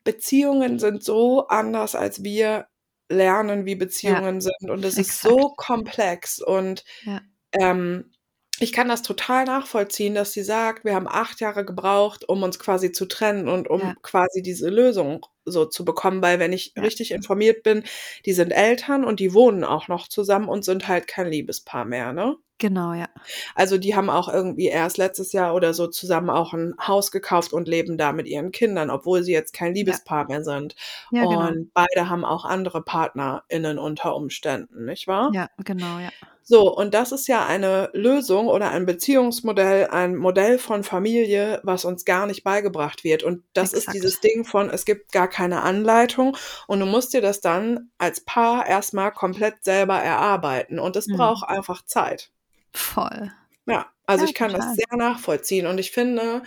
[0.05, 2.69] Beziehungen sind so anders, als wir
[3.11, 4.21] lernen, wie Ja.
[4.21, 7.25] Beziehungen sind und es ist so komplex und, Ja.
[7.53, 8.13] ähm,
[8.61, 12.59] ich kann das total nachvollziehen, dass sie sagt: „Wir haben 8 Jahre gebraucht, um uns
[12.61, 13.95] quasi zu trennen und um Ja.
[14.03, 16.85] quasi diese Lösung so zu bekommen“, weil wenn ich Ja.
[16.85, 17.85] richtig informiert bin,
[18.27, 22.13] die sind Eltern und die wohnen auch noch zusammen und sind halt kein Liebespaar mehr,
[22.13, 22.37] ne?
[22.61, 23.09] Genau, ja.
[23.57, 27.53] Also, die haben auch irgendwie erst letztes Jahr oder so zusammen auch 'n Haus gekauft
[27.53, 29.99] und leben da mit ihren Kindern, obwohl sie jetzt kein Ja.
[29.99, 30.75] Liebespaar mehr sind.
[31.11, 31.55] Ja, genau.
[31.55, 35.35] Und beide haben auch andere PartnerInnen unter Umständen, nicht wahr?
[35.35, 36.11] Ja, genau, ja.
[36.47, 41.87] So, und das ist ja eine Lösung oder ein Beziehungsmodell, ein Modell von Familie, was
[41.87, 43.23] uns gar nicht beigebracht wird.
[43.23, 44.25] Und das ist dieses Exakt.
[44.25, 48.67] Ding von, es gibt gar keine Anleitung und du musst dir das dann als Paar
[48.67, 51.11] erst mal komplett selber erarbeiten und das Mhm.
[51.11, 52.31] braucht einfach Zeit.
[52.75, 53.33] Voll.
[53.67, 54.75] Ja, also Ja, ich kann das total.
[54.75, 56.43] sehr nachvollziehen und ich finde,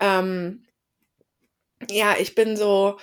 [0.00, 0.66] ähm
[1.90, 2.98] ja, ich bin so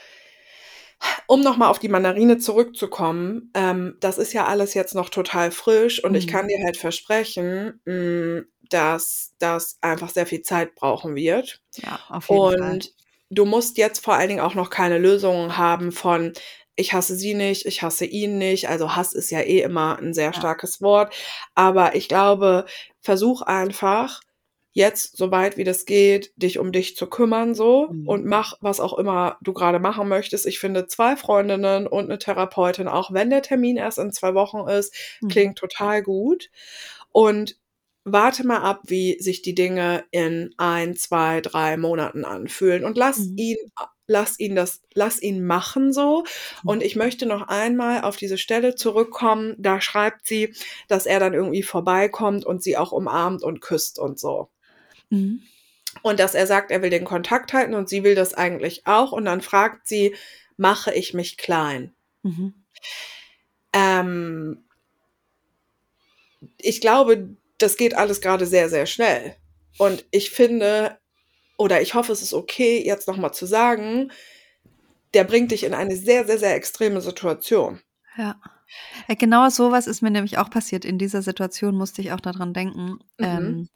[1.28, 6.04] Um nochmal auf die Mandarine zurückzukommen, ähm, das ist ja alles jetzt noch total frisch
[6.04, 6.28] und ich Mhm.
[6.28, 11.62] kann dir halt versprechen, hm, dass das einfach sehr viel Zeit brauchen wird.
[11.78, 12.80] Ja, auf jeden Fall.
[12.82, 12.92] Und
[13.30, 16.34] du musst jetzt vor allen Dingen auch noch keine Lösungen haben von:
[16.76, 20.14] „Ich hasse sie nicht, ich hasse ihn nicht.“ Also, Hass ist ja eh immer 'n
[20.14, 20.44] sehr Ja.
[20.44, 21.14] starkes Wort.
[21.56, 22.66] Aber ich glaube,
[23.02, 24.22] versuch einfach
[24.74, 28.04] jetzt, so weit wie das geht, dich um dich zu kümmern so Mhm.
[28.04, 30.46] und mach, was auch immer du grade machen möchtest.
[30.48, 34.68] Ich finde 2 Freundinnen und 'ne Therapeutin, auch wenn der Termin erst in 2 Wochen
[34.70, 35.30] ist, Mhm.
[35.30, 36.50] klingt total gut.
[37.12, 37.58] Und
[38.06, 43.18] warte mal ab, wie sich die Dinge in 1, 2, 3 Monaten anfühlen und lass
[43.18, 43.38] Mhm.
[43.38, 43.58] ihn
[44.08, 46.26] lass ihn das lass ihn machen so.
[46.66, 49.56] Und ich möchte noch einmal auf diese Stelle zurückkommen.
[49.60, 50.54] Da schreibt sie,
[50.90, 54.50] dass er dann irgendwie vorbeikommt und sie auch umarmt und küsst und so.
[55.14, 55.44] Mhm.
[56.02, 59.12] Und dass er sagt, er will den Kontakt halten und sie will das eigentlich auch.
[59.12, 60.16] Und dann fragt sie:
[60.58, 62.54] „Mache ich mich klein?“ Mhm.
[63.74, 64.64] Ähm
[66.58, 69.36] ich glaube, das geht alles grade sehr, sehr schnell.
[69.78, 70.98] Und ich finde
[71.58, 74.12] oder ich hoffe, es ist okay, jetzt noch mal zu sagen,
[75.14, 77.82] der bringt dich in eine sehr, sehr, sehr extreme Situation.
[78.18, 78.36] Ja.
[79.08, 80.84] Ja, genau so was ist mir nämlich auch passiert.
[80.84, 82.82] In dieser Situation musste ich auch da dran denken.
[82.92, 83.00] Mhm.
[83.20, 83.70] Ähm,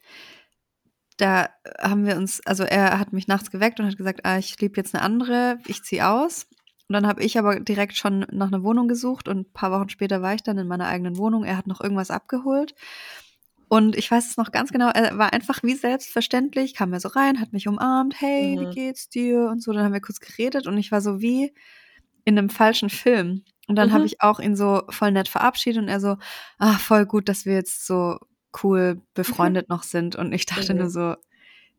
[1.18, 1.50] da
[1.82, 4.78] haben wir uns also, er hat mich nachts geweckt und hat gesagt: „Ah, ich liebe
[4.78, 6.48] jetzt 'ne andere, ich ziehe aus.“
[6.90, 10.22] Und dann habe ich aber direkt schon nach 'ner Wohnung gesucht und paar Wochen später
[10.22, 11.44] war ich dann in meiner eigenen Wohnung.
[11.46, 12.76] Er hat noch irgendwas abgeholt.
[13.70, 17.10] Und ich weiß es noch ganz genau, er war einfach wie selbstverständlich, kam er so
[17.10, 18.70] rein, hat mich umarmt: „Hey, wie Mhm.
[18.70, 19.74] geht's dir?“ und so.
[19.74, 21.54] Dann haben wir kurz geredet und ich war so wie
[22.26, 23.44] in 'nem falschen Film.
[23.70, 24.08] Und dann habe Mhm.
[24.08, 26.18] ich auch ihn so voll nett verabschiedet und er so:
[26.60, 28.18] „Ah, voll gut, dass wir jetzt so
[28.64, 29.58] cool Mhm.
[29.64, 30.92] befreundet noch sind.“ Und ich dachte nur Mhm.
[30.92, 31.16] so: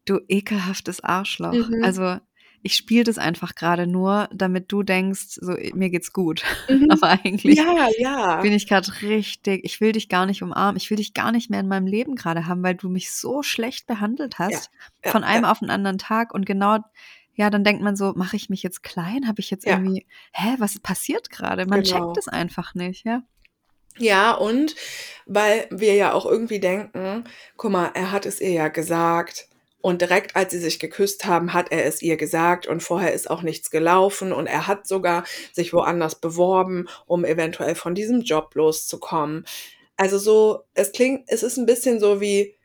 [0.06, 1.78] „Du ekelhaftes Arschloch.“ Mhm.
[1.80, 2.18] Also,
[2.62, 6.44] ich spiele das einfach grade nur, damit du denkst, so, mir geht's gut.
[6.68, 6.88] Mhm.
[6.88, 8.42] Aber eigentlich Ja, ja.
[8.42, 10.76] bin ich grad richtig ich will dich gar nicht umarmen.
[10.78, 13.42] Ich will dich gar nicht mehr in meinem Leben grade haben, weil du mich so
[13.44, 14.70] schlecht behandelt hast
[15.04, 16.34] ja, von einem auf 'n anderen Tag.
[16.34, 16.78] Und genau
[17.34, 19.28] ja, dann denkt man so: „Mache ich mich jetzt klein?
[19.28, 19.68] Habe ich jetzt Ja.
[19.68, 22.18] irgendwie hä, was passiert grade?“ Man checkt Genau.
[22.18, 23.22] es einfach nicht, ja.
[24.00, 24.76] Ja, und
[25.26, 27.24] weil wir ja auch irgendwie denken:
[27.56, 29.48] „Guck mal, er hat es ihr ja gesagt
[29.80, 33.30] und direkt, als sie sich geküsst haben, hat er es ihr gesagt und vorher ist
[33.30, 38.54] auch nichts gelaufen und er hat sogar sich woanders beworben, um eventuell von diesem Job
[38.54, 39.44] loszukommen.“
[39.96, 42.56] Also, so es klingt es ist 'n bisschen so wie,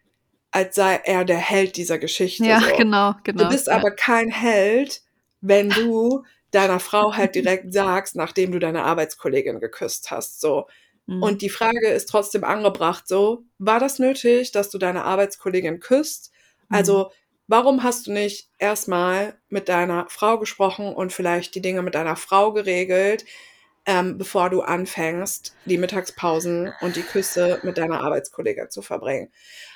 [0.51, 2.67] als sei er der Held dieser Geschichte Ja, so.
[2.77, 3.73] genau, Du genau, bist ja.
[3.75, 5.01] aber kein Held,
[5.41, 10.67] wenn du deiner Frau halt direkt sagst, nachdem du deine Arbeitskollegin geküsst hast, so.
[11.05, 11.23] Mhm.
[11.23, 16.31] Und die Frage ist trotzdem angebracht so: War das nötig, dass du deine Arbeitskollegin küsst?
[16.69, 16.75] Mhm.
[16.75, 17.11] Also,
[17.47, 21.95] warum hast du nicht erst mal mit deiner Frau gesprochen und vielleicht die Dinge mit
[21.95, 23.25] deiner Frau geregelt,
[23.85, 29.31] ähm, bevor du anfängst, die Mittagspausen und die Küsse mit deiner Arbeitskollegin zu verbringen?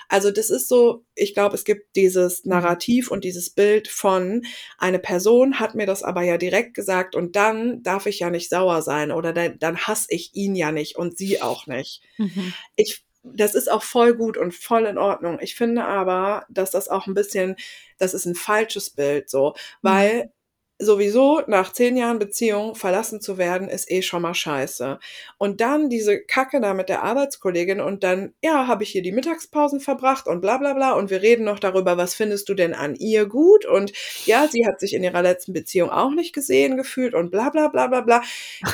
[0.09, 2.49] Also, das ist so ich glaube, es gibt dieses Mhm.
[2.49, 4.43] Narrativ und dieses Bild von:
[4.79, 8.49] „Eine Person hat mir das aber ja direkt gesagt und dann darf ich ja nicht
[8.49, 12.57] sauer sein oder dann dann hasse ich ihn ja nicht und sie auch nicht.“ Mhm.
[12.77, 15.39] Ich das ist auch voll gut und voll in Ordnung.
[15.41, 17.55] Ich finde aber, dass das auch 'n bisschen
[17.99, 19.83] das ist 'n falsches Bild so, Mhm.
[19.83, 20.31] weil
[20.79, 24.99] sowieso nach 10 Jahren Beziehung verlassen zu werden, ist eh schon mal scheiße.
[25.37, 29.11] Und dann diese Kacke da mit der Arbeitskollegin und dann: „Ja, habe ich hier die
[29.11, 32.73] Mittagspausen verbracht und bla bla bla und wir reden noch darüber, was findest du denn
[32.73, 33.91] an ihr gut und
[34.25, 37.67] ja, sie hat sich in ihrer letzten Beziehung auch nicht gesehen gefühlt und bla bla
[37.69, 38.21] bla bla bla.“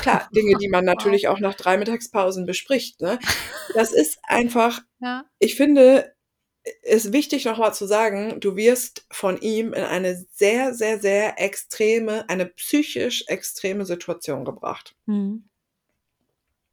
[0.00, 3.18] Klar, Dinge, die man natürlich auch nach 3 Mittagspausen bespricht, ne?
[3.72, 5.24] Das ist einfach Ja.
[5.38, 6.12] ich finde,
[6.82, 11.40] ist wichtig, noch mal zu sagen, du wirst von ihm in eine sehr, sehr, sehr
[11.40, 14.94] extreme eine psychisch extreme Situation gebracht.
[15.06, 15.44] Mhm.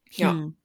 [0.09, 0.31] Ja.
[0.31, 0.55] Hm.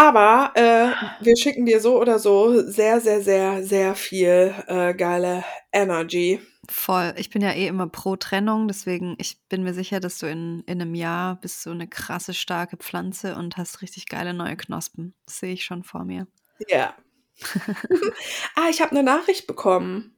[0.00, 0.92] Aber, äh,
[1.24, 5.42] wir schicken dir so oder so sehr, sehr, sehr, sehr viel, äh, geile
[5.72, 6.38] Energy.
[6.70, 7.14] Voll.
[7.16, 10.62] Ich bin ja eh immer pro Trennung, deswegen ich bin mir sicher, dass du in
[10.66, 15.14] in 'nem Jahr bist du 'ne krasse, starke Pflanze und hast richtig geile neue Knospen.
[15.24, 16.26] Das sehe ich schon vor mir.
[16.66, 16.94] Ja.
[18.56, 20.14] Ah, ich habe 'ne Nachricht bekommen.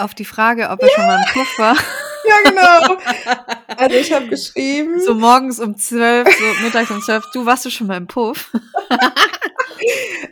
[0.00, 0.94] Auf die Frage, ob er Ja!
[0.94, 1.74] schon mal im Puff war?
[2.28, 2.98] Ja, genau.
[3.78, 7.70] Also, ich habe geschrieben So morgens um 12, so mittags um 12: „Du, warst du
[7.70, 8.50] schon mal im Puff?“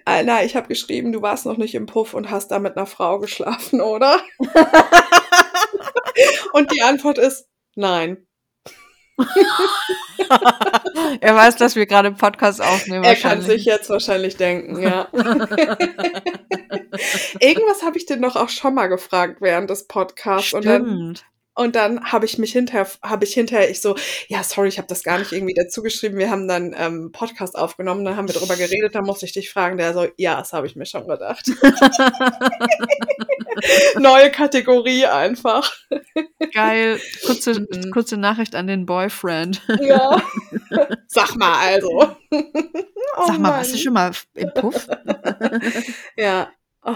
[0.07, 2.77] Ah, nein, ich habe geschrieben: „Du warst noch nicht im Puff und hast da mit
[2.77, 4.21] 'ner Frau geschlafen, oder?“
[6.53, 8.27] Und die Antwort ist: „Nein.“
[11.21, 15.09] Er weiß, dass wir grade Podcast aufnehmen Er kann sich jetzt wahrscheinlich denken, ja.
[17.41, 21.25] Irgendwas habe ich den doch auch schon mal gefragt während des Podcasts und dann Stimmt.
[21.57, 23.95] Und dann habe ich mich hinterher, habe ich hinterher, ich so,
[24.29, 26.19] ja, sorry, ich habe das gar nicht irgendwie dazu geschrieben.
[26.19, 29.51] Wir haben dann ähm, Podcast aufgenommen, dann haben wir darüber geredet, dann musste ich dich
[29.53, 31.47] fragen, der so, ja, das habe ich mir schon gedacht.
[33.99, 35.73] Neue Kategorie einfach.
[36.53, 37.01] Geil.
[37.25, 37.91] Kurze, Mhm.
[37.93, 39.63] kurze Nachricht an den Boyfriend.
[39.81, 40.21] Ja.
[41.07, 42.17] Sag mal also.
[43.17, 43.53] Oh Sag mal, Mann.
[43.53, 44.89] warst du schon mal im Puff?
[46.17, 46.51] Ja.
[46.87, 46.95] Oh,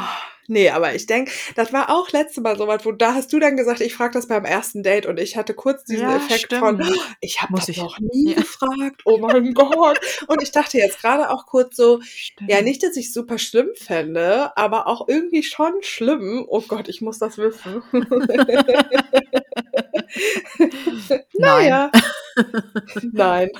[0.48, 3.38] nee, aber ich denke, das war auch letzte Mal so was, wo da hast du
[3.40, 6.46] dann gesagt, ich frage das beim ersten Date und ich hatte kurz diesen Ja, Effekt
[6.46, 6.60] stimmt.
[6.60, 8.36] von, oh, ich habe das ich- noch nie ja.
[8.36, 9.98] gefragt, oh mein Gott.
[10.26, 12.50] Und ich dachte jetzt gerade auch kurz so, Stimmt.
[12.50, 16.44] ja, nicht, dass ich super schlimm fände, aber auch irgendwie schon schlimm.
[16.48, 17.82] Oh Gott, ich muss das wissen.
[21.38, 21.90] naja.
[23.12, 23.50] Nein.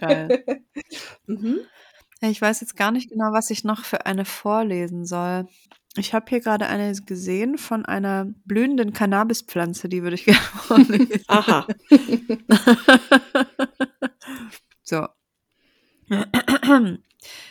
[0.00, 0.44] Geil.
[1.26, 1.60] Mhm.
[2.22, 5.46] Ja, Ich weiß jetzt gar nicht genau, was ich noch für eine vorlesen soll.
[5.96, 11.20] Ich habe hier gerade eine gesehen von einer blühenden Cannabispflanze, die würde ich gerne vorlesen.
[11.26, 11.66] Aha.
[14.82, 15.06] so.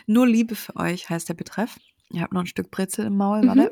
[0.07, 1.77] Nur Liebe für euch heißt der Betreff.
[2.11, 3.47] Ihr habt noch ein Stück Brezel im Maul, Mhm.
[3.47, 3.71] warte.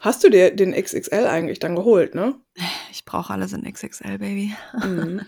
[0.00, 2.34] Hast du dir den XXL eigentlich dann geholt, ne?
[2.90, 4.54] Ich brauche alles in XXL, Baby.
[4.82, 5.20] Mhm.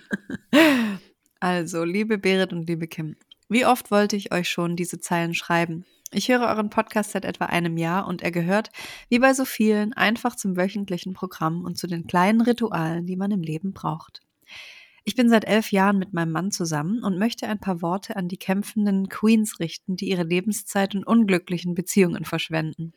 [1.40, 3.16] Also, liebe Berit und liebe Kim,
[3.52, 5.84] wie oft wollte ich euch schon diese Zeilen schreiben?
[6.14, 8.70] Ich höre euren Podcast seit etwa einem Jahr und er gehört,
[9.08, 13.30] wie bei so vielen, einfach zum wöchentlichen Programm und zu den kleinen Ritualen, die man
[13.30, 14.20] im Leben braucht.
[15.04, 18.28] Ich bin seit elf Jahren mit meinem Mann zusammen und möchte ein paar Worte an
[18.28, 22.92] die kämpfenden Queens richten, die ihre Lebenszeit in unglücklichen Beziehungen verschwenden.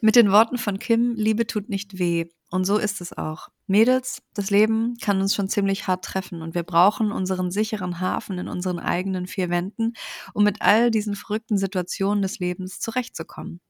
[0.00, 2.26] Mit den Worten von Kim, Liebe tut nicht weh.
[2.52, 3.48] Und so ist es auch.
[3.66, 8.36] Mädels, das Leben kann uns schon ziemlich hart treffen und wir brauchen unseren sicheren Hafen
[8.36, 9.94] in unseren eigenen vier Wänden,
[10.34, 13.62] um mit all diesen verrückten Situationen des Lebens zurechtzukommen.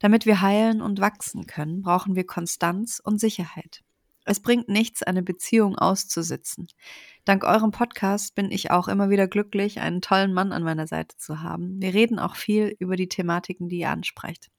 [0.00, 3.82] Damit wir heilen und wachsen können, brauchen wir Konstanz und Sicherheit.
[4.24, 6.66] Es bringt nichts, eine Beziehung auszusitzen.
[7.24, 11.16] Dank eurem Podcast bin ich auch immer wieder glücklich, einen tollen Mann an meiner Seite
[11.18, 11.80] zu haben.
[11.80, 14.50] Wir reden auch viel über die Thematiken, die ihr ansprecht.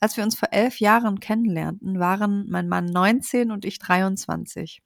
[0.00, 4.82] Als wir uns vor elf Jahren kennenlernten, waren mein Mann 19 und ich 23.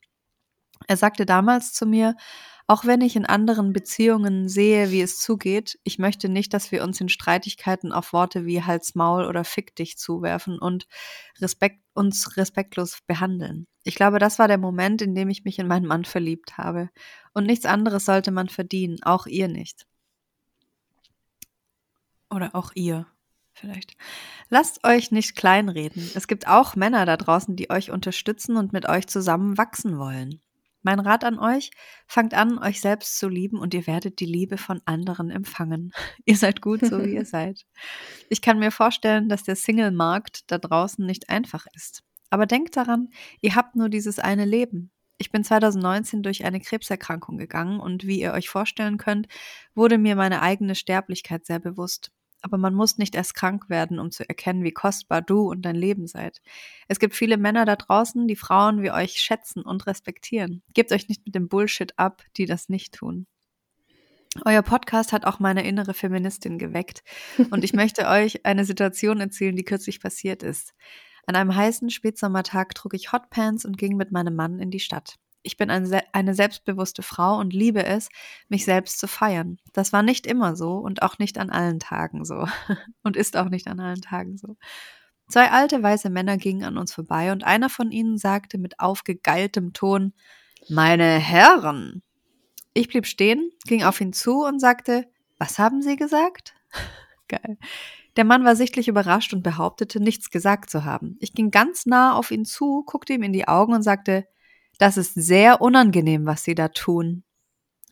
[0.88, 2.16] Er sagte damals zu mir,
[2.66, 6.82] auch wenn ich in anderen Beziehungen sehe, wie es zugeht, ich möchte nicht, dass wir
[6.82, 10.86] uns in Streitigkeiten auf Worte wie Hals, Maul oder Fick dich zuwerfen und
[11.40, 13.66] Respekt, uns respektlos behandeln.
[13.84, 16.88] Ich glaube, das war der Moment, in dem ich mich in meinen Mann verliebt habe.
[17.34, 19.86] Und nichts anderes sollte man verdienen, auch ihr nicht.
[22.30, 23.06] Oder auch ihr
[23.54, 23.96] vielleicht.
[24.50, 26.10] Lasst euch nicht kleinreden.
[26.14, 30.40] Es gibt auch Männer da draußen, die euch unterstützen und mit euch zusammen wachsen wollen.
[30.82, 31.70] Mein Rat an euch,
[32.06, 35.92] fangt an, euch selbst zu lieben und ihr werdet die Liebe von anderen empfangen.
[36.26, 37.64] Ihr seid gut, so wie ihr seid.
[38.28, 42.02] Ich kann mir vorstellen, dass der Single-Markt da draußen nicht einfach ist.
[42.28, 43.08] Aber denkt daran,
[43.40, 44.90] ihr habt nur dieses eine Leben.
[45.16, 49.28] Ich bin 2019 durch eine Krebserkrankung gegangen und wie ihr euch vorstellen könnt,
[49.74, 52.10] wurde mir meine eigene Sterblichkeit sehr bewusst.
[52.44, 55.76] Aber man muss nicht erst krank werden, um zu erkennen, wie kostbar du und dein
[55.76, 56.42] Leben seid.
[56.88, 60.62] Es gibt viele Männer da draußen, die Frauen wie euch schätzen und respektieren.
[60.74, 63.26] Gebt euch nicht mit dem Bullshit ab, die das nicht tun.
[64.44, 67.02] Euer Podcast hat auch meine innere Feministin geweckt
[67.50, 70.74] und ich möchte euch eine Situation erzählen, die kürzlich passiert ist.
[71.26, 75.16] An einem heißen Spätsommertag trug ich Hotpants und ging mit meinem Mann in die Stadt.
[75.44, 78.08] Ich bin ein, eine selbstbewusste Frau und liebe es,
[78.48, 79.58] mich selbst zu feiern.
[79.72, 82.48] Das war nicht immer so und auch nicht an allen Tagen so.
[83.02, 84.56] Und ist auch nicht an allen Tagen so.
[85.28, 89.72] Zwei alte weiße Männer gingen an uns vorbei und einer von ihnen sagte mit aufgegeiltem
[89.72, 90.12] Ton,
[90.68, 92.02] meine Herren.
[92.72, 95.06] Ich blieb stehen, ging auf ihn zu und sagte,
[95.38, 96.54] was haben Sie gesagt?
[97.28, 97.58] Geil.
[98.16, 101.16] Der Mann war sichtlich überrascht und behauptete, nichts gesagt zu haben.
[101.20, 104.26] Ich ging ganz nah auf ihn zu, guckte ihm in die Augen und sagte,
[104.78, 107.24] das ist sehr unangenehm, was Sie da tun.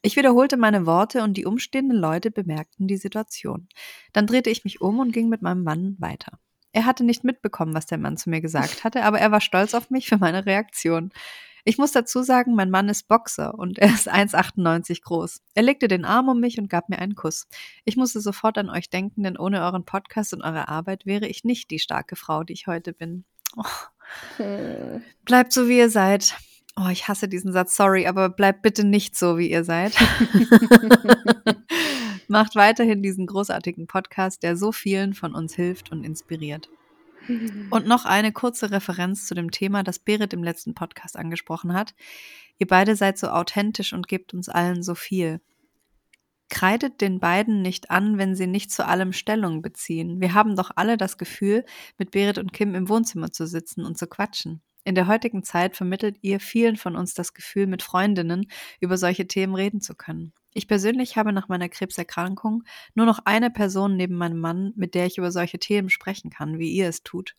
[0.02, 3.68] Ich wiederholte meine Worte und die umstehenden Leute bemerkten die Situation.
[4.12, 6.38] Dann drehte ich mich um und ging mit meinem Mann weiter.
[6.72, 9.74] Er hatte nicht mitbekommen, was der Mann zu mir gesagt hatte, aber er war stolz
[9.74, 11.12] auf mich für meine Reaktion.
[11.64, 15.42] Ich muss dazu sagen, mein Mann ist Boxer und er ist 1,98 groß.
[15.54, 17.46] Er legte den Arm um mich und gab mir einen Kuss.
[17.84, 21.44] Ich musste sofort an euch denken, denn ohne euren Podcast und eure Arbeit wäre ich
[21.44, 23.24] nicht die starke Frau, die ich heute bin.
[23.56, 23.62] Oh.
[24.38, 25.02] Hm.
[25.24, 26.34] Bleibt so, wie ihr seid.
[26.76, 29.94] Oh, ich hasse diesen Satz, sorry, aber bleibt bitte nicht so, wie ihr seid.
[32.28, 36.70] Macht weiterhin diesen großartigen Podcast, der so vielen von uns hilft und inspiriert.
[37.70, 41.94] Und noch eine kurze Referenz zu dem Thema, das Berit im letzten Podcast angesprochen hat.
[42.58, 45.40] Ihr beide seid so authentisch und gebt uns allen so viel.
[46.48, 50.20] Kreidet den beiden nicht an, wenn sie nicht zu allem Stellung beziehen.
[50.20, 51.64] Wir haben doch alle das Gefühl,
[51.96, 54.60] mit Berit und Kim im Wohnzimmer zu sitzen und zu quatschen.
[54.84, 58.46] In der heutigen Zeit vermittelt ihr vielen von uns das Gefühl, mit Freundinnen
[58.80, 60.32] über solche Themen reden zu können.
[60.54, 62.64] Ich persönlich habe nach meiner Krebserkrankung
[62.94, 66.58] nur noch eine Person neben meinem Mann, mit der ich über solche Themen sprechen kann,
[66.58, 67.36] wie ihr es tut.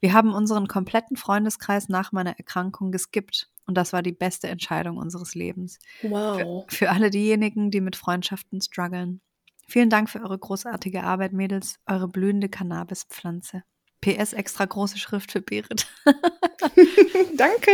[0.00, 4.96] Wir haben unseren kompletten Freundeskreis nach meiner Erkrankung geskippt und das war die beste Entscheidung
[4.96, 5.78] unseres Lebens.
[6.02, 6.64] Wow.
[6.68, 9.20] Für, für alle diejenigen, die mit Freundschaften strugglen.
[9.68, 13.64] Vielen Dank für eure großartige Arbeit, Mädels, eure blühende Cannabispflanze.
[14.00, 15.86] PS extra große Schrift für Berit.
[17.36, 17.70] Danke.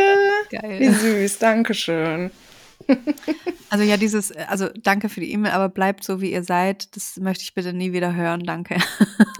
[0.50, 0.80] Geil.
[0.80, 1.38] Wie süß.
[1.38, 2.30] Dankeschön.
[3.70, 6.94] Also ja, dieses, also danke für die E-Mail, aber bleibt so, wie ihr seid.
[6.94, 8.44] Das möchte ich bitte nie wieder hören.
[8.44, 8.76] Danke.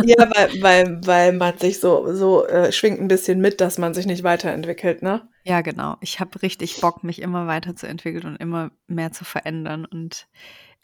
[0.06, 3.94] Ja, weil, weil, weil man sich so, so äh, schwingt ein bisschen mit, dass man
[3.94, 5.27] sich nicht weiterentwickelt, ne?
[5.44, 5.97] Ja, genau.
[6.01, 10.27] Ich habe richtig Bock, mich immer weiterzuentwickeln und immer mehr zu verändern und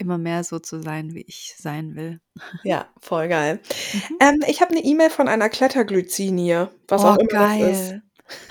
[0.01, 2.21] immer mehr so zu sein, wie ich sein will.
[2.65, 3.61] Ja, voll geil.
[3.93, 4.17] Mhm.
[4.21, 7.95] Ähm, ich habe eine E-Mail von einer Kletterglycinie, was Oh, auch immer das ist.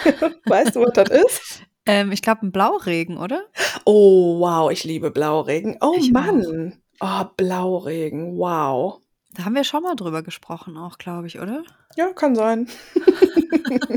[0.46, 1.64] Weißt du, was das ist?
[1.86, 3.46] Ähm, ich glaube, ein Blauregen, oder?
[3.84, 5.78] Oh, wow, ich liebe Blauregen.
[5.82, 6.80] Oh Ich Mann.
[7.00, 9.00] Oh, Blauregen, wow.
[9.34, 11.64] Da haben wir schon mal drüber gesprochen, auch, glaube ich, oder?
[11.96, 12.68] Ja, kann sein.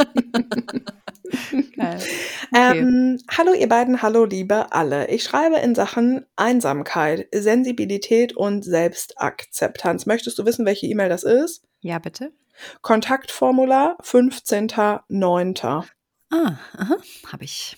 [2.78, 5.08] Ähm, hallo ihr beiden, hallo liebe alle.
[5.08, 10.06] Ich schreibe in Sachen Einsamkeit, Sensibilität und Selbstakzeptanz.
[10.06, 11.64] Möchtest du wissen, welche E-Mail das ist?
[11.80, 12.32] ja, bitte.
[12.80, 15.84] Kontaktformular 15.09.
[16.30, 16.54] Ah,
[17.26, 17.76] habe ich.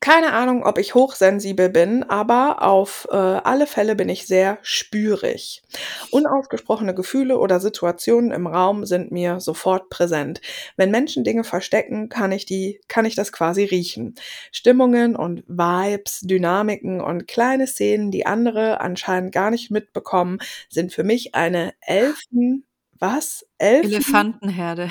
[0.00, 5.62] Keine Ahnung, ob ich hochsensibel bin, aber auf äh, alle Fälle bin ich sehr spürig.
[6.10, 10.40] Unausgesprochene Gefühle oder Situationen im Raum sind mir sofort präsent.
[10.76, 14.14] Wenn Menschen Dinge verstecken, kann ich die, kann ich das quasi riechen.
[14.52, 20.38] Stimmungen und Vibes, Dynamiken und kleine Szenen, die andere anscheinend gar nicht mitbekommen,
[20.70, 22.64] sind für mich eine Elfen,
[22.98, 23.44] was?
[23.58, 23.92] Elfen?
[23.92, 24.90] Elefantenherde.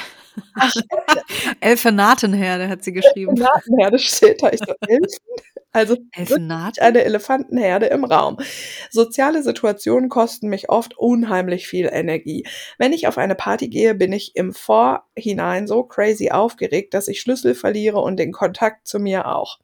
[0.56, 0.73] Ach,
[1.60, 3.35] Elfenatenherde hat sie geschrieben.
[3.35, 4.52] Elefantenherde steht da.
[4.52, 5.07] Ich so, Elfen?
[5.76, 5.98] Also
[6.80, 8.38] eine Elefantenherde im Raum.
[8.91, 12.45] Soziale Situationen kosten mich oft unheimlich viel Energie.
[12.77, 17.22] Wenn ich auf eine Party gehe, bin ich im Vorhinein so crazy aufgeregt, dass ich
[17.22, 19.57] Schlüssel verliere und den Kontakt zu mir auch.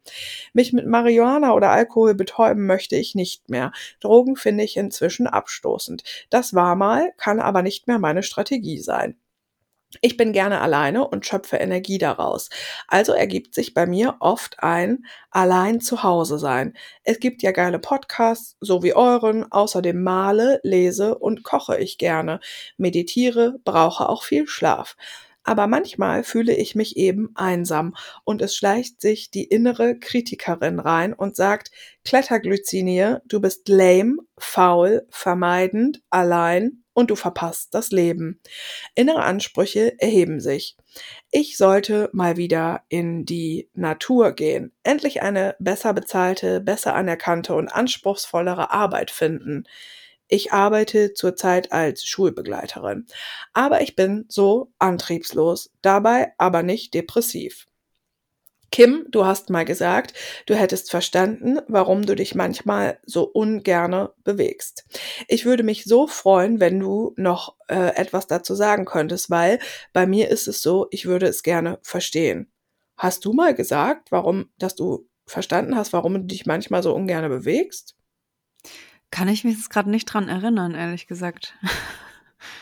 [0.53, 3.71] Mich mit Marihuana oder Alkohol betäuben möchte ich nicht mehr.
[3.99, 6.03] Drogen finde ich inzwischen abstoßend.
[6.31, 8.98] Das war mal, kann aber nicht mehr meine Strategie sein.
[10.01, 12.49] Ich bin gerne alleine und schöpfe Energie daraus.
[12.87, 16.75] Also ergibt sich bei mir oft ein allein zu Hause sein.
[17.03, 19.51] Es gibt ja geile Podcasts, so wie euren.
[19.51, 22.39] Außerdem male, lese und koche ich gerne.
[22.77, 24.95] Meditiere, brauche auch viel Schlaf.
[25.43, 31.13] Aber manchmal fühle ich mich eben einsam und es schleicht sich die innere Kritikerin rein
[31.13, 31.71] und sagt,
[32.05, 38.41] Kletterglycinie, du bist lame, faul, vermeidend, allein und du verpasst das Leben.
[38.93, 40.75] Innere Ansprüche erheben sich.
[41.31, 47.69] Ich sollte mal wieder in die Natur gehen, endlich eine besser bezahlte, besser anerkannte und
[47.69, 49.63] anspruchsvollere Arbeit finden.
[50.27, 53.07] Ich arbeite zurzeit als Schulbegleiterin,
[53.53, 57.68] aber ich bin so antriebslos, dabei aber nicht depressiv.
[58.71, 60.13] Kim, du hast mal gesagt,
[60.45, 64.85] du hättest verstanden, warum du dich manchmal so ungerne bewegst.
[65.27, 69.59] Ich würde mich so freuen, wenn du noch äh, etwas dazu sagen könntest, weil
[69.91, 72.51] bei mir ist es so, ich würde es gerne verstehen.
[72.97, 77.29] Hast du mal gesagt, warum, dass du verstanden hast, warum du dich manchmal so ungerne
[77.29, 77.95] bewegst?
[79.11, 81.57] Kann ich mich jetzt gerade nicht dran erinnern, ehrlich gesagt.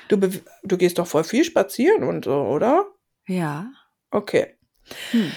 [0.07, 2.87] Du, du gehst doch voll viel spazieren und so, oder?
[3.27, 3.71] Ja.
[4.09, 4.55] Okay.
[5.11, 5.31] Hm.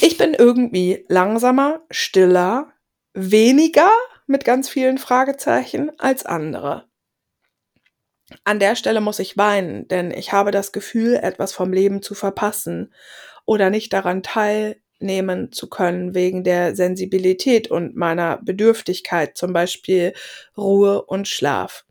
[0.00, 2.72] Ich bin irgendwie langsamer, stiller,
[3.14, 3.90] weniger
[4.26, 6.84] mit ganz vielen Fragezeichen als andere.
[8.44, 12.14] An der Stelle muss ich weinen, denn ich habe das Gefühl, etwas vom Leben zu
[12.14, 12.92] verpassen
[13.46, 20.12] oder nicht daran teilnehmen zu können wegen der Sensibilität und meiner Bedürftigkeit, zum Beispiel
[20.56, 21.86] Ruhe und Schlaf.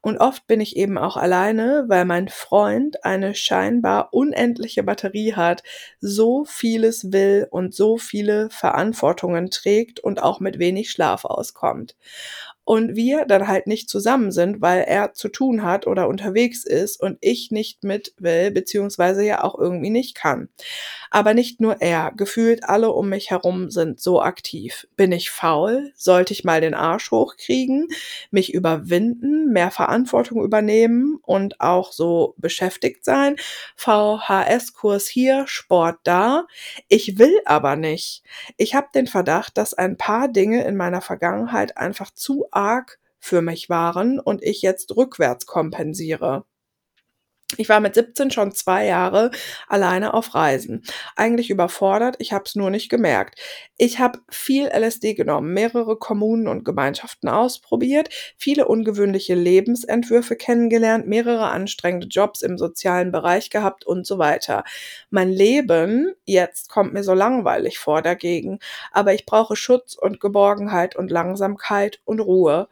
[0.00, 5.62] Und oft bin ich eben auch alleine, weil mein Freund eine scheinbar unendliche Batterie hat,
[6.00, 11.96] so vieles will und so viele Verantwortungen trägt und auch mit wenig Schlaf auskommt.
[12.66, 17.00] Und wir dann halt nicht zusammen sind, weil er zu tun hat oder unterwegs ist
[17.00, 20.48] und ich nicht mit will, beziehungsweise ja auch irgendwie nicht kann.
[21.12, 24.88] Aber nicht nur er, gefühlt alle um mich herum sind so aktiv.
[24.96, 25.92] Bin ich faul?
[25.94, 27.86] Sollte ich mal den Arsch hochkriegen,
[28.32, 33.36] mich überwinden, mehr Verantwortung übernehmen und auch so beschäftigt sein?
[33.76, 36.46] VHS-Kurs hier, Sport da.
[36.88, 38.24] Ich will aber nicht.
[38.56, 43.42] Ich habe den Verdacht, dass ein paar Dinge in meiner Vergangenheit einfach zu arg für
[43.42, 46.44] mich waren und ich jetzt rückwärts kompensiere.
[47.58, 49.30] Ich war mit 17 schon zwei Jahre
[49.68, 50.82] alleine auf Reisen.
[51.14, 53.38] Eigentlich überfordert, ich habe es nur nicht gemerkt.
[53.78, 61.46] Ich habe viel LSD genommen, mehrere Kommunen und Gemeinschaften ausprobiert, viele ungewöhnliche Lebensentwürfe kennengelernt, mehrere
[61.50, 64.64] anstrengende Jobs im sozialen Bereich gehabt und so weiter.
[65.10, 68.58] Mein Leben jetzt kommt mir so langweilig vor dagegen,
[68.90, 72.68] aber ich brauche Schutz und Geborgenheit und Langsamkeit und Ruhe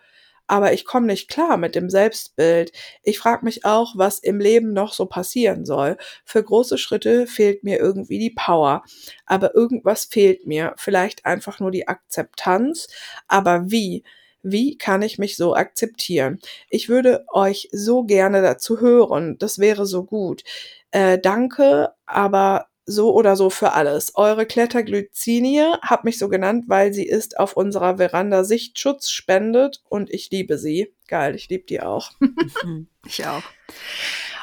[0.46, 2.72] aber ich komme nicht klar mit dem Selbstbild.
[3.02, 5.96] Ich frage mich auch, was im Leben noch so passieren soll.
[6.24, 8.82] Für große Schritte fehlt mir irgendwie die Power,
[9.26, 12.88] aber irgendwas fehlt mir, vielleicht einfach nur die Akzeptanz,
[13.28, 14.04] aber wie?
[14.42, 16.38] Wie kann ich mich so akzeptieren?
[16.68, 19.38] Ich würde euch so gerne dazu hören.
[19.38, 20.44] Das wäre so gut.
[20.90, 24.14] Äh, danke, aber so oder so für alles.
[24.14, 30.10] Eure Kletterglycinie hab mich so genannt, weil sie ist auf unserer Veranda Sichtschutz spendet und
[30.10, 30.94] ich liebe sie.
[31.08, 32.10] Geil, ich liebe die auch.
[33.06, 33.42] Ich auch.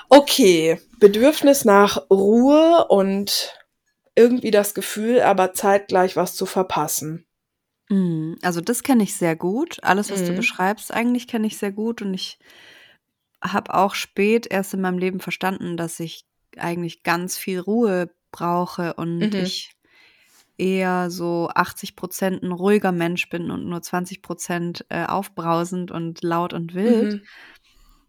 [0.09, 3.57] Okay, Bedürfnis nach Ruhe und
[4.15, 7.25] irgendwie das Gefühl, aber zeitgleich was zu verpassen.
[7.89, 9.79] Mhm, Also das kenne ich sehr gut.
[9.83, 10.37] Alles, was du Mhm.
[10.37, 12.01] beschreibst, eigentlich kenne ich sehr gut.
[12.01, 12.39] Und ich
[13.43, 16.25] habe auch spät erst in meinem Leben verstanden, dass ich
[16.57, 19.33] eigentlich ganz viel Ruhe brauche und Mhm.
[19.33, 19.71] ich
[20.57, 26.21] eher so 80 Prozent ein ruhiger Mensch bin und nur 20 Prozent äh, aufbrausend und
[26.23, 27.15] laut und wild.
[27.15, 27.21] Mhm.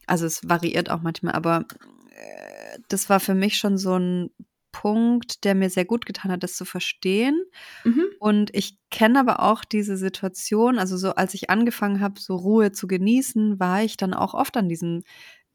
[0.06, 1.66] Also es variiert auch manchmal, aber
[2.10, 4.30] äh, das war für mich schon so ein
[4.72, 7.42] Punkt, der mir sehr gut getan hat, das zu verstehen.
[7.84, 8.06] Mhm.
[8.18, 12.72] Und ich kenne aber auch diese Situation, also so als ich angefangen habe, so Ruhe
[12.72, 15.02] zu genießen, war ich dann auch oft an diesem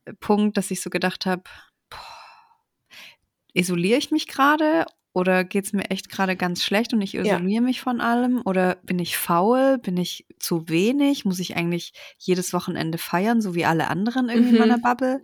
[0.06, 1.44] äh, Punkt, dass ich so gedacht habe,
[3.58, 7.42] isoliere ich mich gerade oder geht es mir echt gerade ganz schlecht und ich Ja.
[7.42, 8.42] isoliere mich von allem?
[8.46, 9.80] Oder bin ich faul?
[9.80, 11.26] Bin ich zu wenig?
[11.26, 14.82] Muss ich eigentlich jedes Wochenende feiern, so wie alle anderen irgendwie in meiner Mhm.
[14.82, 15.22] Bubble?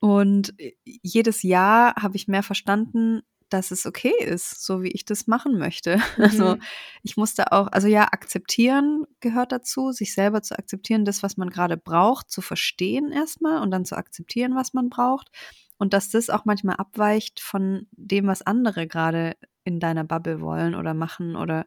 [0.00, 0.54] Und
[0.84, 5.58] jedes Jahr habe ich mehr verstanden, dass es okay ist, so wie ich das machen
[5.58, 5.96] möchte.
[6.18, 6.62] Also Mhm.
[7.02, 11.50] ich musste auch, also ja, akzeptieren gehört dazu, sich selber zu akzeptieren, das, was man
[11.50, 15.30] gerade braucht, zu verstehen erstmal und dann zu akzeptieren, was man braucht.
[15.78, 20.74] Und dass das auch manchmal abweicht von dem, was andere gerade in deiner Bubble wollen
[20.74, 21.66] oder machen oder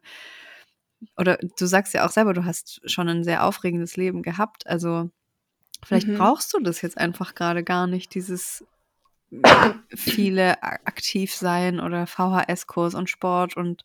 [1.16, 4.66] oder du sagst ja auch selber, du hast schon ein sehr aufregendes Leben gehabt.
[4.68, 5.10] Also
[5.86, 6.18] vielleicht Mhm.
[6.18, 8.66] brauchst du das jetzt einfach gerade gar nicht, dieses
[9.94, 13.84] viele aktiv sein oder VHS-Kurs und Sport und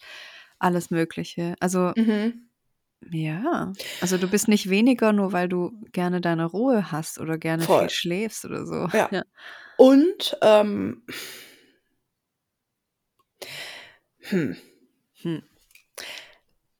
[0.59, 1.55] alles Mögliche.
[1.61, 2.49] Also Mhm.
[3.11, 7.63] Ja, also du bist nicht weniger, nur weil du gerne deine Ruhe hast oder gerne
[7.65, 7.81] Voll.
[7.81, 8.89] viel schläfst oder so.
[8.97, 9.09] Ja.
[9.11, 9.23] Ja.
[9.77, 11.03] Und ähm,
[14.21, 14.57] hm.
[15.23, 15.43] Hm.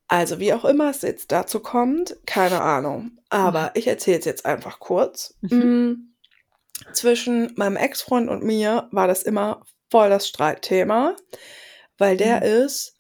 [0.09, 3.19] Also, wie auch immer es jetzt dazu kommt, keine Ahnung.
[3.31, 5.35] Aber ich erzähle es jetzt einfach kurz.
[5.41, 5.59] Mhm.
[5.59, 6.09] Mm,
[6.93, 11.17] Zwischen meinem Ex-Freund und mir war das immer voll das Streitthema,
[11.99, 12.67] weil der Mhm.
[12.67, 12.92] ist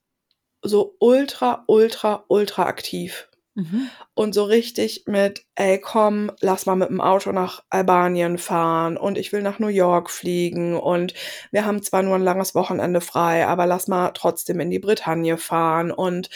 [0.63, 3.29] so ultra, ultra, ultra aktiv.
[3.55, 3.89] Mhm.
[4.15, 9.19] Und so richtig mit, ey, komm, lass mal mit dem Auto nach Albanien fahren und
[9.19, 11.13] ich will nach New York fliegen und
[11.51, 15.37] wir haben zwar nur ein langes Wochenende frei, aber lass mal trotzdem in die Bretagne
[15.37, 16.31] fahren und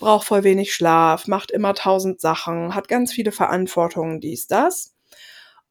[0.00, 4.94] braucht voll wenig Schlaf, macht immer tausend Sachen, hat ganz viele Verantwortungen, dies, das.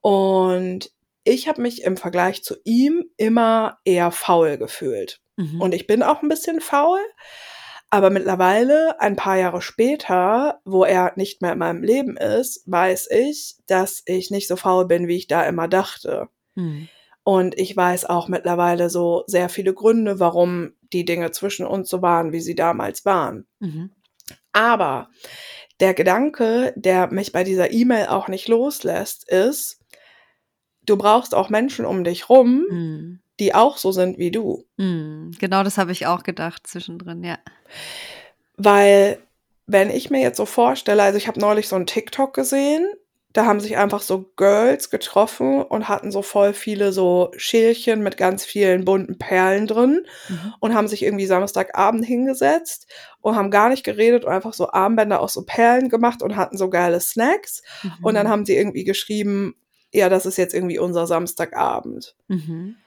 [0.01, 0.91] Und
[1.23, 5.19] ich habe mich im Vergleich zu ihm immer eher faul gefühlt.
[5.35, 5.59] Mhm.
[5.61, 6.99] Und ich bin auch ein bisschen faul.
[7.89, 13.09] Aber mittlerweile, ein paar Jahre später, wo er nicht mehr in meinem Leben ist, weiß
[13.11, 16.27] ich, dass ich nicht so faul bin, wie ich da immer dachte.
[16.55, 16.89] Mhm.
[17.23, 22.01] Und ich weiß auch mittlerweile so sehr viele Gründe, warum die Dinge zwischen uns so
[22.01, 23.47] waren, wie sie damals waren.
[23.59, 23.91] Mhm.
[24.51, 25.09] Aber
[25.79, 29.79] der Gedanke, der mich bei dieser E-Mail auch nicht loslässt, ist,
[30.85, 33.19] du brauchst auch Menschen um dich rum, Mhm.
[33.39, 34.65] Die auch so sind wie du.
[34.77, 35.31] Mhm.
[35.39, 37.37] Genau das habe ich auch gedacht zwischendrin, ja.
[38.57, 39.19] Weil,
[39.67, 42.87] wenn ich mir jetzt so vorstelle, also ich habe neulich so einen TikTok gesehen,
[43.33, 48.15] da haben sich einfach so Girls getroffen und hatten so voll viele so Schälchen mit
[48.15, 50.53] ganz vielen bunten Perlen drin Mhm.
[50.61, 52.87] und haben sich irgendwie Samstagabend hingesetzt
[53.19, 56.55] und haben gar nicht geredet und einfach so Armbänder aus so Perlen gemacht und hatten
[56.57, 57.61] so geile Snacks.
[58.01, 58.31] Und dann Mhm.
[58.31, 59.55] haben sie irgendwie geschrieben,
[59.93, 62.15] ja, das ist jetzt irgendwie unser Samstagabend.
[62.29, 62.77] Mhm.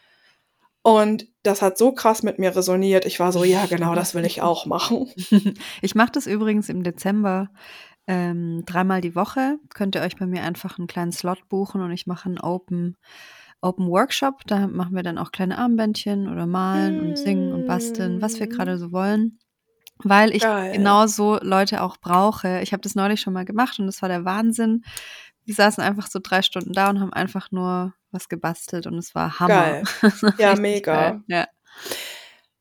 [0.82, 3.04] Und das hat so krass mit mir resoniert.
[3.04, 5.08] Ich war so, ja, genau, das will ich auch machen.
[5.82, 7.50] Ich mache das übrigens im Dezember
[8.06, 9.58] ähm, dreimal die Woche.
[9.74, 12.96] Könnt ihr euch bei mir einfach einen kleinen Slot buchen und ich mache einen Open,
[13.60, 14.42] Open Workshop.
[14.46, 18.46] Da machen wir dann auch kleine Armbändchen oder malen und singen und basteln, was wir
[18.46, 19.38] gerade so wollen.
[20.04, 20.72] Weil ich Geil.
[20.72, 22.60] genau so Leute auch brauche.
[22.62, 24.84] Ich habe das neulich schon mal gemacht und das war der Wahnsinn.
[25.44, 29.14] Wir saßen einfach so drei Stunden da und haben einfach nur was gebastelt und es
[29.14, 29.82] war Hammer.
[29.82, 29.82] Geil.
[30.38, 31.10] Ja, mega.
[31.10, 31.20] Geil.
[31.26, 31.46] Ja.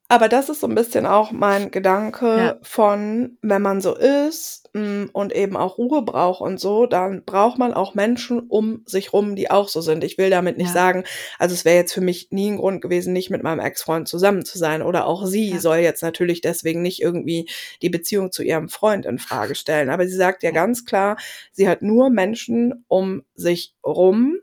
[0.10, 2.56] Aber das ist so ein bisschen auch mein Gedanke Ja.
[2.62, 7.58] von, wenn man so ist mm, und eben auch Ruhe braucht und so, dann braucht
[7.58, 10.06] man auch Menschen um sich rum, die auch so sind.
[10.06, 10.74] Ich will damit nicht Ja.
[10.74, 11.04] sagen,
[11.40, 14.46] also es wäre jetzt für mich nie ein Grund gewesen, nicht mit meinem Ex-Freund zusammen
[14.46, 14.82] zu sein.
[14.82, 15.60] Oder auch sie Ja.
[15.60, 17.50] soll jetzt natürlich deswegen nicht irgendwie
[17.82, 19.90] die Beziehung zu ihrem Freund in Frage stellen.
[19.90, 20.52] Aber sie sagt Ja.
[20.52, 21.18] ganz klar,
[21.52, 24.38] sie hat nur Menschen um sich rum,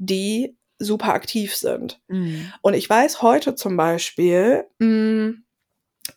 [0.00, 2.00] die super aktiv sind.
[2.08, 2.52] Mhm.
[2.62, 5.34] Und ich weiß heute zum Beispiel, mh,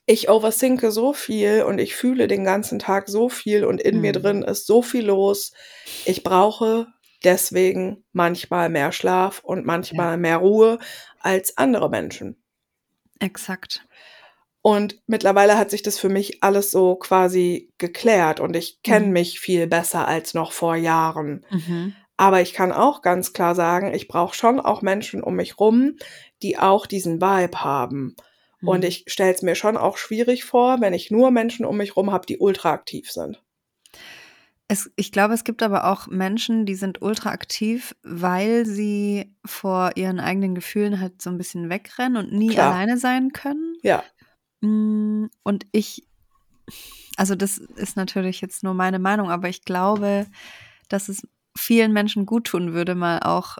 [0.06, 4.12] ich overthinke so viel und ich fühle den ganzen Tag so viel und in mir
[4.18, 4.22] Mhm.
[4.22, 5.54] drin ist so viel los.
[6.06, 6.88] Ich brauche
[7.24, 10.80] deswegen manchmal mehr Schlaf und manchmal mehr Ruhe
[11.20, 12.42] als andere Menschen.
[13.20, 13.86] Exakt.
[14.62, 19.12] Und mittlerweile hat sich das für mich alles so quasi geklärt und ich kenne Mhm.
[19.14, 21.46] mich viel besser als noch vor Jahren.
[21.52, 21.96] Mhm.
[22.18, 25.98] Aber ich kann auch ganz klar sagen, ich brauche schon auch Menschen um mich rum,
[26.42, 28.16] die auch diesen Vibe haben.
[28.64, 28.84] Und Mhm.
[28.86, 32.12] ich stelle es mir schon auch schwierig vor, wenn ich nur Menschen um mich rum
[32.12, 33.42] habe, die ultra aktiv sind.
[34.70, 39.92] Es, ich glaube, es gibt aber auch Menschen, die sind ultra aktiv, weil sie vor
[39.96, 42.74] ihren eigenen Gefühlen halt so ein bisschen wegrennen und nie Klar.
[42.74, 43.76] alleine sein können.
[43.82, 44.04] Ja,
[44.62, 46.08] Mm, Und ich,
[47.18, 50.26] also das ist natürlich jetzt nur meine Meinung, aber ich glaube,
[50.88, 51.28] dass es
[51.58, 53.58] vielen Menschen gut tun würde, mal auch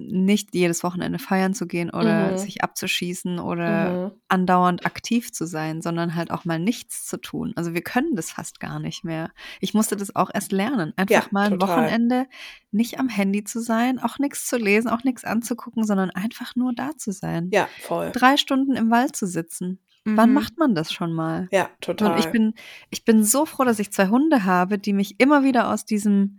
[0.00, 2.38] nicht jedes Wochenende feiern zu gehen oder Mhm.
[2.38, 4.20] sich abzuschießen oder mhm.
[4.28, 7.52] andauernd aktiv zu sein, sondern halt auch mal nichts zu tun.
[7.56, 9.32] Also wir können das fast gar nicht mehr.
[9.60, 10.92] Ich musste das auch erst lernen.
[10.96, 11.68] Einfach Ja, mal ein total.
[11.78, 12.26] Wochenende
[12.70, 16.72] nicht am Handy zu sein, auch nichts zu lesen, auch nichts anzugucken, sondern einfach nur
[16.74, 17.48] da zu sein.
[17.52, 18.12] ja, voll.
[18.12, 19.80] Drei Stunden im Wald zu sitzen.
[20.04, 20.34] Wann Mhm.
[20.36, 21.48] macht man das schon mal?
[21.50, 22.12] Ja, total.
[22.12, 22.54] Und ich bin,
[22.90, 26.38] ich bin so froh, dass ich zwei Hunde habe, die mich immer wieder aus diesem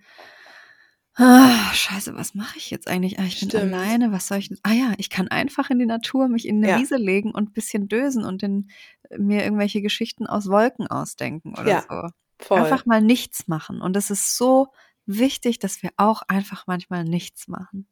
[1.20, 3.20] ah, Scheiße, was mache ich jetzt eigentlich?
[3.20, 3.74] Ah, ich bin Stimmt.
[3.74, 4.50] alleine, was soll ich?
[4.64, 6.80] Ah ja, ich kann einfach in die Natur, mich in eine Ja.
[6.80, 8.70] Wiese legen und ein bisschen dösen und in,
[9.18, 12.10] mir irgendwelche Geschichten aus Wolken ausdenken oder Ja, so.
[12.46, 12.60] voll.
[12.62, 13.82] Einfach mal nichts machen.
[13.82, 14.68] Und es ist so
[15.06, 17.88] wichtig, dass wir auch einfach manchmal nichts machen.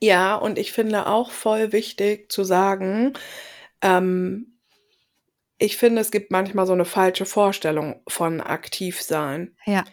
[0.00, 3.12] Ja, und ich finde auch voll wichtig zu sagen,
[3.82, 4.58] ähm,
[5.58, 9.56] ich finde, es gibt manchmal so eine falsche Vorstellung von aktiv sein.
[9.64, 9.84] Ja.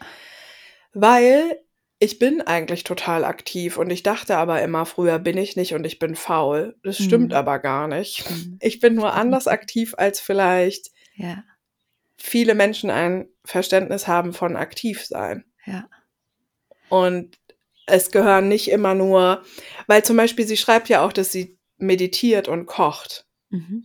[0.92, 1.58] Weil
[2.04, 5.84] ich bin eigentlich total aktiv und ich dachte aber immer, früher bin ich nicht und
[5.86, 6.76] ich bin faul.
[6.82, 7.36] Das stimmt Mhm.
[7.36, 8.28] aber gar nicht.
[8.30, 8.58] Mhm.
[8.60, 11.42] Ich bin nur anders aktiv, als vielleicht Ja.
[12.18, 15.44] viele Menschen ein Verständnis haben von aktiv sein.
[15.66, 15.88] Ja.
[16.88, 17.38] Und
[17.86, 19.42] es gehören nicht immer nur,
[19.86, 23.26] weil zum Beispiel sie schreibt ja auch, dass sie meditiert und kocht.
[23.50, 23.84] Mhm.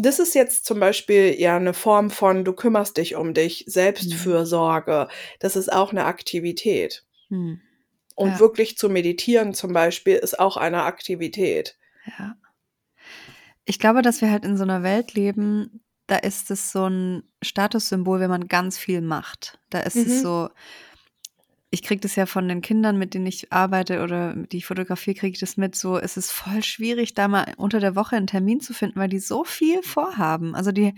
[0.00, 3.70] Das ist jetzt zum Beispiel ja eine Form von, du kümmerst dich um dich, Mhm.
[3.72, 5.08] Selbstfürsorge.
[5.40, 7.04] Das ist auch eine Aktivität.
[7.28, 7.60] Mhm.
[8.14, 8.40] Und Ja.
[8.40, 11.76] wirklich zu meditieren zum Beispiel ist auch eine Aktivität.
[12.18, 12.34] Ja.
[13.64, 17.22] Ich glaube, dass wir halt in so einer Welt leben, da ist es so ein
[17.42, 19.60] Statussymbol, wenn man ganz viel macht.
[19.70, 20.02] Da ist Mhm.
[20.02, 20.48] es so,
[21.70, 25.14] ich kriege das ja von den Kindern, mit denen ich arbeite oder die ich fotografiere,
[25.16, 28.26] kriege ich das mit, so es ist voll schwierig, da mal unter der Woche einen
[28.26, 30.54] Termin zu finden, weil die so viel vorhaben.
[30.54, 30.94] Also die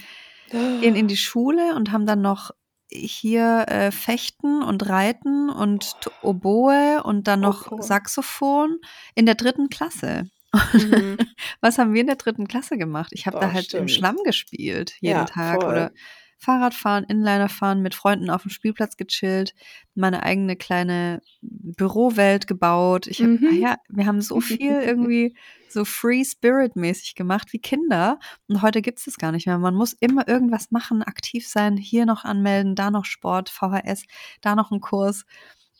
[0.51, 2.53] gehen in die Schule und haben dann noch
[2.93, 7.83] hier äh, Fechten und Reiten und Oboe und dann Oh, noch cool.
[7.83, 8.79] Saxophon
[9.15, 10.29] in der dritten Klasse.
[10.73, 11.17] Mhm.
[11.61, 13.13] Was haben wir in der dritten Klasse gemacht?
[13.15, 13.91] Ich habe da Boah, halt im stimmt.
[13.91, 15.63] Schlamm gespielt, jeden Ja, Tag.
[15.63, 15.71] voll.
[15.71, 15.93] Oder
[16.41, 19.55] Fahrradfahren, Inliner fahren, mit Freunden auf dem Spielplatz gechillt,
[19.95, 23.07] meine eigene kleine Bürowelt gebaut.
[23.07, 23.49] Ich hab, Mhm.
[23.51, 25.37] ah ja, wir haben so viel irgendwie
[25.69, 28.19] so Free Spirit mäßig gemacht wie Kinder.
[28.49, 29.59] Und heute gibt es das gar nicht mehr.
[29.59, 34.05] Man muss immer irgendwas machen, aktiv sein, hier noch anmelden, da noch Sport, VHS,
[34.41, 35.25] da noch ein Kurs.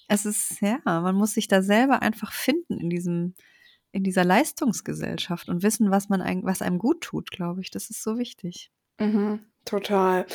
[0.09, 3.35] Es ist, ja, man muss sich da selber einfach finden in diesem,
[3.93, 7.71] in dieser Leistungsgesellschaft und wissen, was man was einem gut tut, glaube ich.
[7.71, 8.71] Das ist so wichtig.
[9.01, 10.27] Mhm, total.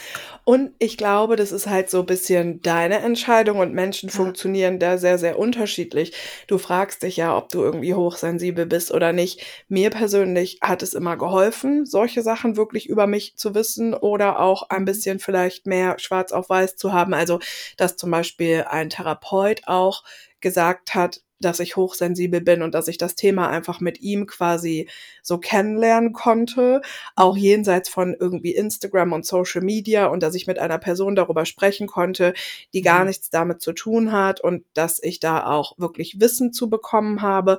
[0.45, 4.11] Und ich glaube, das ist halt so ein bisschen deine Entscheidung und Menschen Ja.
[4.11, 6.13] funktionieren da sehr, sehr unterschiedlich.
[6.47, 9.41] Du fragst dich ja, ob du irgendwie hochsensibel bist oder nicht.
[9.67, 14.69] Mir persönlich hat es immer geholfen, solche Sachen wirklich über mich zu wissen oder auch
[14.69, 14.85] ein Mhm.
[14.85, 17.13] bisschen vielleicht mehr schwarz auf weiß zu haben.
[17.13, 17.39] Also,
[17.77, 20.03] dass zum Beispiel ein Therapeut auch
[20.41, 24.89] gesagt hat, dass ich hochsensibel bin und dass ich das Thema einfach mit ihm quasi
[25.21, 26.81] so kennenlernen konnte,
[27.15, 31.45] auch jenseits von irgendwie Instagram und Social Media und dass ich mit einer Person darüber
[31.45, 32.33] sprechen konnte,
[32.73, 33.07] die gar Mhm.
[33.07, 37.57] nichts damit zu tun hat und dass ich da auch wirklich Wissen zu bekommen habe.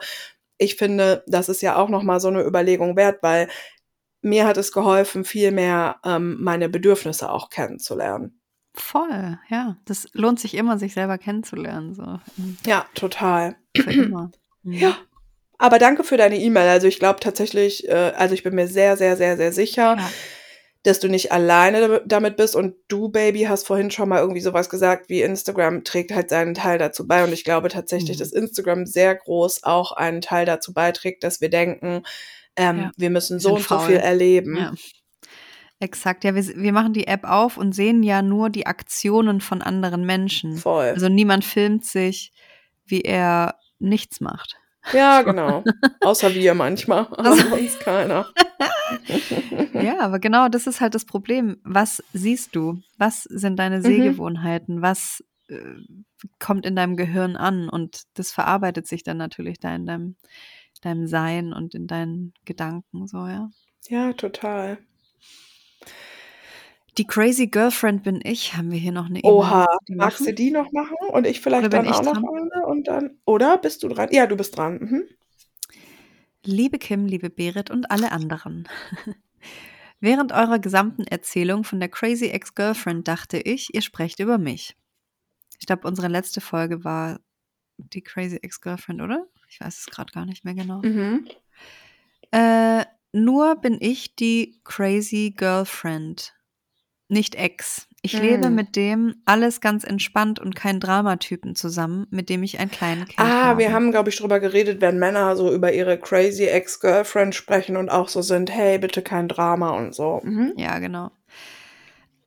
[0.58, 3.48] Ich finde, das ist ja auch noch mal so eine Überlegung wert, weil
[4.22, 8.40] mir hat es geholfen, viel mehr ähm, meine Bedürfnisse auch kennenzulernen.
[8.74, 9.76] Voll, ja.
[9.86, 12.20] Das lohnt sich immer, sich selber kennenzulernen, so.
[12.66, 13.56] Ja, total.
[13.82, 14.30] Für immer.
[14.62, 14.72] Mhm.
[14.72, 14.96] Ja.
[15.58, 16.68] Aber danke für deine E-Mail.
[16.68, 20.10] Also ich glaube tatsächlich, äh, also ich bin mir sehr, sehr, sehr, sehr sicher, Ja.
[20.82, 22.54] dass du nicht alleine damit bist.
[22.54, 26.52] Und du, Baby, hast vorhin schon mal irgendwie sowas gesagt, wie Instagram trägt halt seinen
[26.54, 27.24] Teil dazu bei.
[27.24, 28.20] Und ich glaube tatsächlich, Mhm.
[28.20, 32.02] dass Instagram sehr groß auch einen Teil dazu beiträgt, dass wir denken,
[32.56, 32.90] ähm, Ja.
[32.96, 34.56] wir müssen so und so viel erleben.
[34.56, 34.74] Ja.
[35.78, 39.60] Exakt, ja, wir, wir machen die App auf und sehen ja nur die Aktionen von
[39.60, 40.56] anderen Menschen.
[40.56, 40.86] Voll.
[40.86, 42.32] Also niemand filmt sich,
[42.86, 44.56] wie er nichts macht.
[44.92, 45.64] Ja, genau.
[46.00, 48.26] Außer wir manchmal, aber Also- sonst keiner.
[49.72, 51.58] Ja, aber genau, das ist halt das Problem.
[51.64, 52.80] Was siehst du?
[52.98, 53.82] Was sind deine Mhm.
[53.82, 54.80] Sehgewohnheiten?
[54.80, 55.58] Was äh,
[56.38, 57.68] kommt in deinem Gehirn an?
[57.68, 60.16] Und das verarbeitet sich dann natürlich da in deinem,
[60.82, 63.50] deinem Sein und in deinen Gedanken, so, ja.
[63.88, 64.78] Ja, total.
[66.98, 69.32] Die Crazy Girlfriend bin ich, haben wir hier noch eine E-Mail.
[69.32, 70.96] Oha, magst du die noch machen?
[71.10, 72.50] Und ich vielleicht dann ich auch noch dran?
[72.52, 73.18] eine und dann.
[73.26, 74.08] Oder bist du dran?
[74.12, 74.78] Ja, du bist dran.
[74.78, 75.04] Mhm.
[76.42, 78.68] Liebe Kim, liebe Berit und alle anderen.
[80.00, 84.76] Während eurer gesamten Erzählung von der Crazy Ex-Girlfriend dachte ich, ihr sprecht über mich.
[85.58, 87.20] Ich glaube, unsere letzte Folge war
[87.78, 89.26] die Crazy Ex-Girlfriend, oder?
[89.48, 90.80] Ich weiß es gerade gar nicht mehr genau.
[90.82, 91.26] Mhm.
[92.30, 96.35] Äh, nur bin ich die Crazy Girlfriend,
[97.08, 97.86] nicht Ex.
[98.02, 98.54] Ich lebe Hm.
[98.54, 103.18] mit dem alles ganz entspannt und kein Dramatypen zusammen, mit dem ich ein kleines Kind
[103.18, 103.58] Ah, habe.
[103.60, 107.88] wir haben, glaube ich, drüber geredet, wenn Männer so über ihre crazy Ex-Girlfriend sprechen und
[107.88, 110.20] auch so sind, hey, bitte kein Drama und so.
[110.22, 110.52] Mhm.
[110.56, 111.10] Ja, genau.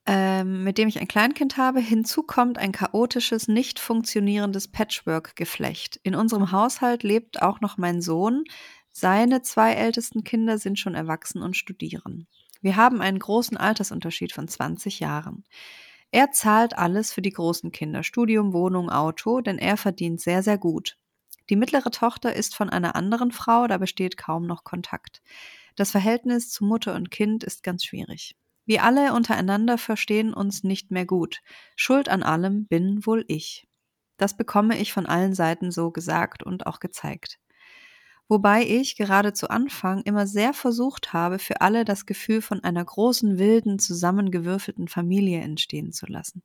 [0.05, 1.79] Ähm, mit dem ich ein Kleinkind habe.
[1.79, 5.99] Hinzu kommt ein chaotisches, nicht funktionierendes Patchwork-Geflecht.
[6.03, 8.43] In unserem Haushalt lebt auch noch mein Sohn.
[8.91, 12.27] Seine zwei ältesten Kinder sind schon erwachsen und studieren.
[12.61, 15.43] Wir haben einen großen Altersunterschied von 20 Jahren.
[16.11, 20.57] Er zahlt alles für die großen Kinder, Studium, Wohnung, Auto, denn er verdient sehr, sehr
[20.57, 20.97] gut.
[21.49, 25.21] Die mittlere Tochter ist von einer anderen Frau, da besteht kaum noch Kontakt.
[25.75, 28.35] Das Verhältnis zu Mutter und Kind ist ganz schwierig.
[28.65, 31.41] Wir alle untereinander verstehen uns nicht mehr gut.
[31.75, 33.67] Schuld an allem bin wohl ich.
[34.17, 37.39] Das bekomme ich von allen Seiten so gesagt und auch gezeigt.
[38.29, 42.85] Wobei ich gerade zu Anfang immer sehr versucht habe, für alle das Gefühl von einer
[42.85, 46.43] großen, wilden, zusammengewürfelten Familie entstehen zu lassen.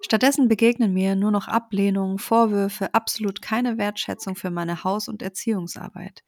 [0.00, 6.24] Stattdessen begegnen mir nur noch Ablehnung, Vorwürfe, absolut keine Wertschätzung für meine Haus- und Erziehungsarbeit.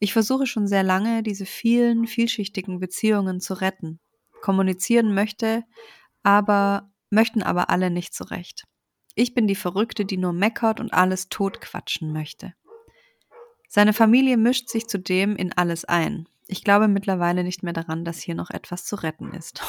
[0.00, 4.00] Ich versuche schon sehr lange, diese vielen, vielschichtigen Beziehungen zu retten.
[4.40, 5.64] Kommunizieren möchte,
[6.24, 8.64] aber möchten aber alle nicht so recht.
[9.14, 12.54] Ich bin die Verrückte, die nur meckert und alles totquatschen möchte.
[13.68, 16.26] Seine Familie mischt sich zudem in alles ein.
[16.46, 19.62] Ich glaube mittlerweile nicht mehr daran, dass hier noch etwas zu retten ist.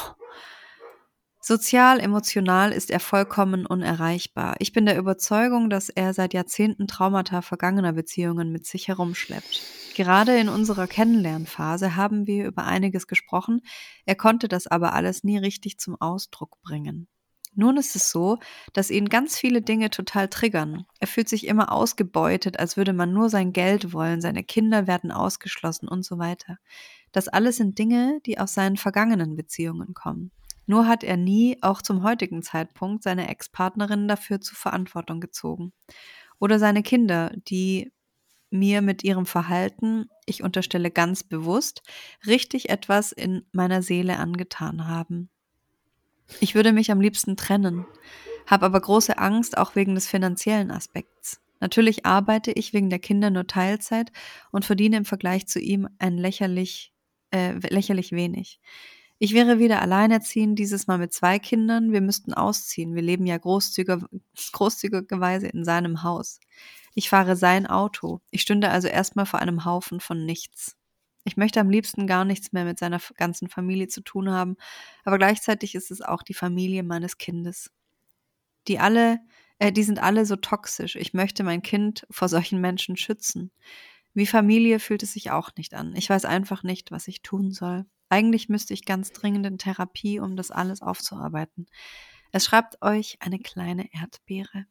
[1.42, 4.56] Sozial, emotional ist er vollkommen unerreichbar.
[4.58, 9.62] Ich bin der Überzeugung, dass er seit Jahrzehnten Traumata vergangener Beziehungen mit sich herumschleppt.
[9.94, 13.62] Gerade in unserer Kennenlernphase haben wir über einiges gesprochen,
[14.06, 17.08] er konnte das aber alles nie richtig zum Ausdruck bringen.
[17.54, 18.38] Nun ist es so,
[18.72, 20.86] dass ihn ganz viele Dinge total triggern.
[21.00, 25.10] Er fühlt sich immer ausgebeutet, als würde man nur sein Geld wollen, seine Kinder werden
[25.10, 26.58] ausgeschlossen und so weiter.
[27.12, 30.30] Das alles sind Dinge, die aus seinen vergangenen Beziehungen kommen.
[30.66, 35.72] Nur hat er nie, auch zum heutigen Zeitpunkt, seine Ex-Partnerin dafür zur Verantwortung gezogen.
[36.38, 37.92] Oder seine Kinder, die
[38.50, 41.82] mir mit ihrem Verhalten, ich unterstelle ganz bewusst,
[42.26, 45.30] richtig etwas in meiner Seele angetan haben.
[46.38, 47.84] Ich würde mich am liebsten trennen,
[48.46, 51.40] habe aber große Angst auch wegen des finanziellen Aspekts.
[51.60, 54.12] Natürlich arbeite ich wegen der Kinder nur Teilzeit
[54.50, 56.92] und verdiene im Vergleich zu ihm ein lächerlich,
[57.32, 58.60] äh, lächerlich wenig.
[59.18, 61.92] Ich wäre wieder alleinerziehend, dieses Mal mit zwei Kindern.
[61.92, 62.94] Wir müssten ausziehen.
[62.94, 64.08] Wir leben ja großzügiger,
[64.52, 66.40] großzügigerweise in seinem Haus.
[66.94, 68.22] Ich fahre sein Auto.
[68.30, 70.79] Ich stünde also erstmal vor einem Haufen von nichts.
[71.24, 74.56] Ich möchte am liebsten gar nichts mehr mit seiner ganzen Familie zu tun haben,
[75.04, 77.70] aber gleichzeitig ist es auch die Familie meines Kindes.
[78.68, 79.20] Die alle,
[79.58, 80.96] äh, die sind alle so toxisch.
[80.96, 83.50] Ich möchte mein Kind vor solchen Menschen schützen.
[84.14, 85.94] Wie Familie fühlt es sich auch nicht an.
[85.94, 87.86] Ich weiß einfach nicht, was ich tun soll.
[88.08, 91.66] Eigentlich müsste ich ganz dringend in Therapie, um das alles aufzuarbeiten.
[92.32, 94.66] Es schreibt euch eine kleine Erdbeere.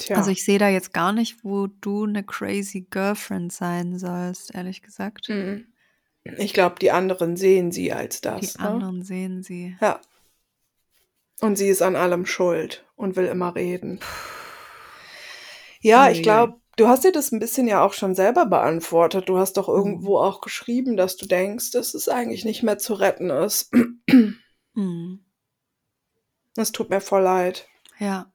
[0.00, 0.16] Tja.
[0.16, 4.82] Also ich sehe da jetzt gar nicht, wo du eine crazy Girlfriend sein sollst, ehrlich
[4.82, 5.28] gesagt.
[5.28, 5.66] Mhm.
[6.36, 8.54] Ich glaube, die anderen sehen sie als das.
[8.54, 8.68] Die ne?
[8.68, 9.76] anderen sehen sie.
[9.80, 10.00] Ja.
[11.40, 14.00] Und sie ist an allem schuld und will immer reden.
[15.80, 16.22] Ja, ich Uiuiui.
[16.22, 19.28] glaube, du hast dir das ein bisschen ja auch schon selber beantwortet.
[19.30, 20.24] Du hast doch irgendwo Mhm.
[20.24, 23.70] auch geschrieben, dass du denkst, dass es eigentlich nicht mehr zu retten ist.
[24.74, 25.24] Hm.
[26.56, 27.66] Es tut mir voll leid.
[27.98, 28.30] Ja.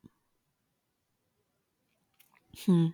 [2.66, 2.94] Hm.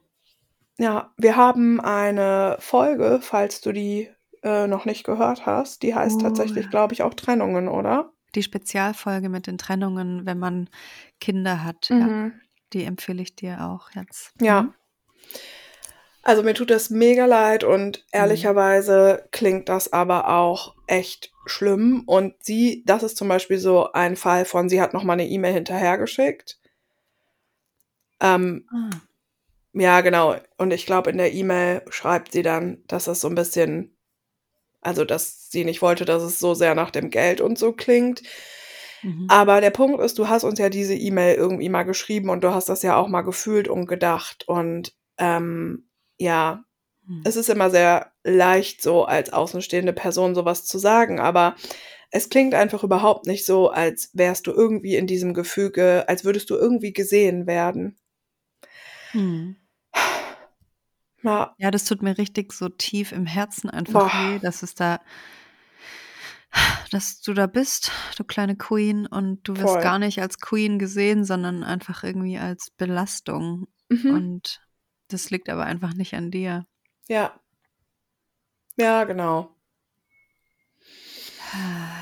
[0.78, 4.10] Ja, wir haben eine Folge, falls du die
[4.44, 5.84] äh, noch nicht gehört hast.
[5.84, 6.70] Die heißt Oh, tatsächlich, ja.
[6.72, 8.12] glaube ich, auch Trennungen, oder?
[8.34, 10.70] Die Spezialfolge mit den Trennungen, wenn man
[11.20, 11.90] Kinder hat.
[11.90, 12.34] Ja, Mhm.
[12.74, 14.34] die empfehle ich dir auch jetzt.
[14.42, 14.64] Ja.
[14.64, 14.74] Mhm.
[16.24, 22.04] Also mir tut das mega leid und ehrlicherweise klingt das aber auch echt schlimm.
[22.06, 25.28] Und sie, das ist zum Beispiel so ein Fall von, sie hat noch mal eine
[25.28, 26.60] E-Mail hinterhergeschickt.
[28.20, 28.90] Ähm, Ah.
[29.74, 30.36] Ja, genau.
[30.58, 33.96] Und ich glaube, in der E-Mail schreibt sie dann, dass das so ein bisschen,
[34.82, 38.22] also dass sie nicht wollte, dass es so sehr nach dem Geld und so klingt.
[39.02, 39.28] Mhm.
[39.30, 42.54] Aber der Punkt ist, du hast uns ja diese E-Mail irgendwie mal geschrieben und du
[42.54, 44.48] hast das ja auch mal gefühlt und gedacht.
[44.48, 46.66] Und ähm, ja,
[47.08, 47.22] Hm.
[47.26, 51.56] es ist immer sehr leicht, so als außenstehende Person sowas zu sagen, aber
[52.12, 56.50] es klingt einfach überhaupt nicht so, als wärst du irgendwie in diesem Gefüge, als würdest
[56.50, 57.98] du irgendwie gesehen werden.
[59.12, 59.56] Hm.
[61.24, 64.36] Ja, Ja, das tut mir richtig so tief im Herzen einfach Boah.
[64.36, 65.00] weh, dass es da,
[66.92, 69.82] dass du da bist, du kleine Queen, und du wirst Voll.
[69.82, 73.68] gar nicht als Queen gesehen, sondern einfach irgendwie als Belastung.
[73.90, 74.12] mhm.
[74.12, 74.62] Und
[75.10, 76.66] das liegt aber einfach nicht an dir.
[77.08, 77.34] ja.
[78.78, 79.54] Ja, genau.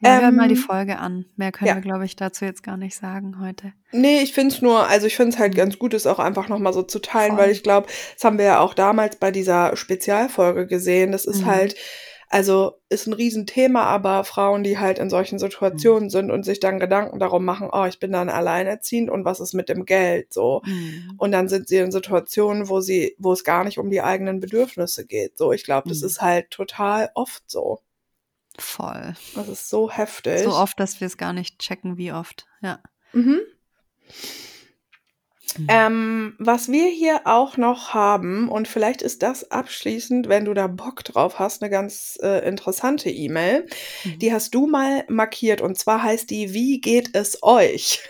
[0.00, 1.24] Ja, hör mal die Ähm, Folge an.
[1.36, 1.74] Mehr können ja.
[1.76, 3.72] wir, glaube ich, dazu jetzt gar nicht sagen heute.
[3.92, 5.56] Nee, ich find's nur, also ich find's halt Mhm.
[5.56, 7.52] ganz gut, es auch einfach nochmal so zu teilen, weil Voll.
[7.52, 11.12] ich glaube, das haben wir ja auch damals bei dieser Spezialfolge gesehen.
[11.12, 11.46] Das ist Mhm.
[11.46, 11.76] halt,
[12.28, 15.40] also ist ein Riesenthema, aber Frauen, die halt in solchen Mhm.
[15.40, 19.40] Situationen sind und sich dann Gedanken darum machen, oh, ich bin dann alleinerziehend und was
[19.40, 20.60] ist mit dem Geld so.
[20.66, 21.12] Mhm.
[21.16, 24.40] Und dann sind sie in Situationen, wo sie, wo es gar nicht um die eigenen
[24.40, 25.38] Bedürfnisse geht.
[25.38, 26.06] So, ich glaube, das Mhm.
[26.06, 27.78] ist halt total oft so.
[28.62, 29.14] Voll.
[29.34, 30.40] Das ist so heftig.
[30.40, 32.46] So oft, dass wir es gar nicht checken, wie oft.
[32.60, 32.80] Ja.
[33.12, 33.40] Mhm.
[35.58, 35.66] Mhm.
[35.68, 40.66] Ähm, was wir hier auch noch haben, und vielleicht ist das abschließend, wenn du da
[40.66, 43.66] Bock drauf hast, eine ganz äh, interessante E-Mail.
[44.04, 44.18] Mhm.
[44.18, 48.00] Die hast du mal markiert und zwar heißt die Wie geht es euch?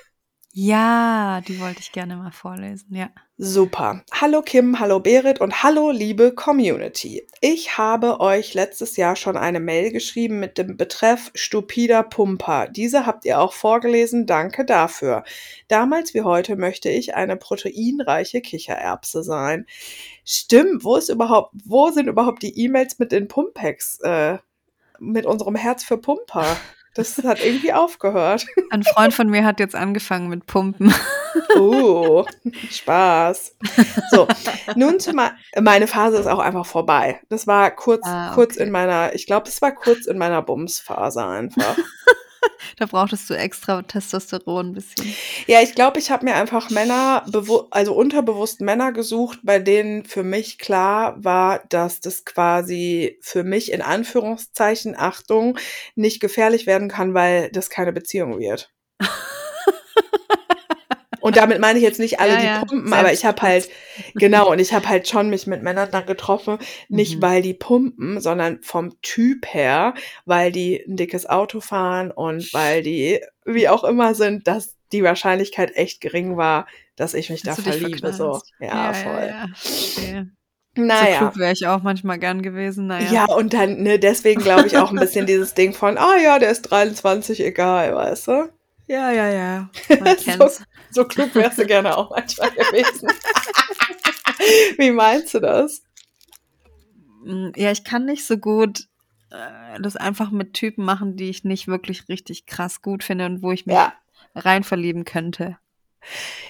[0.59, 2.95] Ja, die wollte ich gerne mal vorlesen.
[2.95, 3.11] Ja.
[3.37, 4.03] Super.
[4.11, 7.27] Hallo Kim, hallo Berit und hallo liebe Community.
[7.43, 12.69] Ich habe euch letztes Jahr schon eine Mail geschrieben mit dem Betreff stupider Pumper.
[12.69, 15.25] Diese habt ihr auch vorgelesen, danke dafür.
[15.69, 19.67] Damals wie heute möchte ich eine proteinreiche Kichererbse sein.
[20.25, 24.39] Stimmt, wo ist überhaupt, wo sind überhaupt die E-Mails mit den Pumpex, äh,
[24.99, 26.57] mit unserem Herz für Pumper?
[26.97, 28.47] Das hat irgendwie aufgehört.
[28.71, 30.93] Ein Freund von mir hat jetzt angefangen mit Pumpen.
[31.55, 32.25] Uh,
[32.71, 33.55] Spaß.
[34.11, 34.27] So,
[34.75, 37.21] nun zu me meine Phase ist auch einfach vorbei.
[37.29, 38.65] Das war kurz, Ah, kurz okay.
[38.65, 41.77] in meiner, ich glaube, das war kurz in meiner Bumsphase einfach.
[42.79, 45.15] Da brauchtest du extra Testosteron ein bisschen.
[45.47, 47.25] Ja, ich glaube, ich habe mir einfach Männer,
[47.71, 53.73] also unterbewusst Männer gesucht, bei denen für mich klar war, dass das quasi für mich
[53.73, 55.59] in Anführungszeichen, Achtung,
[55.95, 58.71] nicht gefährlich werden kann, weil das keine Beziehung wird.
[61.27, 63.69] Und damit meine ich jetzt nicht alle, Ja, die ja, pumpen, aber ich habe halt,
[64.15, 66.59] genau, und ich habe halt schon mich mit Männern dann getroffen,
[66.89, 67.23] nicht Mhm.
[67.23, 69.95] weil die pumpen, sondern vom Typ her,
[70.25, 75.03] weil die ein dickes Auto fahren und weil die, wie auch immer sind, dass die
[75.03, 78.13] Wahrscheinlichkeit echt gering war, dass ich mich Dass da verliebe.
[78.13, 78.41] So.
[78.41, 78.53] verknallst.
[78.61, 79.21] Ja, voll.
[79.21, 79.47] Ja, ja.
[79.55, 80.31] Verstehe.
[80.77, 81.19] So Naja.
[81.19, 82.87] klug wäre ich auch manchmal gern gewesen.
[82.87, 83.11] Naja.
[83.11, 86.39] Ja, und dann, ne, deswegen glaube ich auch ein bisschen dieses Ding von, ah ja,
[86.39, 88.49] der ist 23, egal, weißt du?
[88.89, 89.29] ja, ja.
[89.31, 89.71] ja.
[90.01, 90.59] Man kennt's.
[90.59, 90.65] so
[91.05, 93.09] klug wärst du gerne auch manchmal gewesen.
[94.79, 95.83] Wie meinst du das?
[97.25, 98.89] Mm, Ja, ich kann nicht so gut
[99.31, 103.43] äh, das einfach mit Typen machen, die ich nicht wirklich richtig krass gut finde und
[103.43, 103.93] wo ich mich Ja.
[104.35, 105.59] rein verlieben könnte.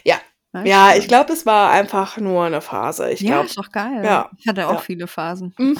[0.05, 0.21] Ja.
[0.57, 0.99] Weißt Ja, du?
[0.99, 3.11] ich glaube, es war einfach nur eine Phase.
[3.11, 4.03] Ich ja, glaube, ist doch geil.
[4.05, 4.78] ja, Ich hatte auch ja.
[4.81, 5.55] viele Phasen.
[5.59, 5.78] Mhm.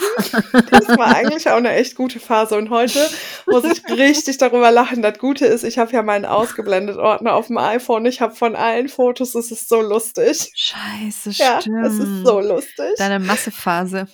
[0.71, 2.57] Das war eigentlich auch eine echt gute Phase.
[2.57, 2.99] Und heute
[3.47, 5.03] muss ich richtig darüber lachen.
[5.03, 8.05] Das Gute ist, ich habe ja meinen ausgeblendet Ordner auf dem iPhone.
[8.07, 10.53] Ich habe von allen Fotos, es ist so lustig.
[10.55, 11.87] Scheiße, Ja, stimmt.
[11.87, 12.87] es ist so lustig.
[12.99, 14.07] Deine Massephase.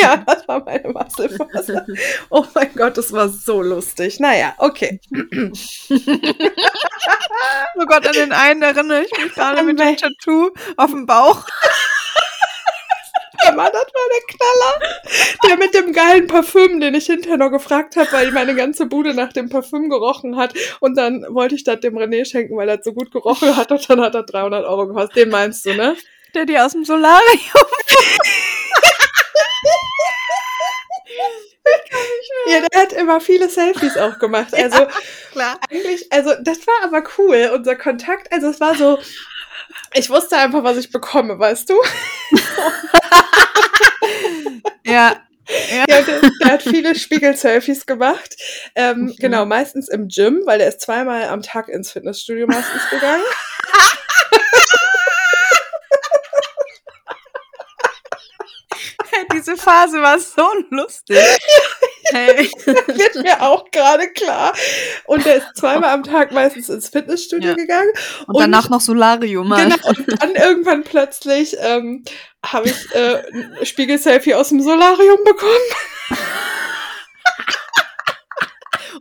[0.00, 1.84] Ja, das war meine Massephase.
[2.30, 4.18] Oh mein Gott, das war so lustig.
[4.20, 5.00] Naja, okay.
[7.78, 11.44] Oh Gott, an den einen erinnere ich mich gerade mit dem Tattoo auf dem Bauch.
[13.44, 14.96] Ja, Mann, das war der Knaller.
[15.46, 19.14] Der mit dem geilen Parfüm, den ich hinterher noch gefragt habe, weil meine ganze Bude
[19.14, 20.54] nach dem Parfüm gerochen hat.
[20.80, 23.70] Und dann wollte ich das dem René schenken, weil er so gut gerochen hat.
[23.70, 25.16] Und dann hat er 300 Euro gekostet.
[25.16, 25.96] Den meinst du, ne?
[26.34, 27.20] Der dir aus dem Solarium.
[32.48, 34.54] Ja, der hat immer viele Selfies auch gemacht.
[34.54, 34.88] Also Ja,
[35.32, 35.60] klar.
[35.70, 38.32] eigentlich, also das war aber cool, unser Kontakt.
[38.32, 38.98] Also es war so,
[39.94, 41.74] ich wusste einfach, was ich bekomme, weißt du?
[44.84, 45.16] Ja.
[45.48, 45.84] Ja.
[45.88, 48.36] Ja, der, der hat viele Spiegel-Selfies gemacht.
[48.74, 49.14] Ähm.
[49.18, 53.22] Genau, meistens im Gym, weil er ist zweimal am Tag ins Fitnessstudio meistens gegangen.
[59.32, 61.18] Diese Phase war so lustig.
[62.12, 62.50] Hey.
[62.64, 64.52] Wird mir auch gerade klar.
[65.06, 67.54] Und er ist zweimal am Tag meistens ins Fitnessstudio Ja.
[67.54, 67.90] gegangen.
[68.26, 69.48] Und danach noch Solarium.
[69.48, 69.70] Mann.
[69.70, 72.04] Genau, und dann irgendwann plötzlich ähm,
[72.44, 75.52] habe ich äh, ein Spiegel-Selfie aus dem Solarium bekommen.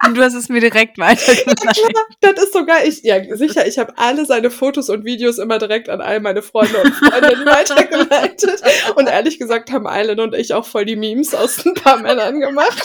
[0.05, 1.95] Und du hast es mir direkt weitergeleitet.
[2.21, 5.89] Das ist sogar ich, ja sicher, ich habe alle seine Fotos und Videos immer direkt
[5.89, 8.61] an all meine Freunde und Freundinnen weitergeleitet.
[8.95, 12.39] Und ehrlich gesagt haben Eilen und ich auch voll die Memes aus ein paar Männern
[12.39, 12.83] gemacht.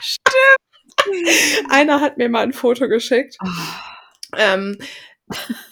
[0.00, 1.70] Stimmt.
[1.70, 3.36] Einer hat mir mal ein Foto geschickt.
[4.36, 4.78] Ähm,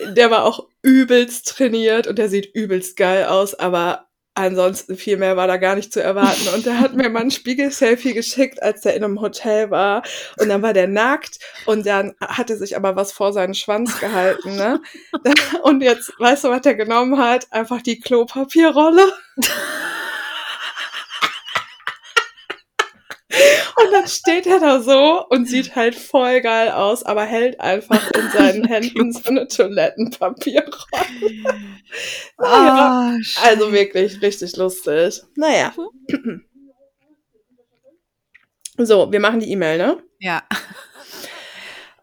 [0.01, 4.06] der war auch übelst trainiert und der sieht übelst geil aus, aber
[4.37, 6.49] ansonsten viel mehr war da gar nicht zu erwarten.
[6.55, 10.03] Und der hat mir mal ein Spiegel-Selfie geschickt, als der in einem Hotel war.
[10.39, 14.57] Und dann war der nackt und dann hatte sich aber was vor seinen Schwanz gehalten,
[14.57, 14.81] ne?
[15.63, 17.47] Und jetzt, weißt du, was der genommen hat?
[17.51, 19.13] Einfach die Klopapierrolle.
[23.79, 28.11] Und dann steht er da so und sieht halt voll geil aus, aber hält einfach
[28.13, 30.73] in seinen Händen so eine Toilettenpapierrolle.
[32.39, 35.21] Naja, Ah, also wirklich richtig lustig.
[35.35, 35.75] Naja.
[38.79, 40.03] So, wir machen die E-Mail, ne?
[40.21, 40.43] Ja.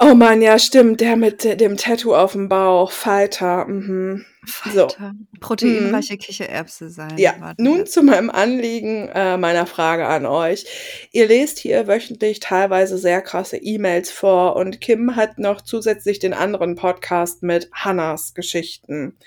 [0.05, 0.99] Oh Mann, ja, stimmt.
[0.99, 2.91] Der mit dem Tattoo auf dem Bauch.
[2.91, 3.65] Fighter.
[3.65, 4.25] Mhm.
[4.73, 4.89] So.
[4.89, 5.13] Falter.
[5.39, 7.17] Proteinreiche Kichererbse sein.
[7.17, 7.85] Ja, Warten nun wir.
[7.85, 10.65] zu meinem Anliegen äh, meiner Frage an euch.
[11.13, 16.33] Ihr lest hier wöchentlich teilweise sehr krasse E-Mails vor und Kim hat noch zusätzlich den
[16.33, 19.17] anderen Podcast mit Hannas Geschichten.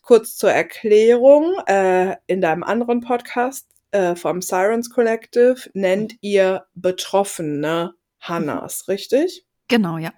[0.00, 7.92] Kurz zur Erklärung, äh, in deinem anderen Podcast äh, vom Sirens Collective nennt ihr Betroffene
[8.20, 9.44] Hannas, richtig?
[9.74, 10.12] Genau, ja.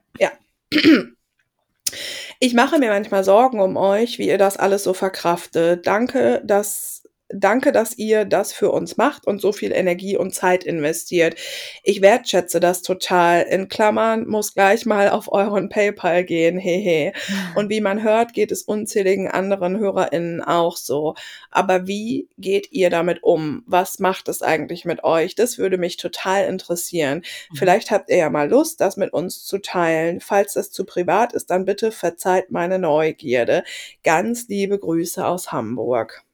[2.41, 5.87] Ich mache mir manchmal Sorgen um euch, wie ihr das alles so verkraftet.
[5.87, 10.63] Danke, dass Danke, dass ihr das für uns macht und so viel Energie und Zeit
[10.63, 11.35] investiert.
[11.83, 13.43] Ich wertschätze das total.
[13.43, 17.13] In Klammern muss gleich mal auf euren PayPal gehen, hehe.
[17.57, 21.15] Und wie man hört, geht es unzähligen anderen HörerInnen auch so.
[21.51, 23.65] Aber wie geht ihr damit um?
[23.67, 25.35] Was macht es eigentlich mit euch?
[25.35, 27.23] Das würde mich total interessieren.
[27.55, 30.21] Vielleicht habt ihr ja mal Lust, das mit uns zu teilen.
[30.21, 33.65] Falls das zu privat ist, dann bitte verzeiht meine Neugierde.
[34.05, 36.26] Ganz liebe Grüße aus Hamburg.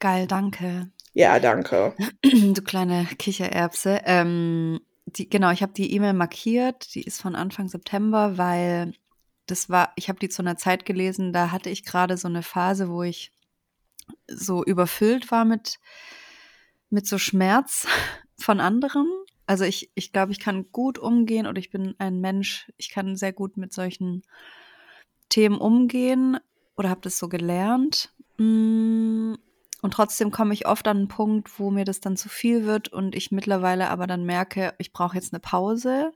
[0.00, 0.90] Geil, danke.
[1.12, 1.94] Ja, danke.
[2.22, 4.00] du kleine Kichererbse.
[4.04, 6.94] Ähm, die, genau, ich habe die E-Mail markiert.
[6.94, 8.92] Die ist von Anfang September, weil
[9.46, 12.42] das war, ich habe die zu einer Zeit gelesen, da hatte ich gerade so eine
[12.42, 13.32] Phase, wo ich
[14.28, 15.78] so überfüllt war mit,
[16.88, 17.86] mit so Schmerz
[18.38, 19.06] von anderen.
[19.46, 23.16] Also ich, ich glaube, ich kann gut umgehen oder ich bin ein Mensch, ich kann
[23.16, 24.22] sehr gut mit solchen
[25.28, 26.38] Themen umgehen
[26.76, 28.14] oder habe das so gelernt.
[28.38, 29.34] Mm,
[29.82, 32.88] Und trotzdem komme ich oft an einen Punkt, wo mir das dann zu viel wird
[32.88, 36.12] und ich mittlerweile aber dann merke, ich brauche jetzt eine Pause.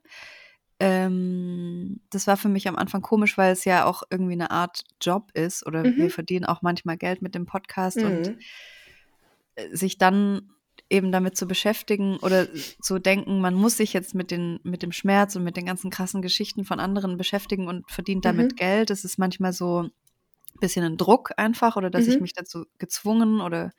[0.81, 4.85] Ähm, das war für mich am Anfang komisch, weil es ja auch irgendwie eine Art
[5.01, 5.97] Job ist oder Mhm.
[5.97, 8.39] wir verdienen auch manchmal Geld mit dem Podcast und Mhm.
[9.55, 10.51] äh, sich dann
[10.91, 12.47] eben damit zu beschäftigen oder
[12.83, 15.91] zu denken, man muss sich jetzt mit, den, mit dem Schmerz und mit den ganzen
[15.91, 18.57] krassen Geschichten von anderen beschäftigen und verdient damit Mhm.
[18.57, 18.91] Geld.
[18.91, 19.89] Das ist manchmal so
[20.61, 22.23] bisschen ein Druck einfach oder dass ich Mhm.
[22.23, 23.73] mich dazu gezwungen oder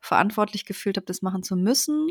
[0.00, 2.08] verantwortlich gefühlt habe, das machen zu müssen.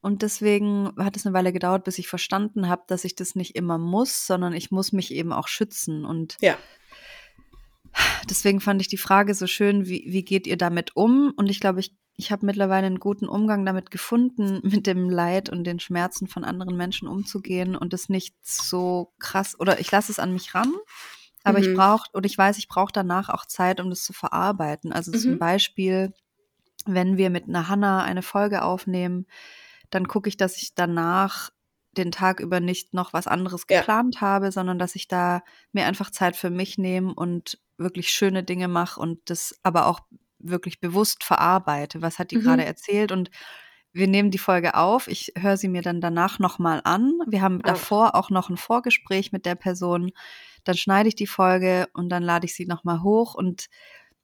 [0.00, 3.56] Und deswegen hat es eine Weile gedauert, bis ich verstanden habe, dass ich das nicht
[3.56, 6.04] immer muss, sondern ich muss mich eben auch schützen.
[6.04, 6.56] Und Ja.
[8.28, 11.32] deswegen fand ich die Frage so schön, wie, wie geht ihr damit um?
[11.36, 15.48] Und ich glaube, ich, ich habe mittlerweile einen guten Umgang damit gefunden, mit dem Leid
[15.48, 20.12] und den Schmerzen von anderen Menschen umzugehen und es nicht so krass, oder ich lasse
[20.12, 20.72] es an mich ran,
[21.46, 21.74] aber ich Mhm.
[21.74, 24.92] brauche, und ich weiß, ich brauche danach auch Zeit, um das zu verarbeiten.
[24.92, 25.38] Also zum Mhm.
[25.38, 26.14] Beispiel,
[26.86, 29.26] wenn wir mit einer Hanna eine Folge aufnehmen,
[29.90, 31.50] dann gucke ich, dass ich danach
[31.96, 33.86] den Tag über nicht noch was anderes Ja.
[33.86, 35.42] geplant habe, sondern dass ich da
[35.72, 40.00] mir einfach Zeit für mich nehme und wirklich schöne Dinge mache und das aber auch
[40.38, 42.02] wirklich bewusst verarbeite.
[42.02, 42.38] Was hat die Mhm.
[42.38, 43.12] gerade erzählt?
[43.12, 43.30] Und
[43.96, 45.08] wir nehmen die Folge auf.
[45.08, 47.14] Ich höre sie mir dann danach nochmal an.
[47.26, 47.68] Wir haben Ah.
[47.68, 50.12] davor auch noch ein Vorgespräch mit der Person.
[50.64, 53.34] Dann schneide ich die Folge und dann lade ich sie nochmal hoch.
[53.34, 53.66] Und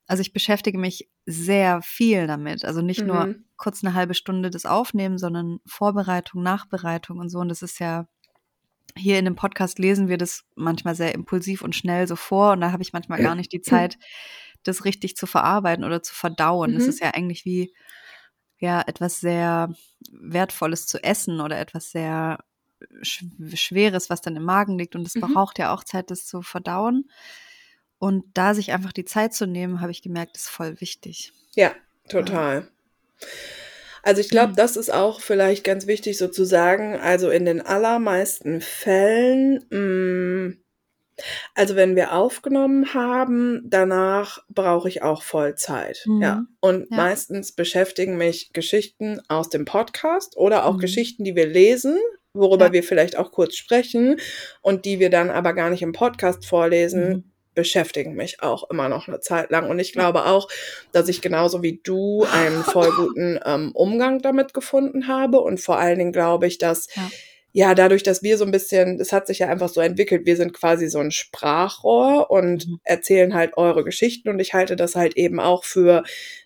[0.07, 2.65] also ich beschäftige mich sehr viel damit.
[2.65, 3.45] Also nicht nur Mhm.
[3.57, 7.39] kurz eine halbe Stunde das Aufnehmen, sondern Vorbereitung, Nachbereitung und so.
[7.39, 8.07] Und das ist ja,
[8.97, 12.53] hier in dem Podcast lesen wir das manchmal sehr impulsiv und schnell so vor.
[12.53, 13.99] Und da habe ich manchmal gar nicht die Zeit,
[14.65, 16.75] das richtig zu verarbeiten oder zu verdauen.
[16.77, 16.89] Es Mhm.
[16.91, 17.73] ist ja eigentlich wie,
[18.63, 19.75] ja, etwas sehr
[20.13, 22.39] Wertvolles zu essen oder etwas sehr
[23.03, 23.25] Sch
[23.55, 24.97] Schweres, was dann im Magen liegt.
[24.97, 25.21] Und es Mhm.
[25.21, 27.11] braucht ja auch Zeit, das zu verdauen.
[27.99, 31.33] Und da sich einfach die Zeit zu nehmen, habe ich gemerkt, ist voll wichtig.
[31.55, 31.73] Ja,
[32.09, 32.69] total.
[34.03, 34.57] Also ich glaube, Mhm.
[34.57, 36.97] das ist auch vielleicht ganz wichtig so zu sagen.
[36.97, 40.57] Also in den allermeisten Fällen, mh,
[41.55, 46.05] also wenn wir aufgenommen haben, danach brauche ich auch Vollzeit.
[46.21, 46.37] Ja.
[46.37, 46.49] Mhm.
[46.61, 46.97] Und Ja.
[46.97, 50.81] meistens beschäftigen mich Geschichten aus dem Podcast oder auch Mhm.
[50.81, 51.99] Geschichten, die wir lesen,
[52.35, 52.73] worüber Ja.
[52.73, 54.19] wir vielleicht auch kurz sprechen
[54.63, 57.25] und die wir dann aber gar nicht im Podcast vorlesen, Mhm.
[57.55, 59.69] beschäftigen mich auch immer noch eine Zeit lang.
[59.69, 60.01] Und ich Ja.
[60.01, 60.49] glaube auch,
[60.93, 65.39] dass ich genauso wie du einen voll guten ähm, Umgang damit gefunden habe.
[65.41, 67.11] Und vor allen Dingen glaube ich, dass Ja.
[67.53, 70.37] Ja, dadurch, dass wir so ein bisschen, es hat sich ja einfach so entwickelt, wir
[70.37, 72.81] sind quasi so ein Sprachrohr und Mhm.
[72.85, 76.03] erzählen halt eure Geschichten und ich halte das halt eben auch für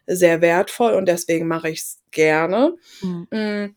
[0.07, 2.75] sehr wertvoll und deswegen mache ich es gerne.
[3.03, 3.27] Mhm.
[3.31, 3.77] Mm.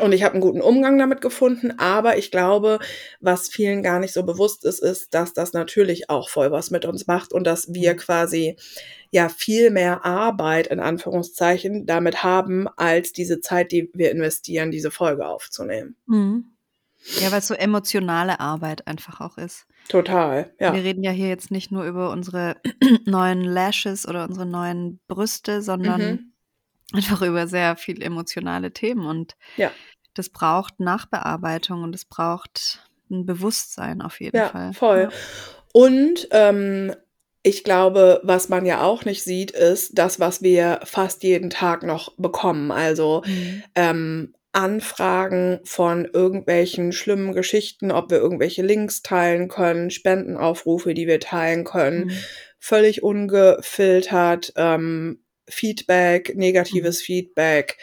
[0.00, 2.80] Und ich habe einen guten Umgang damit gefunden, aber ich glaube,
[3.20, 6.84] was vielen gar nicht so bewusst ist, ist, dass das natürlich auch voll was mit
[6.84, 7.96] uns macht und dass wir Mhm.
[7.98, 8.56] quasi
[9.12, 14.90] ja viel mehr Arbeit in Anführungszeichen damit haben, als diese Zeit, die wir investieren, diese
[14.90, 15.96] Folge aufzunehmen.
[16.06, 16.46] Mhm.
[17.20, 19.66] Ja, weil es so emotionale Arbeit einfach auch ist.
[19.88, 20.72] Total, Wir ja.
[20.72, 22.56] reden ja hier jetzt nicht nur über unsere
[23.04, 26.32] neuen Lashes oder unsere neuen Brüste, sondern Mhm.
[26.92, 29.06] einfach über sehr viel emotionale Themen.
[29.06, 29.70] Und Ja.
[30.14, 34.72] das braucht Nachbearbeitung und es braucht ein Bewusstsein auf jeden Ja, Fall.
[34.72, 35.08] voll.
[35.10, 35.16] Ja.
[35.72, 36.92] Und ähm,
[37.42, 41.84] ich glaube, was man ja auch nicht sieht, ist das, was wir fast jeden Tag
[41.84, 42.72] noch bekommen.
[42.72, 43.62] Also Mhm.
[43.76, 51.20] ähm, Anfragen von irgendwelchen schlimmen Geschichten, ob wir irgendwelche Links teilen können, Spendenaufrufe, die wir
[51.20, 52.12] teilen können, Mhm.
[52.58, 56.40] völlig ungefiltert, ähm, Feedback, Mhm.
[56.40, 57.76] negatives Feedback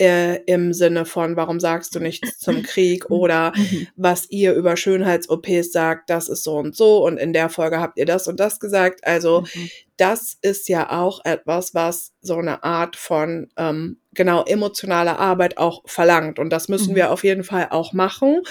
[0.00, 3.88] äh, im Sinne von, warum sagst du nichts zum Krieg oder Mhm.
[3.96, 7.98] was ihr über Schönheits-OPs sagt, das ist so und so und in der Folge habt
[7.98, 9.04] ihr das und das gesagt.
[9.04, 9.70] Also Mhm.
[9.98, 15.82] Das ist ja auch etwas, was so eine Art von ähm, genau emotionaler Arbeit auch
[15.86, 16.38] verlangt.
[16.38, 16.96] Und das müssen Mhm.
[16.96, 18.42] wir auf jeden Fall auch machen.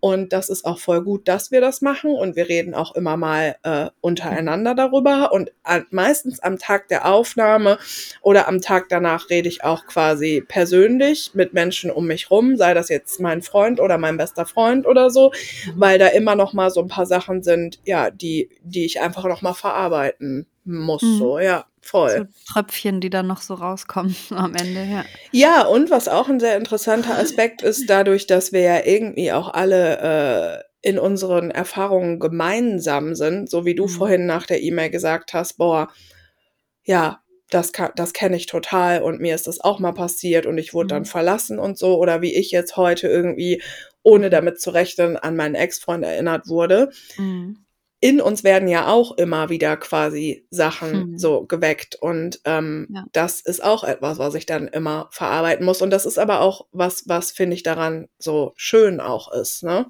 [0.00, 2.10] Und das ist auch voll gut, dass wir das machen.
[2.12, 5.32] Und wir reden auch immer mal äh, untereinander darüber.
[5.32, 7.78] Und an, meistens am Tag der Aufnahme
[8.22, 12.74] oder am Tag danach rede ich auch quasi persönlich mit Menschen um mich rum, sei
[12.74, 15.32] das jetzt mein Freund oder mein bester Freund oder so,
[15.66, 15.72] Mhm.
[15.80, 19.24] weil da immer noch mal so ein paar Sachen sind, ja, die die ich einfach
[19.24, 21.18] noch mal verarbeiten muss, Mhm.
[21.18, 22.28] so ja, voll.
[22.46, 25.04] So Tröpfchen, die dann noch so rauskommen am Ende, ja.
[25.32, 29.48] Ja, und was auch ein sehr interessanter Aspekt ist, dadurch, dass wir ja irgendwie auch
[29.54, 33.88] alle äh, in unseren Erfahrungen gemeinsam sind, so wie du Mhm.
[33.90, 35.88] vorhin nach der E-Mail gesagt hast, boah,
[36.84, 37.20] ja,
[37.50, 40.74] das, kann, das kenne ich total und mir ist das auch mal passiert und ich
[40.74, 41.06] wurde dann Mhm.
[41.06, 43.62] verlassen und so, oder wie ich jetzt heute irgendwie,
[44.02, 44.30] ohne Mhm.
[44.30, 46.90] damit zu rechnen, an meinen Ex-Freund erinnert wurde.
[47.18, 47.58] Mhm.
[48.00, 51.18] In uns werden ja auch immer wieder quasi Sachen Hm.
[51.18, 53.04] so geweckt und ähm, Ja.
[53.12, 56.66] das ist auch etwas, was ich dann immer verarbeiten muss und das ist aber auch
[56.72, 59.86] was, was finde ich daran so schön auch ist, ne?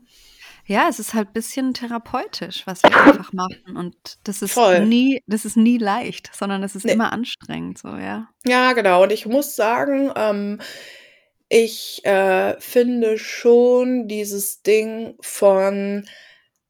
[0.69, 3.77] Ja, es ist halt ein bisschen therapeutisch, was wir einfach machen.
[3.77, 4.85] Und das ist Voll.
[4.85, 6.93] nie, das ist nie leicht, sondern es ist Nee.
[6.95, 8.29] immer anstrengend, so, ja.
[8.45, 9.05] Ja, genau.
[9.05, 10.61] Und ich muss sagen, ähm,
[11.49, 16.05] ich äh, finde schon dieses Ding von,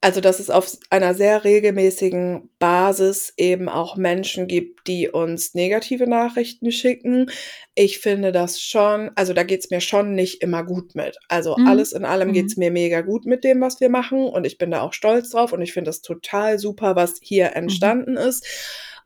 [0.07, 6.07] also dass es auf einer sehr regelmäßigen Basis eben auch Menschen gibt, die uns negative
[6.07, 7.29] Nachrichten schicken.
[7.75, 11.19] Ich finde das schon, also da geht's mir schon nicht immer gut mit.
[11.29, 11.67] Also Mhm.
[11.67, 12.33] alles in allem Mhm.
[12.35, 14.29] geht's mir mega gut mit dem, was wir machen.
[14.29, 17.47] Und ich bin da auch stolz drauf und ich finde das total super, was hier
[17.49, 17.53] Mhm.
[17.57, 18.47] entstanden ist.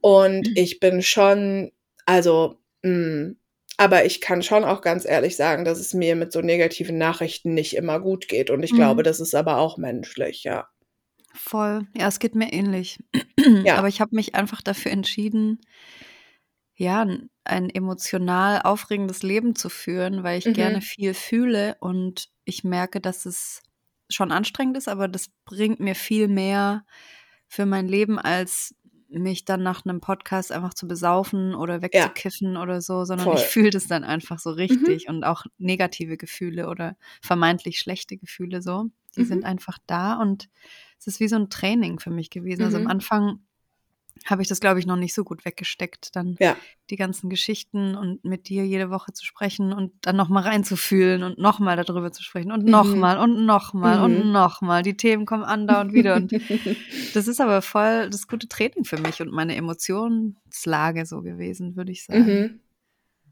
[0.02, 1.72] Und ich bin schon,
[2.04, 3.30] also, mh,
[3.78, 7.54] aber ich kann schon auch ganz ehrlich sagen, dass es mir mit so negativen Nachrichten
[7.54, 8.50] nicht immer gut geht.
[8.50, 8.76] Und ich Mhm.
[8.76, 10.68] glaube, das ist aber auch menschlich, ja.
[11.42, 11.86] Voll.
[11.96, 12.98] Ja, es geht mir ähnlich.
[13.62, 13.76] Ja.
[13.76, 15.60] Aber ich habe mich einfach dafür entschieden,
[16.74, 17.06] ja,
[17.44, 20.52] ein emotional aufregendes Leben zu führen, weil ich Mhm.
[20.52, 23.62] gerne viel fühle und ich merke, dass es
[24.10, 26.84] schon anstrengend ist, aber das bringt mir viel mehr
[27.48, 28.74] für mein Leben, als
[29.08, 33.48] mich dann nach einem Podcast einfach zu besaufen oder wegzukiffen oder so, sondern ich Voll.
[33.48, 34.94] fühle das dann einfach so Mhm.
[34.94, 38.86] richtig und auch negative Gefühle oder vermeintlich schlechte Gefühle so,
[39.16, 39.44] die sind Mhm.
[39.44, 40.48] einfach da und
[41.00, 42.62] es ist wie so ein Training für mich gewesen.
[42.62, 42.88] Also am Mhm.
[42.90, 43.40] Anfang
[44.26, 46.56] habe ich das, glaube ich, noch nicht so gut weggesteckt, dann Ja.
[46.90, 51.38] die ganzen Geschichten und mit dir jede Woche zu sprechen und dann nochmal reinzufühlen und
[51.38, 52.70] nochmal darüber zu sprechen und Mhm.
[52.70, 54.32] nochmal und nochmal und Mhm.
[54.32, 54.82] nochmal.
[54.82, 56.32] Die Themen kommen andauernd wieder und
[57.14, 61.92] das ist aber voll das gute Training für mich und meine Emotionslage so gewesen, würde
[61.92, 62.60] ich sagen.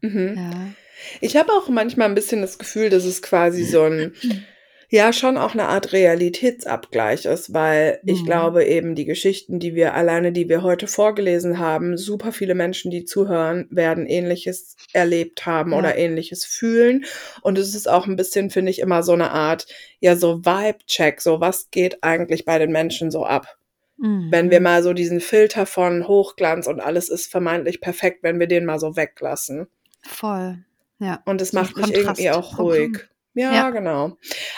[0.01, 0.09] Mhm.
[0.09, 0.33] Mhm.
[0.37, 0.73] Ja.
[1.21, 4.13] Ich habe auch manchmal ein bisschen das Gefühl, dass es quasi so ein,
[4.89, 8.25] ja, schon auch eine Art Realitätsabgleich ist, weil ich Mhm.
[8.25, 12.89] glaube eben die Geschichten, die wir alleine, die wir heute vorgelesen haben, super viele Menschen,
[12.91, 15.77] die zuhören, werden ähnliches erlebt haben Ja.
[15.77, 17.05] oder ähnliches fühlen.
[17.41, 19.67] Und es ist auch ein bisschen, finde ich, immer so eine Art,
[19.99, 23.55] ja, so Vibe-Check, so was geht eigentlich bei den Menschen so ab?
[24.01, 24.63] Wenn wir Mhm.
[24.63, 28.79] mal so diesen Filter von Hochglanz und alles ist vermeintlich perfekt, wenn wir den mal
[28.79, 29.67] so weglassen.
[30.03, 30.59] Voll.
[30.99, 31.21] Ja.
[31.25, 32.97] Und es macht mich irgendwie auch ruhig.
[33.39, 33.69] Ja, Ja.
[33.69, 34.17] genau.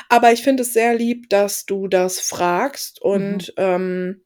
[0.09, 3.09] Aber ich finde es sehr lieb, dass du das fragst Mhm.
[3.11, 4.21] und ähm,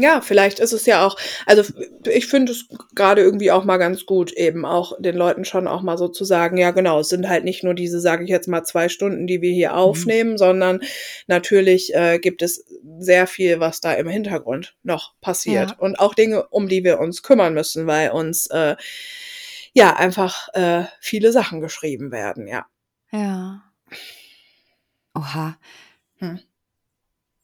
[0.00, 1.64] ja, vielleicht ist es ja auch, also
[2.06, 5.82] ich finde es gerade irgendwie auch mal ganz gut, eben auch den Leuten schon auch
[5.82, 8.46] mal so zu sagen, ja genau, es sind halt nicht nur diese, sage ich jetzt
[8.46, 9.74] mal, zwei Stunden, die wir hier Mhm.
[9.76, 10.80] aufnehmen, sondern
[11.26, 12.64] natürlich äh, gibt es
[13.00, 15.76] sehr viel, was da im Hintergrund noch passiert Ja.
[15.78, 18.76] und auch Dinge, um die wir uns kümmern müssen, weil uns äh,
[19.72, 22.66] ja einfach äh, viele Sachen geschrieben werden, ja.
[23.12, 23.62] Ja.
[25.14, 25.58] Oha.
[26.20, 26.38] Hm.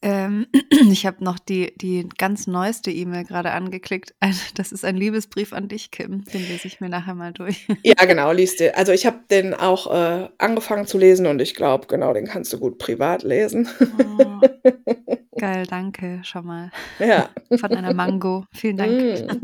[0.02, 0.46] Ähm,
[0.90, 4.14] ich habe noch die, die ganz neueste E-Mail gerade angeklickt.
[4.20, 6.24] Ein- Das ist ein Liebesbrief an dich, Kim.
[6.26, 7.66] Den lese ich mir nachher mal durch.
[7.84, 8.74] Ja, genau, liest den.
[8.74, 12.52] Also ich habe den auch äh, angefangen zu lesen und ich glaube, genau, den kannst
[12.52, 13.68] du gut privat lesen.
[13.80, 14.40] Oh,
[15.38, 16.70] geil, danke schon mal.
[16.98, 17.28] ja.
[17.58, 18.44] Von einer Mango.
[18.52, 18.92] Vielen Dank.
[18.92, 19.40] Mm.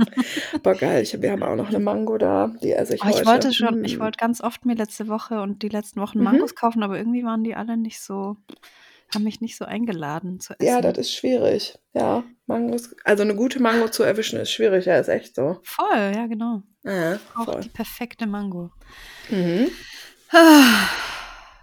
[0.54, 3.16] Aber geil, ich, wir haben auch noch eine Mango da, die esse ich Oh, ich
[3.16, 3.26] heute.
[3.26, 4.00] wollte schon, ich Mm.
[4.00, 6.24] wollte ganz oft mir letzte Woche und die letzten Wochen Mhm.
[6.24, 8.36] Mangos kaufen, aber irgendwie waren die alle nicht so,
[9.14, 10.66] haben mich nicht so eingeladen zu essen.
[10.66, 11.78] Ja, das ist schwierig.
[11.92, 15.58] Ja, Mangos, also eine gute Mango zu erwischen ist schwierig, ja, ist echt so.
[15.64, 16.62] Voll, ja, genau.
[16.84, 18.70] Ja, Auch die perfekte Mango.
[19.28, 19.68] Mhm.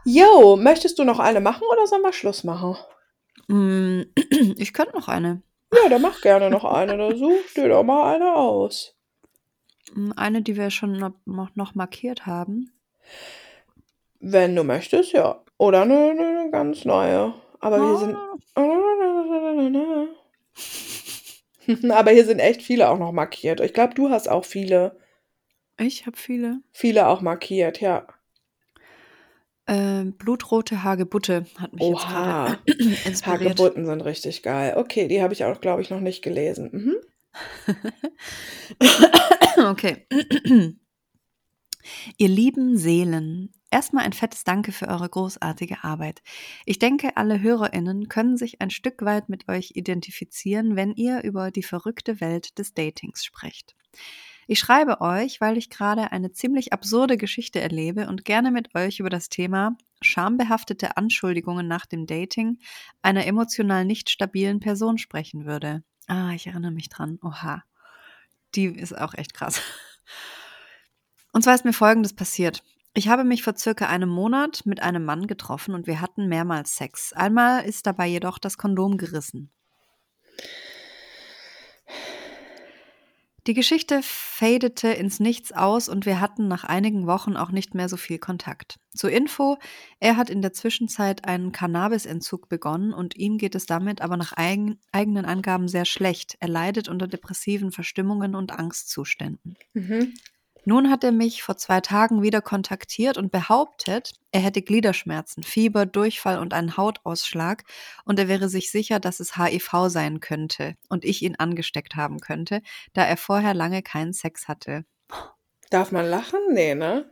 [0.06, 2.78] Jo, möchtest du noch eine machen oder sollen wir Schluss machen?
[3.48, 4.02] Mm,
[4.58, 5.42] Ich könnte noch eine.
[5.74, 6.98] Ja, dann mach gerne noch eine.
[6.98, 8.96] Da such dir doch mal eine aus.
[9.94, 12.72] Mm, Eine, die wir schon noch, markiert haben.
[14.20, 15.44] Wenn du möchtest, ja.
[15.58, 17.34] Oder eine, eine, eine ganz neue.
[17.60, 18.18] Aber hier sind.
[21.92, 23.60] Aber hier sind echt viele auch noch markiert.
[23.60, 24.98] Ich glaube, du hast auch viele,
[25.80, 26.62] Ich habe viele.
[26.72, 28.08] viele auch markiert, ja.
[29.68, 32.46] Ähm, blutrote Hagebutte hat mich jetzt Oha.
[32.46, 32.60] gerade
[33.06, 33.60] inspiriert.
[33.60, 34.76] Hagebutten sind richtig geil.
[34.78, 36.70] Okay, die habe ich auch, glaube ich, noch nicht gelesen.
[36.72, 36.96] Mhm.
[39.58, 40.06] Okay.
[42.18, 46.22] Ihr lieben Seelen, erstmal ein fettes Danke für eure großartige Arbeit.
[46.66, 51.50] Ich denke, alle HörerInnen können sich ein Stück weit mit euch identifizieren, wenn ihr über
[51.52, 53.76] die verrückte Welt des Datings sprecht.
[54.50, 59.02] Ich schreibe euch, weil ich gerade eine ziemlich absurde Geschichte erlebe und gerne mit euch
[59.02, 62.60] über das Thema schambehaftete Anschuldigungen nach dem Dating
[63.02, 65.84] einer emotional nicht stabilen Person sprechen würde.
[66.08, 67.20] Ah, ich erinnere mich dran.
[67.22, 67.64] Oha.
[68.56, 69.62] Die ist auch echt krass.
[71.34, 72.64] Und zwar ist mir Folgendes passiert.
[72.94, 76.78] Ich habe mich vor circa einem Monat mit einem Mann getroffen und wir hatten mehrmals
[76.78, 77.12] Sex.
[77.14, 79.52] Einmal ist dabei jedoch das Kondom gerissen.
[83.48, 87.88] Die Geschichte fadete ins Nichts aus und wir hatten nach einigen Wochen auch nicht mehr
[87.88, 88.78] so viel Kontakt.
[88.94, 89.58] Zur Info,
[90.02, 94.34] er hat in der Zwischenzeit einen Cannabisentzug begonnen und ihm geht es damit aber nach
[94.36, 96.36] eigen, eigenen Angaben sehr schlecht.
[96.42, 99.56] Er leidet unter depressiven Verstimmungen und Angstzuständen.
[99.74, 100.14] Mhm.
[100.70, 105.86] Nun hat er mich vor zwei Tagen wieder kontaktiert und behauptet, er hätte Gliederschmerzen, Fieber,
[105.86, 107.64] Durchfall und einen Hautausschlag
[108.04, 112.20] und er wäre sich sicher, dass es HIV sein könnte und ich ihn angesteckt haben
[112.20, 112.62] könnte,
[112.92, 114.84] da er vorher lange keinen Sex hatte.
[115.70, 116.42] Darf man lachen?
[116.52, 117.10] Nee, ne?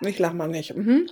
[0.00, 0.74] Ich lach mal nicht.
[0.74, 1.10] Mhm.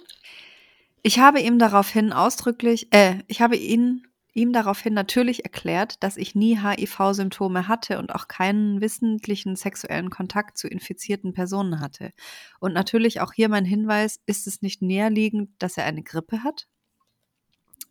[1.03, 6.35] Ich habe ihm daraufhin ausdrücklich, äh, ich habe ihn ihm daraufhin natürlich erklärt, dass ich
[6.35, 12.13] nie HIV-Symptome hatte und auch keinen wissentlichen sexuellen Kontakt zu infizierten Personen hatte.
[12.59, 16.67] Und natürlich auch hier mein Hinweis, ist es nicht näherliegend, dass er eine Grippe hat?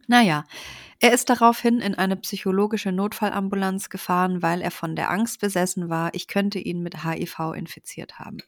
[0.07, 0.43] Naja,
[0.99, 6.13] er ist daraufhin in eine psychologische Notfallambulanz gefahren, weil er von der Angst besessen war,
[6.13, 8.39] ich könnte ihn mit HIV infiziert haben.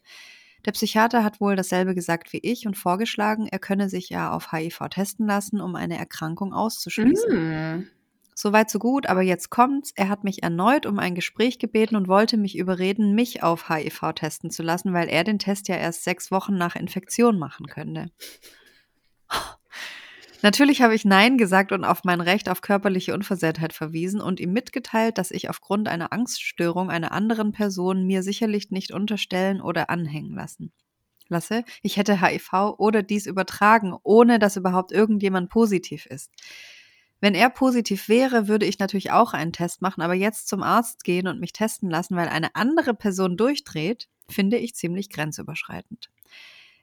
[0.65, 4.51] Der Psychiater hat wohl dasselbe gesagt wie ich und vorgeschlagen, er könne sich ja auf
[4.51, 7.33] HIV testen lassen, um eine Erkrankung auszuschließen.
[7.33, 7.87] Mhm.
[8.35, 9.91] Soweit so gut, aber jetzt kommt's.
[9.95, 14.13] Er hat mich erneut um ein Gespräch gebeten und wollte mich überreden, mich auf HIV
[14.15, 18.09] testen zu lassen, weil er den Test ja erst sechs Wochen nach Infektion machen könnte.
[20.43, 24.51] Natürlich habe ich Nein gesagt und auf mein Recht auf körperliche Unversehrtheit verwiesen und ihm
[24.51, 30.35] mitgeteilt, dass ich aufgrund einer Angststörung einer anderen Person mir sicherlich nicht unterstellen oder anhängen
[30.35, 30.71] lassen
[31.29, 36.31] lasse, ich hätte HIV oder dies übertragen, ohne dass überhaupt irgendjemand positiv ist.
[37.19, 41.05] Wenn er positiv wäre, würde ich natürlich auch einen Test machen, aber jetzt zum Arzt
[41.05, 46.09] gehen und mich testen lassen, weil eine andere Person durchdreht, finde ich ziemlich grenzüberschreitend.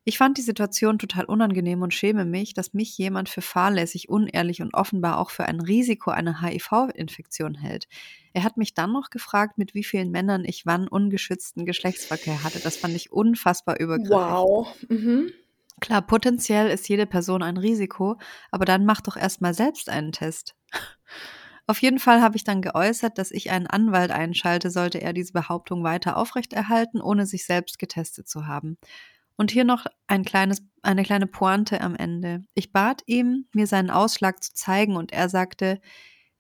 [0.05, 4.62] Ich fand die Situation total unangenehm und schäme mich, dass mich jemand für fahrlässig, unehrlich
[4.62, 7.86] und offenbar auch für ein Risiko einer HIV-Infektion hält.
[8.32, 12.60] Er hat mich dann noch gefragt, mit wie vielen Männern ich wann ungeschützten Geschlechtsverkehr hatte.
[12.60, 14.10] Das fand ich unfassbar übergriffig.
[14.10, 14.74] Wow.
[14.89, 15.32] Mhm.
[15.81, 18.18] Klar, potenziell ist jede Person ein Risiko,
[18.51, 20.55] aber dann mach doch erstmal selbst einen Test.
[21.66, 25.32] Auf jeden Fall habe ich dann geäußert, dass ich einen Anwalt einschalte, sollte er diese
[25.32, 28.77] Behauptung weiter aufrechterhalten, ohne sich selbst getestet zu haben.
[29.41, 32.43] Und hier noch ein kleines, eine kleine Pointe am Ende.
[32.53, 35.81] Ich bat ihm, mir seinen Ausschlag zu zeigen und er sagte,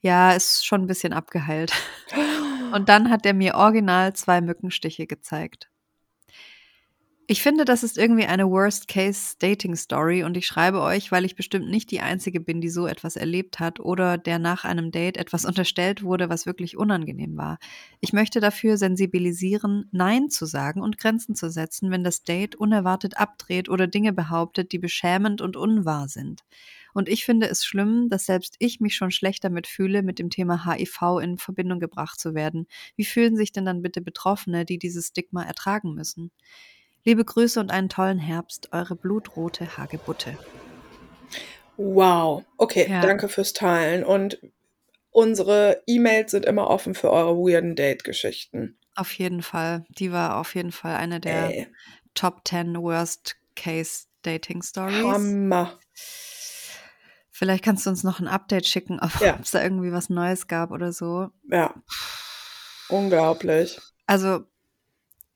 [0.00, 1.72] ja, ist schon ein bisschen abgeheilt.
[2.74, 5.70] Und dann hat er mir original zwei Mückenstiche gezeigt.
[7.30, 11.92] Ich finde, das ist irgendwie eine Worst-Case-Dating-Story und ich schreibe euch, weil ich bestimmt nicht
[11.92, 16.02] die Einzige bin, die so etwas erlebt hat oder der nach einem Date etwas unterstellt
[16.02, 17.60] wurde, was wirklich unangenehm war.
[18.00, 23.16] Ich möchte dafür sensibilisieren, Nein zu sagen und Grenzen zu setzen, wenn das Date unerwartet
[23.16, 26.42] abdreht oder Dinge behauptet, die beschämend und unwahr sind.
[26.94, 30.30] Und ich finde es schlimm, dass selbst ich mich schon schlecht damit fühle, mit dem
[30.30, 32.66] Thema HIV in Verbindung gebracht zu werden.
[32.96, 36.32] Wie fühlen sich denn dann bitte Betroffene, die dieses Stigma ertragen müssen?
[37.04, 40.36] Liebe Grüße und einen tollen Herbst, eure blutrote Hagebutte.
[41.76, 42.44] Wow.
[42.58, 43.00] Okay, Ja.
[43.00, 44.04] danke fürs Teilen.
[44.04, 44.38] Und
[45.10, 48.78] unsere E-Mails sind immer offen für eure weirden Date-Geschichten.
[48.96, 49.86] Auf jeden Fall.
[49.88, 51.66] Die war auf jeden Fall eine der Ey,
[52.14, 55.04] Top 10 Worst Case Dating Stories.
[55.04, 55.78] Hammer.
[57.30, 59.38] Vielleicht kannst du uns noch ein Update schicken, ob Ja.
[59.40, 61.30] es da irgendwie was Neues gab oder so.
[61.50, 61.72] Ja.
[62.90, 63.80] Unglaublich.
[64.06, 64.40] Also,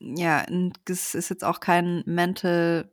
[0.01, 0.45] ja,
[0.89, 2.91] es ist jetzt auch kein Mental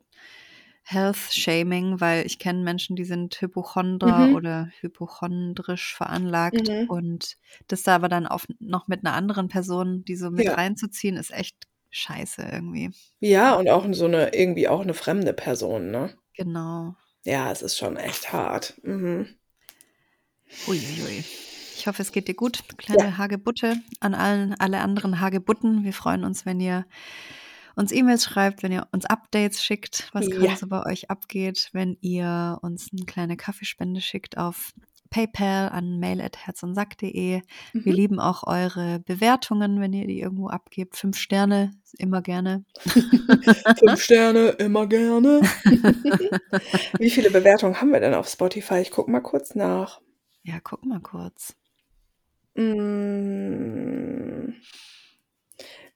[0.83, 4.35] Health Shaming, weil ich kenne Menschen, die sind Hypochondra Mhm.
[4.35, 6.87] oder hypochondrisch veranlagt Mhm.
[6.87, 7.37] und
[7.67, 10.57] das da aber dann auf, noch mit einer anderen Person, die so mit Ja.
[10.57, 12.91] reinzuziehen, ist echt scheiße irgendwie.
[13.23, 16.13] Ja, und auch so eine, irgendwie auch eine fremde Person, ne?
[16.35, 16.95] Genau.
[17.25, 18.79] Ja, es ist schon echt hart.
[18.83, 19.35] Mhm.
[20.67, 21.23] Uiuiui.
[21.75, 23.75] Ich hoffe, es geht dir gut, kleine Hagebutte.
[23.99, 25.83] An allen, alle anderen Hagebutten.
[25.83, 26.85] Wir freuen uns, wenn ihr
[27.75, 30.35] uns E-Mails schreibt, wenn ihr uns Updates schickt, was Ja.
[30.35, 34.73] gerade so bei euch abgeht, wenn ihr uns eine kleine Kaffeespende schickt auf
[35.09, 37.41] PayPal an mail.herzundsack.de.
[37.41, 37.41] Wir
[37.73, 37.91] Mhm.
[37.91, 40.95] lieben auch eure Bewertungen, wenn ihr die irgendwo abgebt.
[40.97, 42.63] Fünf Sterne, immer gerne.
[43.79, 45.41] Fünf Sterne, immer gerne.
[46.99, 48.75] Wie viele Bewertungen haben wir denn auf Spotify?
[48.79, 49.99] Ich gucke mal kurz nach.
[50.43, 51.55] Ja, guck mal kurz.
[52.55, 54.53] Mm.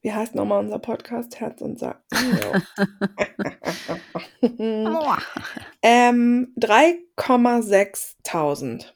[0.01, 1.39] Wie heißt nochmal unser Podcast?
[1.39, 2.01] Herz und Sack.
[4.41, 5.17] Boah.
[5.81, 8.91] ähm, 3,6.000.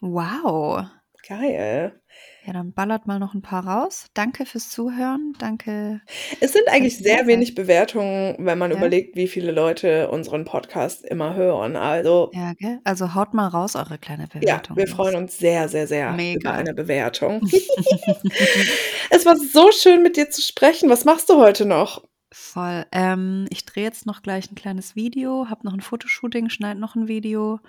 [0.00, 0.84] Wow.
[1.26, 2.00] Geil.
[2.46, 4.08] Ja, dann ballert mal noch ein paar raus.
[4.12, 5.32] Danke fürs Zuhören.
[5.38, 6.02] Danke.
[6.40, 8.76] Es sind eigentlich sehr wenig Bewertungen, wenn man Ja.
[8.76, 11.74] überlegt, wie viele Leute unseren Podcast immer hören.
[11.76, 12.80] Also Ja, gell?
[12.84, 14.76] Also haut mal raus eure kleine ja, Bewertung.
[14.76, 16.50] wir freuen uns sehr, sehr, sehr über Mega.
[16.52, 17.40] eine Bewertung.
[19.10, 20.90] es war so schön, mit dir zu sprechen.
[20.90, 22.04] Was machst du heute noch?
[22.30, 22.84] Voll.
[22.92, 26.94] Ähm, ich drehe jetzt noch gleich ein kleines Video, habe noch ein Fotoshooting, schneide noch
[26.94, 27.60] ein Video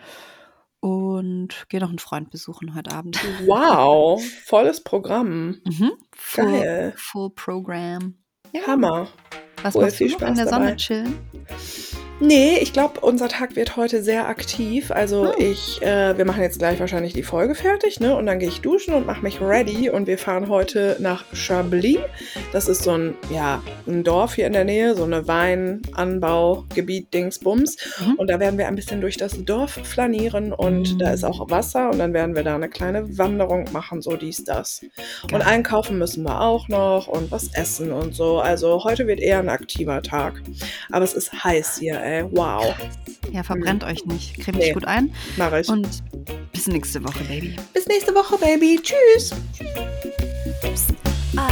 [0.86, 3.20] und gehe noch einen Freund besuchen heute Abend.
[3.48, 5.58] Wow, volles Programm.
[5.66, 5.94] Mhm.
[6.16, 6.94] Full, Geil.
[6.96, 8.14] full Program.
[8.68, 9.08] Hammer.
[9.64, 10.76] Was Cool, machst viel du noch in der Sonne dabei.
[10.76, 11.18] chillen?
[12.22, 14.90] Nee, ich glaube, unser Tag wird heute sehr aktiv.
[14.90, 15.52] Also Hm.
[15.52, 18.16] ich, äh, wir machen jetzt gleich wahrscheinlich die Folge fertig, ne?
[18.16, 19.90] Und dann gehe ich duschen und mache mich ready.
[19.90, 21.98] Und wir fahren heute nach Chablis.
[22.54, 27.76] Das ist so ein, ja, ein Dorf hier in der Nähe, so eine Weinanbaugebiet, Dingsbums.
[28.00, 28.14] Mhm.
[28.14, 31.00] Und da werden wir ein bisschen durch das Dorf flanieren und Mhm.
[31.00, 34.42] da ist auch Wasser und dann werden wir da eine kleine Wanderung machen, so dies,
[34.46, 34.80] das.
[35.28, 35.34] Geil.
[35.34, 38.40] Und einkaufen müssen wir auch noch und was essen und so.
[38.40, 40.42] Also heute wird eher ein aktiver Tag.
[40.92, 42.24] Aber es ist heiß hier, ey.
[42.32, 42.74] Wow.
[43.32, 44.40] Ja, verbrennt euch nicht.
[44.40, 44.68] Cremt Nee.
[44.70, 45.68] euch gut ein Mach ich.
[45.70, 45.88] und
[46.54, 47.56] bis nächste Woche, Baby.
[47.74, 48.80] Bis nächste Woche, Baby.
[48.82, 49.32] Tschüss.
[51.38, 51.50] Ah,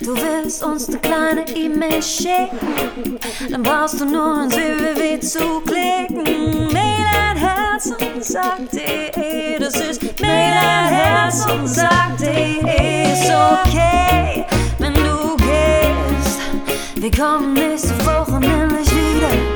[0.00, 3.18] du willst uns eine kleine E-Mail schicken,
[3.50, 6.70] dann brauchst du nur ein www zu klicken.
[6.72, 13.12] Mail an Herz und sagt.de, das ist Mail an Herz und sagt.de.
[13.12, 14.44] Ist okay,
[14.78, 16.38] wenn du gehst.
[16.96, 19.55] Wir kommen nächste Woche nämlich wieder.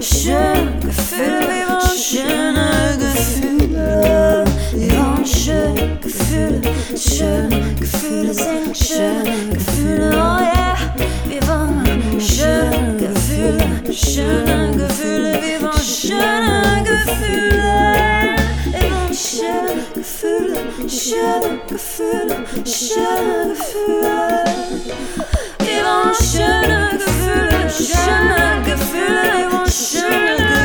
[0.00, 4.44] schöne Gefühle, schöne Gefühle.
[4.74, 5.15] Ja.
[5.26, 6.60] Schöne Gefühle,
[6.96, 10.76] schöne Gefühle sind schöne Gefühle, oh yeah.
[11.28, 18.36] Wir wollen schöne Gefühle, schöne Gefühle, wir wollen schöne Gefühle.
[18.70, 20.58] Wir wollen schöne Gefühle,
[20.88, 24.44] schöne Gefühle, schöne Gefühle.
[25.58, 30.55] Wir wollen schöne Gefühle, schöne Gefühle, schöne Gefühle.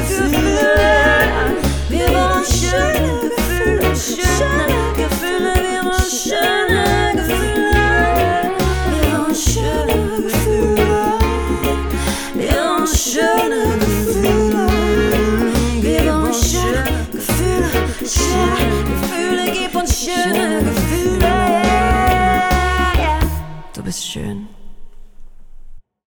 [23.91, 24.61] Bist schön.